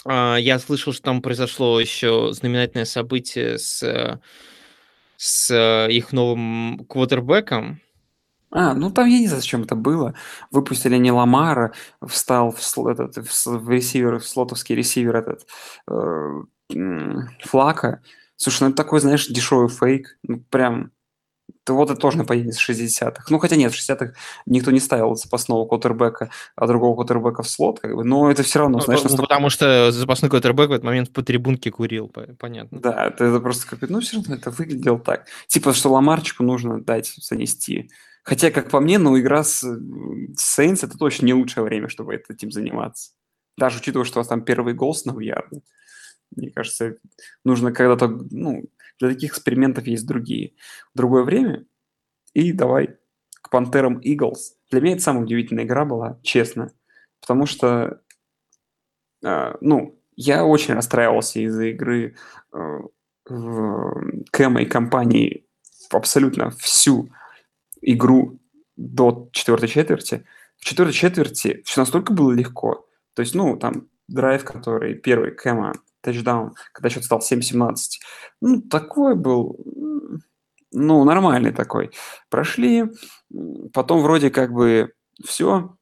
А, 0.06 0.38
Я 0.38 0.58
слышал, 0.60 0.92
что 0.94 1.04
там 1.04 1.22
произошло 1.22 1.80
еще 1.80 2.30
знаменательное 2.32 2.86
событие 2.86 3.60
с, 3.60 3.84
э, 3.84 4.20
с 5.18 5.52
э, 5.52 5.92
их 5.92 6.12
новым 6.12 6.86
квотербеком. 6.90 7.80
А, 8.52 8.74
ну 8.74 8.90
там 8.92 9.08
я 9.08 9.20
не 9.20 9.28
знаю, 9.28 9.42
зачем 9.42 9.64
это 9.64 9.76
было. 9.76 10.14
Выпустили 10.52 10.98
не 10.98 11.12
Ламара, 11.12 11.74
встал 12.06 12.52
в, 12.52 12.60
сл- 12.60 12.90
этот, 12.92 13.18
в, 13.18 13.32
с- 13.34 13.46
в 13.46 13.70
ресивер, 13.70 14.20
в 14.20 14.28
слотовский 14.28 14.76
ресивер 14.76 15.18
этот 15.18 15.46
э, 15.88 16.42
м, 16.74 17.30
Флака. 17.46 18.02
Слушай, 18.38 18.64
ну 18.64 18.68
это 18.70 18.78
такой, 18.78 19.02
знаешь, 19.02 19.28
дешевый 19.28 19.70
фейк. 19.70 20.18
Ну 20.24 20.40
прям, 20.50 20.92
ты 21.64 21.74
вот 21.74 21.92
это 21.92 22.00
тоже 22.00 22.18
нападение 22.18 22.54
с 22.54 22.70
60-х. 22.70 23.26
Ну 23.30 23.38
хотя 23.38 23.56
нет, 23.56 23.72
в 23.72 23.76
60-х 23.76 24.14
никто 24.48 24.72
не 24.72 24.80
ставил 24.80 25.16
запасного 25.16 25.68
квотербека, 25.68 26.30
а 26.56 26.66
другого 26.68 26.96
квотербека 26.96 27.44
в 27.44 27.50
слот, 27.50 27.80
как 27.80 27.96
бы. 27.96 28.04
Но 28.04 28.32
это 28.32 28.42
все 28.44 28.60
равно, 28.60 28.80
Ну, 28.80 28.84
знаешь, 28.86 29.02
ну, 29.02 29.10
настолько- 29.10 29.28
потому 29.28 29.50
что 29.52 29.92
запасной 29.92 30.30
квотербек 30.32 30.70
в 30.70 30.72
этот 30.72 30.86
момент 30.86 31.12
по 31.14 31.22
трибунке 31.22 31.70
курил, 31.70 32.08
по- 32.08 32.22
понятно. 32.40 32.80
Да, 32.80 33.06
это, 33.08 33.26
это 33.26 33.40
просто 33.42 33.68
как 33.68 33.88
ну 33.90 34.00
все 34.00 34.18
равно 34.18 34.36
это 34.36 34.50
выглядело 34.50 34.98
так. 35.00 35.26
Типа, 35.48 35.74
что 35.74 35.92
Ламарчику 35.92 36.42
нужно 36.44 36.82
дать 36.82 37.14
занести. 37.22 37.92
Хотя, 38.24 38.52
как 38.52 38.70
по 38.70 38.80
мне, 38.80 38.98
ну, 38.98 39.20
игра 39.20 39.44
с, 39.44 39.64
Saints 39.64 40.86
это 40.86 40.98
точно 40.98 41.26
не 41.26 41.34
лучшее 41.34 41.64
время, 41.64 41.88
чтобы 41.88 42.16
этим 42.16 42.52
заниматься. 42.52 43.12
Даже 43.58 43.80
учитывая, 43.80 44.06
что 44.06 44.20
у 44.20 44.22
вас 44.22 44.28
там 44.28 44.44
первый 44.44 44.74
гол 44.74 44.94
с 44.94 45.06
Новьярда. 45.06 45.62
Мне 46.36 46.52
кажется, 46.52 46.98
нужно 47.44 47.74
когда-то, 47.74 48.08
ну, 48.08 48.66
для 49.00 49.10
таких 49.10 49.32
экспериментов 49.32 49.88
есть 49.88 50.06
другие. 50.06 50.54
Другое 50.94 51.24
время. 51.24 51.66
И 52.34 52.52
давай 52.52 52.98
к 53.42 53.50
Пантерам 53.50 54.00
Eagles. 54.00 54.54
Для 54.70 54.82
меня 54.82 54.94
это 54.94 55.04
самая 55.04 55.24
удивительная 55.24 55.64
игра 55.64 55.86
была, 55.86 56.20
честно. 56.22 56.72
Потому 57.22 57.46
что, 57.46 58.02
а, 59.24 59.58
ну, 59.62 60.00
я 60.16 60.46
очень 60.46 60.74
расстраивался 60.74 61.40
из-за 61.40 61.66
игры 61.66 62.16
э, 62.54 62.80
в 63.30 64.24
Кэма 64.32 64.62
и 64.62 64.66
компании 64.66 65.46
абсолютно 65.92 66.52
всю 66.52 67.10
игру 67.82 68.40
до 68.76 69.30
четвертой 69.32 69.70
четверти. 69.70 70.26
В 70.58 70.66
четвертой 70.66 70.94
четверти 70.94 71.62
все 71.66 71.82
настолько 71.82 72.14
было 72.14 72.32
легко. 72.32 72.86
То 73.14 73.22
есть, 73.22 73.36
ну, 73.36 73.58
там 73.58 73.88
драйв, 74.08 74.44
который 74.44 74.96
первый 74.96 75.32
Кэма, 75.32 75.74
тачдаун, 76.02 76.56
когда 76.74 76.90
счет 76.90 77.04
стал 77.04 77.20
7-17. 77.20 77.76
Ну, 78.42 78.62
такой 78.62 79.16
был, 79.16 79.60
ну, 80.72 81.04
нормальный 81.04 81.52
такой. 81.52 81.92
Прошли, 82.30 82.86
потом 83.74 84.02
вроде 84.02 84.30
как 84.30 84.52
бы 84.52 84.94
все, 85.26 85.76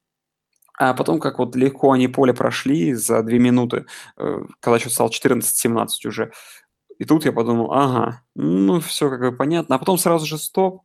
а 0.78 0.94
потом 0.94 1.20
как 1.20 1.40
вот 1.40 1.56
легко 1.56 1.92
они 1.92 2.08
поле 2.08 2.34
прошли 2.34 2.94
за 2.94 3.24
две 3.24 3.40
минуты, 3.40 3.86
э, 4.18 4.40
когда 4.60 4.80
счет 4.80 4.92
стал 4.92 5.10
14-17 5.10 6.06
уже. 6.06 6.32
И 7.00 7.06
тут 7.06 7.26
я 7.26 7.32
подумал, 7.32 7.72
ага, 7.74 8.24
ну 8.36 8.80
все 8.80 9.10
как 9.10 9.20
бы 9.20 9.32
понятно. 9.32 9.76
А 9.76 9.80
потом 9.80 9.98
сразу 9.98 10.26
же 10.26 10.38
стоп 10.38 10.82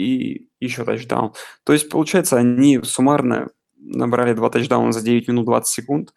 и 0.00 0.48
еще 0.60 0.84
тачдаун. 0.84 1.32
То 1.64 1.72
есть, 1.72 1.90
получается, 1.90 2.38
они 2.38 2.80
суммарно 2.82 3.50
набрали 3.76 4.34
два 4.34 4.50
тачдауна 4.50 4.92
за 4.92 5.02
9 5.02 5.28
минут 5.28 5.46
20 5.46 5.68
секунд. 5.68 6.14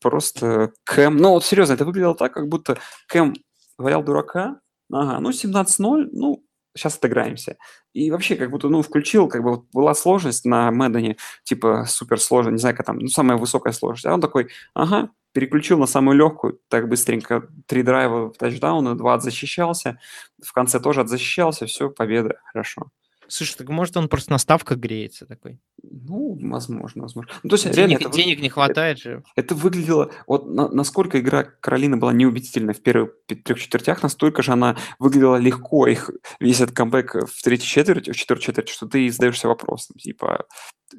Просто 0.00 0.72
Кэм... 0.84 1.16
Ну 1.16 1.30
вот 1.30 1.44
серьезно, 1.44 1.74
это 1.74 1.84
выглядело 1.84 2.14
так, 2.14 2.34
как 2.34 2.48
будто 2.48 2.78
Кэм 3.08 3.34
валял 3.78 4.02
дурака. 4.02 4.60
Ага, 4.92 5.20
ну 5.20 5.30
17-0, 5.30 6.08
ну 6.12 6.44
сейчас 6.76 6.96
отыграемся. 6.96 7.56
И 7.92 8.10
вообще, 8.10 8.36
как 8.36 8.50
будто, 8.50 8.68
ну, 8.68 8.82
включил, 8.82 9.28
как 9.28 9.42
бы 9.42 9.50
вот 9.50 9.64
была 9.72 9.94
сложность 9.94 10.44
на 10.44 10.70
Мэддоне, 10.70 11.16
типа 11.44 11.84
супер 11.88 12.20
сложная, 12.20 12.52
не 12.52 12.58
знаю, 12.58 12.76
как 12.76 12.86
там, 12.86 12.98
ну, 12.98 13.08
самая 13.08 13.38
высокая 13.38 13.72
сложность. 13.72 14.06
А 14.06 14.14
он 14.14 14.20
такой, 14.20 14.48
ага, 14.74 15.10
переключил 15.34 15.78
на 15.78 15.86
самую 15.86 16.16
легкую, 16.16 16.60
так 16.68 16.88
быстренько, 16.88 17.48
три 17.66 17.82
драйва 17.82 18.32
в 18.32 18.36
тачдауны, 18.38 18.94
два 18.94 19.14
отзащищался, 19.14 19.98
в 20.42 20.52
конце 20.52 20.80
тоже 20.80 21.02
отзащищался, 21.02 21.66
все, 21.66 21.90
победа, 21.90 22.40
хорошо. 22.52 22.90
Слушай, 23.26 23.56
так 23.56 23.68
может 23.70 23.96
он 23.96 24.08
просто 24.08 24.32
на 24.32 24.38
ставках 24.38 24.76
греется 24.78 25.24
такой? 25.24 25.58
Ну, 25.82 26.38
возможно, 26.42 27.02
возможно. 27.02 27.32
Ну, 27.42 27.48
то 27.48 27.54
есть, 27.54 27.64
реально, 27.64 27.88
Денег, 27.88 28.00
это, 28.00 28.08
вы- 28.10 28.16
денег 28.16 28.40
не 28.42 28.50
хватает 28.50 28.98
же. 28.98 29.24
это 29.34 29.54
выглядело... 29.54 30.10
Вот 30.26 30.46
на- 30.46 30.68
насколько 30.68 31.18
игра 31.18 31.42
Каролины 31.42 31.96
была 31.96 32.12
неубедительна 32.12 32.74
в 32.74 32.82
первых 32.82 33.12
трех 33.44 33.58
четвертях, 33.58 34.02
настолько 34.02 34.42
же 34.42 34.52
она 34.52 34.76
выглядела 34.98 35.36
легко, 35.36 35.86
их 35.86 36.10
весь 36.38 36.60
этот 36.60 36.76
камбэк 36.76 37.26
в 37.26 37.42
третьей 37.42 37.66
четверти, 37.66 38.10
в 38.12 38.16
четвертой 38.16 38.44
четверти, 38.44 38.70
что 38.72 38.86
ты 38.86 39.10
задаешься 39.10 39.48
вопросом, 39.48 39.96
типа, 39.96 40.44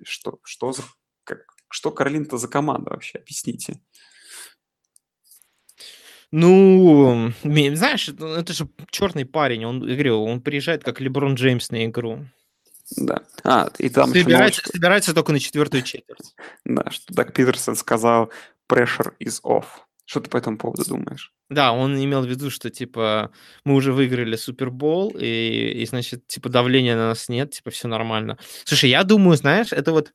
что, 0.03 0.39
что 0.43 0.71
за... 0.71 0.81
Как, 1.25 1.41
что 1.69 1.91
Каролина-то 1.91 2.37
за 2.39 2.47
команда 2.47 2.89
вообще? 2.89 3.19
Объясните. 3.19 3.79
Ну, 6.37 7.31
знаешь, 7.43 8.09
это, 8.09 8.25
это 8.25 8.51
же 8.51 8.67
черный 8.89 9.25
парень, 9.25 9.63
он, 9.63 9.87
я 9.87 9.93
говорю, 9.93 10.21
он 10.21 10.41
приезжает 10.41 10.83
как 10.83 10.99
Леброн 10.99 11.35
Джеймс 11.35 11.69
на 11.71 11.85
игру. 11.85 12.25
Да. 12.97 13.21
А, 13.45 13.69
и 13.77 13.87
там 13.87 14.09
собирается, 14.09 14.61
новость, 14.61 14.73
собирается 14.73 15.13
только 15.13 15.31
на 15.31 15.39
четвертую 15.39 15.83
четверть. 15.83 16.35
да, 16.65 16.91
что 16.91 17.13
Даг 17.13 17.33
Питерсон 17.33 17.77
сказал 17.77 18.31
«pressure 18.69 19.13
is 19.21 19.41
off». 19.43 19.65
Что 20.05 20.19
ты 20.19 20.29
по 20.29 20.37
этому 20.37 20.57
поводу 20.57 20.85
думаешь? 20.85 21.33
Да, 21.49 21.73
он 21.73 22.01
имел 22.01 22.21
в 22.21 22.29
виду, 22.29 22.51
что, 22.51 22.69
типа, 22.69 23.31
мы 23.63 23.73
уже 23.73 23.91
выиграли 23.91 24.35
Супербол, 24.35 25.15
и, 25.17 25.81
и, 25.81 25.85
значит, 25.85 26.27
типа, 26.27 26.49
давления 26.49 26.95
на 26.95 27.07
нас 27.07 27.27
нет, 27.27 27.51
типа, 27.51 27.71
все 27.71 27.87
нормально. 27.87 28.37
Слушай, 28.65 28.91
я 28.91 29.03
думаю, 29.03 29.35
знаешь, 29.35 29.71
это 29.71 29.91
вот, 29.91 30.13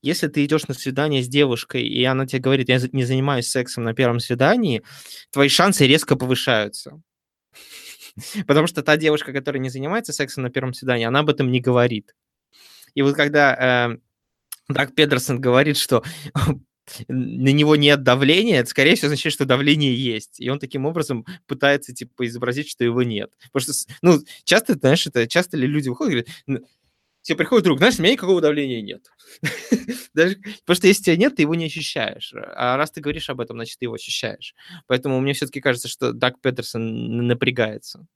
если 0.00 0.28
ты 0.28 0.44
идешь 0.44 0.68
на 0.68 0.74
свидание 0.74 1.22
с 1.22 1.28
девушкой, 1.28 1.86
и 1.86 2.02
она 2.04 2.26
тебе 2.26 2.40
говорит, 2.40 2.70
я 2.70 2.80
не 2.92 3.04
занимаюсь 3.04 3.48
сексом 3.48 3.84
на 3.84 3.94
первом 3.94 4.20
свидании, 4.20 4.82
твои 5.30 5.50
шансы 5.50 5.86
резко 5.86 6.16
повышаются. 6.16 7.00
Потому 8.46 8.66
что 8.66 8.82
та 8.82 8.96
девушка, 8.96 9.34
которая 9.34 9.60
не 9.60 9.68
занимается 9.68 10.14
сексом 10.14 10.44
на 10.44 10.50
первом 10.50 10.72
свидании, 10.72 11.04
она 11.04 11.20
об 11.20 11.28
этом 11.28 11.50
не 11.50 11.60
говорит. 11.60 12.14
И 12.94 13.02
вот 13.02 13.14
когда 13.14 13.90
э, 13.90 13.98
Даг 14.68 14.94
Педерсон 14.94 15.40
говорит, 15.40 15.76
что 15.76 16.02
на 17.08 17.48
него 17.52 17.76
нет 17.76 18.02
давления, 18.02 18.60
это, 18.60 18.70
скорее 18.70 18.94
всего, 18.94 19.06
означает, 19.06 19.32
что 19.32 19.44
давление 19.44 19.94
есть. 19.94 20.40
И 20.40 20.48
он 20.48 20.58
таким 20.58 20.86
образом 20.86 21.26
пытается, 21.46 21.94
типа, 21.94 22.26
изобразить, 22.26 22.68
что 22.68 22.84
его 22.84 23.02
нет. 23.02 23.32
Потому 23.52 23.72
что, 23.72 23.92
ну, 24.02 24.20
часто, 24.44 24.74
знаешь, 24.74 25.06
это 25.06 25.26
часто 25.26 25.56
ли 25.56 25.66
люди 25.66 25.88
выходят 25.88 26.10
и 26.10 26.12
говорят, 26.12 26.28
«Ну, 26.46 26.66
тебе 27.26 27.38
приходит 27.38 27.64
друг, 27.64 27.78
знаешь, 27.78 27.98
у 27.98 28.02
меня 28.02 28.12
никакого 28.12 28.40
давления 28.40 28.80
нет. 28.80 29.10
Потому 30.14 30.76
что 30.76 30.86
если 30.86 31.02
тебя 31.02 31.16
нет, 31.16 31.34
ты 31.36 31.42
его 31.42 31.54
не 31.56 31.66
ощущаешь. 31.66 32.32
А 32.34 32.76
раз 32.76 32.92
ты 32.92 33.00
говоришь 33.00 33.28
об 33.28 33.40
этом, 33.40 33.56
значит, 33.56 33.78
ты 33.78 33.86
его 33.86 33.94
ощущаешь. 33.94 34.54
Поэтому 34.86 35.20
мне 35.20 35.32
все-таки 35.32 35.60
кажется, 35.60 35.88
что 35.88 36.12
Даг 36.12 36.40
Петерсон 36.40 37.26
напрягается. 37.26 38.06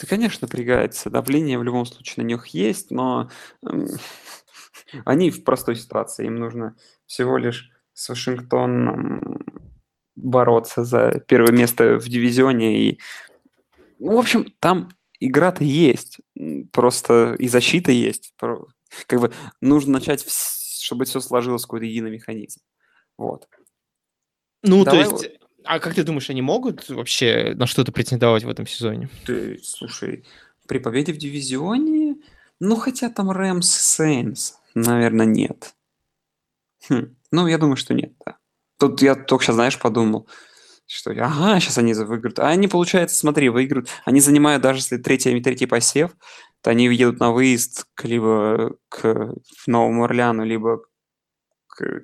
Да, 0.00 0.06
конечно, 0.06 0.38
напрягается. 0.42 1.10
Давление 1.10 1.58
в 1.58 1.64
любом 1.64 1.86
случае 1.86 2.22
на 2.22 2.28
них 2.28 2.46
есть, 2.48 2.92
но 2.92 3.30
они 5.04 5.30
в 5.30 5.42
простой 5.42 5.74
ситуации. 5.74 6.26
Им 6.26 6.36
нужно 6.36 6.76
всего 7.08 7.38
лишь 7.38 7.70
с 7.94 8.08
Вашингтоном 8.08 9.44
бороться 10.14 10.84
за 10.84 11.20
первое 11.26 11.52
место 11.52 11.98
в 11.98 12.08
дивизионе. 12.08 12.80
И, 12.80 13.00
ну, 13.98 14.16
в 14.16 14.18
общем, 14.18 14.52
там 14.60 14.90
игра-то 15.18 15.64
есть, 15.64 16.18
просто 16.70 17.34
и 17.40 17.48
защита 17.48 17.90
есть. 17.90 18.32
Как 19.06 19.20
бы 19.20 19.32
нужно 19.60 19.94
начать, 19.94 20.24
чтобы 20.80 21.06
все 21.06 21.18
сложилось 21.20 21.62
в 21.62 21.66
какой-то 21.66 21.86
единый 21.86 22.10
механизм. 22.10 22.60
Вот. 23.16 23.48
Ну, 24.62 24.84
Давай 24.84 25.04
то 25.04 25.10
есть, 25.10 25.24
вот... 25.24 25.48
а 25.64 25.80
как 25.80 25.94
ты 25.94 26.04
думаешь, 26.04 26.30
они 26.30 26.42
могут 26.42 26.88
вообще 26.88 27.54
на 27.56 27.66
что-то 27.66 27.90
претендовать 27.90 28.44
в 28.44 28.48
этом 28.48 28.66
сезоне? 28.66 29.08
Ты, 29.24 29.58
слушай, 29.62 30.24
при 30.66 30.78
победе 30.78 31.12
в 31.12 31.16
дивизионе, 31.16 32.16
ну, 32.60 32.76
хотя 32.76 33.08
там 33.08 33.30
Рэмс 33.30 33.68
Сейнс, 33.68 34.58
наверное, 34.74 35.26
нет. 35.26 35.74
Хм. 36.88 37.16
Ну, 37.30 37.46
я 37.46 37.58
думаю, 37.58 37.76
что 37.76 37.94
нет, 37.94 38.12
да. 38.24 38.36
Тут 38.78 39.02
я 39.02 39.14
только 39.14 39.44
сейчас, 39.44 39.56
знаешь, 39.56 39.78
подумал, 39.78 40.28
что 40.86 41.10
ага, 41.10 41.60
сейчас 41.60 41.78
они 41.78 41.92
выиграют. 41.94 42.38
А 42.38 42.48
они, 42.48 42.68
получается, 42.68 43.16
смотри, 43.16 43.48
выиграют. 43.48 43.88
Они 44.04 44.20
занимают, 44.20 44.62
даже 44.62 44.78
если 44.78 44.96
третий, 44.96 45.40
третий 45.40 45.66
посев, 45.66 46.12
то 46.62 46.70
они 46.70 46.86
едут 46.86 47.20
на 47.20 47.32
выезд 47.32 47.86
к, 47.94 48.04
либо 48.04 48.76
к 48.88 49.34
Новому 49.66 50.04
Орлеану, 50.04 50.44
либо 50.44 50.82
к... 51.66 52.02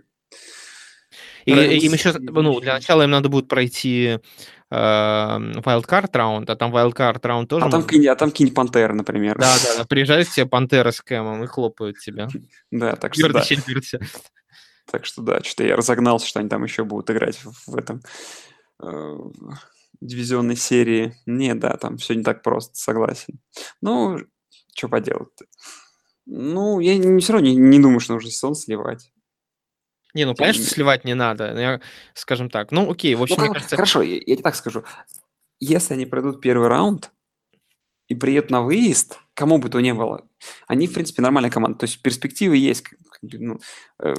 И, 1.44 1.52
им 1.52 1.92
еще, 1.92 2.12
ну, 2.18 2.60
для 2.60 2.74
начала 2.74 3.02
им 3.02 3.10
надо 3.10 3.28
будет 3.28 3.48
пройти 3.48 4.18
э, 4.70 4.74
wildcard 4.74 6.09
раунд, 6.12 6.48
а 6.48 6.56
там 6.56 6.74
wildcard 6.74 7.20
раунд 7.22 7.51
тоже... 7.51 7.66
А 7.66 7.70
там, 7.70 7.86
кинь, 7.86 8.06
а 8.06 8.16
там 8.16 8.30
кинь 8.30 8.52
пантера, 8.52 8.94
например. 8.94 9.38
Да, 9.38 9.55
да, 9.62 9.78
да, 9.78 9.84
приезжают 9.84 10.26
все 10.26 10.46
пантеры 10.46 10.90
с 10.90 11.02
кэмом 11.02 11.44
и 11.44 11.46
хлопают 11.46 11.98
тебя. 11.98 12.28
Да, 12.70 12.96
так 12.96 13.14
что 13.14 13.28
да. 13.30 13.44
Так 14.90 15.06
что 15.06 15.23
да, 15.23 15.43
что-то 15.43 15.65
я 15.65 15.77
разогнался, 15.77 16.27
что 16.27 16.40
они 16.40 16.48
там 16.48 16.65
еще 16.65 16.85
будут 16.85 17.11
играть 17.11 17.40
в, 17.66 17.77
этом 17.77 18.02
э, 18.82 19.16
дивизионной 20.01 20.56
серии. 20.56 21.15
Не, 21.27 21.55
да, 21.55 21.77
там 21.77 21.97
все 21.97 22.15
не 22.15 22.23
так 22.23 22.43
просто, 22.43 22.77
согласен. 22.77 23.40
Ну, 23.81 24.19
что 24.74 24.89
поделать 24.89 25.28
-то? 25.40 25.47
Ну, 26.27 26.81
я 26.81 26.97
не, 26.97 27.20
все 27.20 27.35
равно 27.35 27.48
не, 27.48 27.56
не 27.56 27.78
думаю, 27.78 28.01
что 28.01 28.15
нужно 28.15 28.31
сезон 28.31 28.55
сливать. 28.55 29.11
Не, 30.15 30.27
ну, 30.27 30.35
что 30.35 30.52
сливать 30.52 31.05
не 31.05 31.15
надо. 31.15 31.59
Я, 31.59 31.81
скажем 32.15 32.48
так. 32.48 32.70
Ну, 32.70 32.90
окей, 32.90 33.15
в 33.15 33.23
общем, 33.23 33.36
ну, 33.39 33.44
мне 33.44 33.52
кажется... 33.55 33.77
Хорошо, 33.77 34.02
я, 34.02 34.15
я 34.15 34.20
тебе 34.20 34.43
так 34.43 34.55
скажу. 34.55 34.85
Если 35.59 35.94
они 35.94 36.06
пройдут 36.06 36.40
первый 36.40 36.69
раунд 36.69 37.11
и 38.06 38.15
приедут 38.15 38.51
на 38.51 38.62
выезд, 38.62 39.19
кому 39.35 39.59
бы 39.59 39.69
то 39.69 39.81
ни 39.81 39.93
было, 39.93 40.27
они, 40.69 40.86
в 40.86 40.94
принципе, 40.94 41.20
нормальная 41.20 41.51
команда. 41.51 41.81
То 41.81 41.86
есть 41.86 42.01
перспективы 42.01 42.56
есть. 42.56 42.85
Ну, 43.32 43.59
э, 44.01 44.14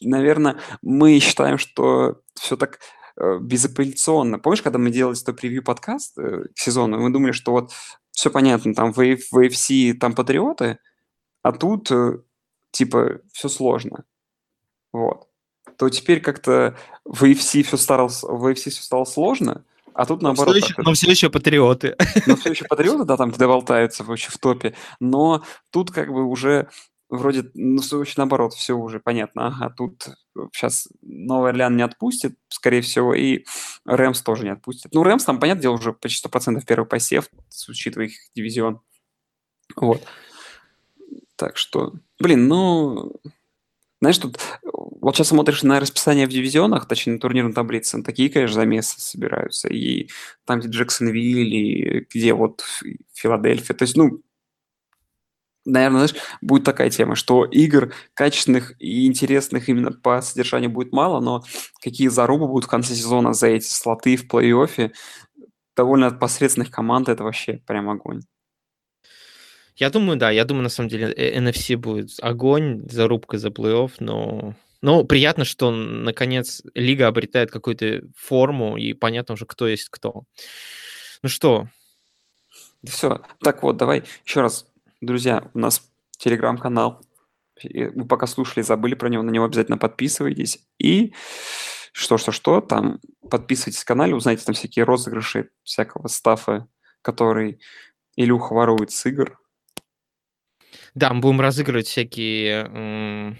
наверное, 0.00 0.58
мы 0.82 1.18
считаем, 1.18 1.58
что 1.58 2.20
все 2.34 2.56
так 2.56 2.78
э, 3.16 3.38
безапелляционно. 3.40 4.38
Помнишь, 4.38 4.62
когда 4.62 4.78
мы 4.78 4.90
делали 4.90 5.14
100 5.14 5.32
превью 5.34 5.62
подкаст 5.62 6.18
э, 6.18 6.44
к 6.54 6.58
сезону, 6.58 6.98
мы 6.98 7.10
думали, 7.10 7.32
что 7.32 7.52
вот 7.52 7.72
все 8.12 8.30
понятно, 8.30 8.74
там 8.74 8.92
в, 8.92 8.96
в 8.96 9.38
AFC 9.38 9.94
там 9.94 10.14
патриоты, 10.14 10.78
а 11.42 11.52
тут 11.52 11.90
э, 11.90 12.18
типа 12.72 13.20
все 13.32 13.48
сложно. 13.48 14.04
Вот. 14.92 15.28
То 15.76 15.88
теперь 15.88 16.20
как-то 16.20 16.76
в 17.04 17.22
AFC 17.24 17.62
все 17.62 17.76
стало, 17.76 18.08
в 18.08 18.46
AFC 18.46 18.70
все 18.70 18.82
стало 18.82 19.04
сложно, 19.04 19.64
а 19.94 20.06
тут 20.06 20.22
наоборот. 20.22 20.54
Но 20.54 20.60
все, 20.60 20.66
еще, 20.66 20.82
но 20.82 20.94
все 20.94 21.10
еще 21.10 21.30
патриоты. 21.30 21.96
Но 22.26 22.36
все 22.36 22.50
еще 22.50 22.64
патриоты, 22.66 23.04
да, 23.04 23.16
там, 23.16 23.30
где 23.30 23.46
болтаются 23.46 24.04
вообще 24.04 24.30
в 24.30 24.38
топе. 24.38 24.74
Но 25.00 25.42
тут 25.70 25.90
как 25.90 26.12
бы 26.12 26.24
уже 26.24 26.68
вроде, 27.08 27.50
ну, 27.54 27.80
очень 27.92 28.14
наоборот, 28.16 28.54
все 28.54 28.74
уже 28.74 29.00
понятно. 29.00 29.48
Ага, 29.48 29.70
тут 29.70 30.08
сейчас 30.52 30.88
Новый 31.02 31.50
Орлеан 31.50 31.76
не 31.76 31.82
отпустит, 31.82 32.36
скорее 32.48 32.80
всего, 32.82 33.14
и 33.14 33.44
Рэмс 33.84 34.22
тоже 34.22 34.44
не 34.44 34.50
отпустит. 34.50 34.92
Ну, 34.94 35.02
Рэмс 35.02 35.24
там, 35.24 35.40
понятное 35.40 35.62
дело, 35.62 35.74
уже 35.74 35.92
почти 35.92 36.26
100% 36.28 36.62
первый 36.66 36.86
посев, 36.86 37.28
учитывая 37.68 38.06
их 38.06 38.12
дивизион. 38.34 38.80
Вот. 39.76 40.02
Так 41.36 41.56
что, 41.56 41.94
блин, 42.18 42.48
ну, 42.48 43.12
знаешь, 44.00 44.18
тут 44.18 44.38
вот 45.00 45.16
сейчас 45.16 45.28
смотришь 45.28 45.62
на 45.62 45.80
расписание 45.80 46.26
в 46.26 46.30
дивизионах, 46.30 46.86
точнее, 46.86 47.14
на 47.14 47.20
турнирной 47.20 47.52
таблице, 47.52 48.02
такие, 48.02 48.30
конечно, 48.30 48.54
замесы 48.54 49.00
собираются. 49.00 49.68
И 49.68 50.08
там, 50.44 50.60
где 50.60 50.68
Джексонвилл, 50.68 51.38
и 51.38 52.06
где 52.12 52.32
вот 52.34 52.64
Филадельфия. 53.14 53.74
То 53.74 53.84
есть, 53.84 53.96
ну, 53.96 54.20
наверное, 55.68 56.06
знаешь, 56.06 56.24
будет 56.40 56.64
такая 56.64 56.90
тема, 56.90 57.14
что 57.14 57.44
игр 57.44 57.92
качественных 58.14 58.74
и 58.80 59.06
интересных 59.06 59.68
именно 59.68 59.92
по 59.92 60.20
содержанию 60.20 60.70
будет 60.70 60.92
мало, 60.92 61.20
но 61.20 61.44
какие 61.80 62.08
зарубы 62.08 62.48
будут 62.48 62.64
в 62.64 62.70
конце 62.70 62.94
сезона 62.94 63.32
за 63.32 63.48
эти 63.48 63.66
слоты 63.66 64.16
в 64.16 64.26
плей-оффе 64.26 64.92
довольно 65.76 66.08
от 66.08 66.18
посредственных 66.18 66.70
команд, 66.70 67.08
это 67.08 67.22
вообще 67.22 67.60
прям 67.66 67.88
огонь. 67.88 68.22
Я 69.76 69.90
думаю, 69.90 70.18
да, 70.18 70.30
я 70.32 70.44
думаю, 70.44 70.64
на 70.64 70.70
самом 70.70 70.88
деле, 70.88 71.14
NFC 71.14 71.76
будет 71.76 72.10
огонь, 72.20 72.88
зарубка 72.90 73.38
за 73.38 73.48
плей-офф, 73.48 73.92
но 74.00 74.54
ну, 74.80 75.04
приятно, 75.04 75.44
что 75.44 75.70
наконец 75.70 76.62
лига 76.74 77.06
обретает 77.06 77.50
какую-то 77.50 78.02
форму, 78.16 78.76
и 78.76 78.92
понятно 78.92 79.34
уже, 79.34 79.46
кто 79.46 79.68
есть 79.68 79.88
кто. 79.88 80.24
Ну 81.22 81.28
что? 81.28 81.68
Все. 82.84 83.20
Так 83.40 83.62
вот, 83.62 83.76
давай 83.76 84.04
еще 84.24 84.40
раз, 84.40 84.66
друзья, 85.00 85.50
у 85.54 85.58
нас 85.58 85.82
телеграм-канал. 86.18 87.00
Вы 87.62 88.06
пока 88.06 88.26
слушали, 88.26 88.62
забыли 88.62 88.94
про 88.94 89.08
него, 89.08 89.22
на 89.22 89.30
него 89.30 89.44
обязательно 89.44 89.78
подписывайтесь. 89.78 90.60
И 90.78 91.14
что-что-что, 91.92 92.60
там 92.60 93.00
подписывайтесь 93.28 93.80
на 93.80 93.86
канале, 93.86 94.14
узнайте 94.14 94.44
там 94.44 94.54
всякие 94.54 94.84
розыгрыши 94.84 95.50
всякого 95.64 96.08
стафа, 96.08 96.68
который 97.02 97.60
Илюха 98.16 98.54
ворует 98.54 98.90
с 98.90 99.06
игр. 99.06 99.38
Да, 100.94 101.12
мы 101.12 101.20
будем 101.20 101.40
разыгрывать 101.40 101.86
всякие, 101.86 103.36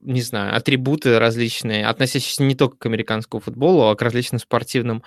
не 0.00 0.22
знаю, 0.22 0.56
атрибуты 0.56 1.18
различные, 1.18 1.86
относящиеся 1.86 2.42
не 2.42 2.54
только 2.54 2.76
к 2.76 2.86
американскому 2.86 3.40
футболу, 3.40 3.88
а 3.88 3.96
к 3.96 4.02
различным 4.02 4.38
спортивным 4.38 5.02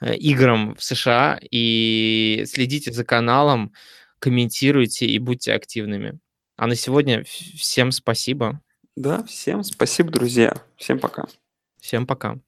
э, 0.00 0.14
играм 0.16 0.74
в 0.74 0.82
США. 0.82 1.38
И 1.50 2.44
следите 2.46 2.92
за 2.92 3.04
каналом, 3.04 3.72
комментируйте 4.18 5.06
и 5.06 5.18
будьте 5.18 5.52
активными. 5.52 6.18
А 6.56 6.66
на 6.66 6.74
сегодня 6.74 7.24
всем 7.24 7.92
спасибо. 7.92 8.60
Да, 8.96 9.22
всем 9.24 9.62
спасибо, 9.62 10.10
друзья. 10.10 10.56
Всем 10.76 10.98
пока. 10.98 11.24
Всем 11.80 12.06
пока. 12.06 12.38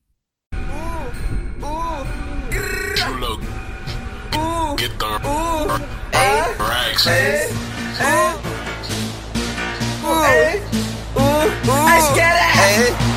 Hey, 12.78 13.07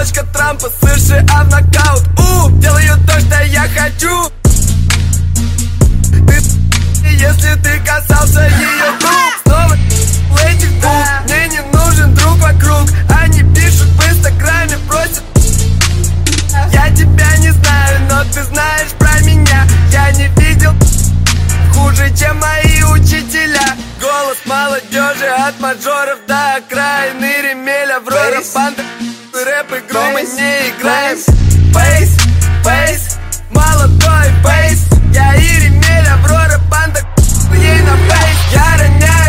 дочка 0.00 0.24
Трампа, 0.32 0.70
США 0.80 1.44
в 1.44 1.50
нокаут, 1.50 2.02
у, 2.18 2.50
делаю 2.58 2.96
то, 3.06 3.20
что 3.20 3.44
я 3.44 3.66
хочу. 3.68 4.30
Ты, 6.26 7.08
если 7.08 7.54
ты 7.62 7.78
касался 7.80 8.46
ее 8.46 8.90
рук, 9.02 9.42
снова 9.44 9.76
этих 10.48 10.80
двух, 10.80 11.06
мне 11.26 11.48
не 11.48 11.60
нужен 11.76 12.14
друг 12.14 12.38
вокруг, 12.38 12.88
они 13.22 13.42
пишут 13.54 13.88
в 13.88 14.10
инстаграме, 14.10 14.78
просят. 14.88 15.22
Я 16.72 16.88
тебя 16.96 17.36
не 17.36 17.50
знаю, 17.50 18.00
но 18.08 18.24
ты 18.32 18.42
знаешь 18.44 18.92
про 18.98 19.20
меня. 19.20 19.66
Я 19.92 20.12
не 20.12 20.28
видел 20.40 20.72
хуже, 21.74 22.10
чем 22.16 22.38
мои 22.38 22.82
учителя. 22.84 23.76
Голос 24.00 24.38
молодежи 24.46 25.26
от 25.26 25.60
мажоров 25.60 26.20
до 26.26 26.56
окраины 26.56 27.42
Ремель, 27.42 27.92
Аврора, 27.92 28.40
банда 28.54 28.82
и 29.40 29.44
рэп 29.44 29.72
игру 29.72 30.00
мы 30.12 30.22
не 30.22 30.70
играем. 30.70 31.18
Фейс, 31.72 32.16
фейс, 32.64 33.18
молодой 33.50 34.28
фейс 34.44 34.86
Я 35.14 35.34
и 35.34 35.60
ремель, 35.60 36.08
Аврора, 36.08 36.58
банда, 36.70 37.00
ей 37.54 37.80
на 37.82 37.96
фейс 37.96 38.36
Я 38.52 38.76
роняю 38.78 39.19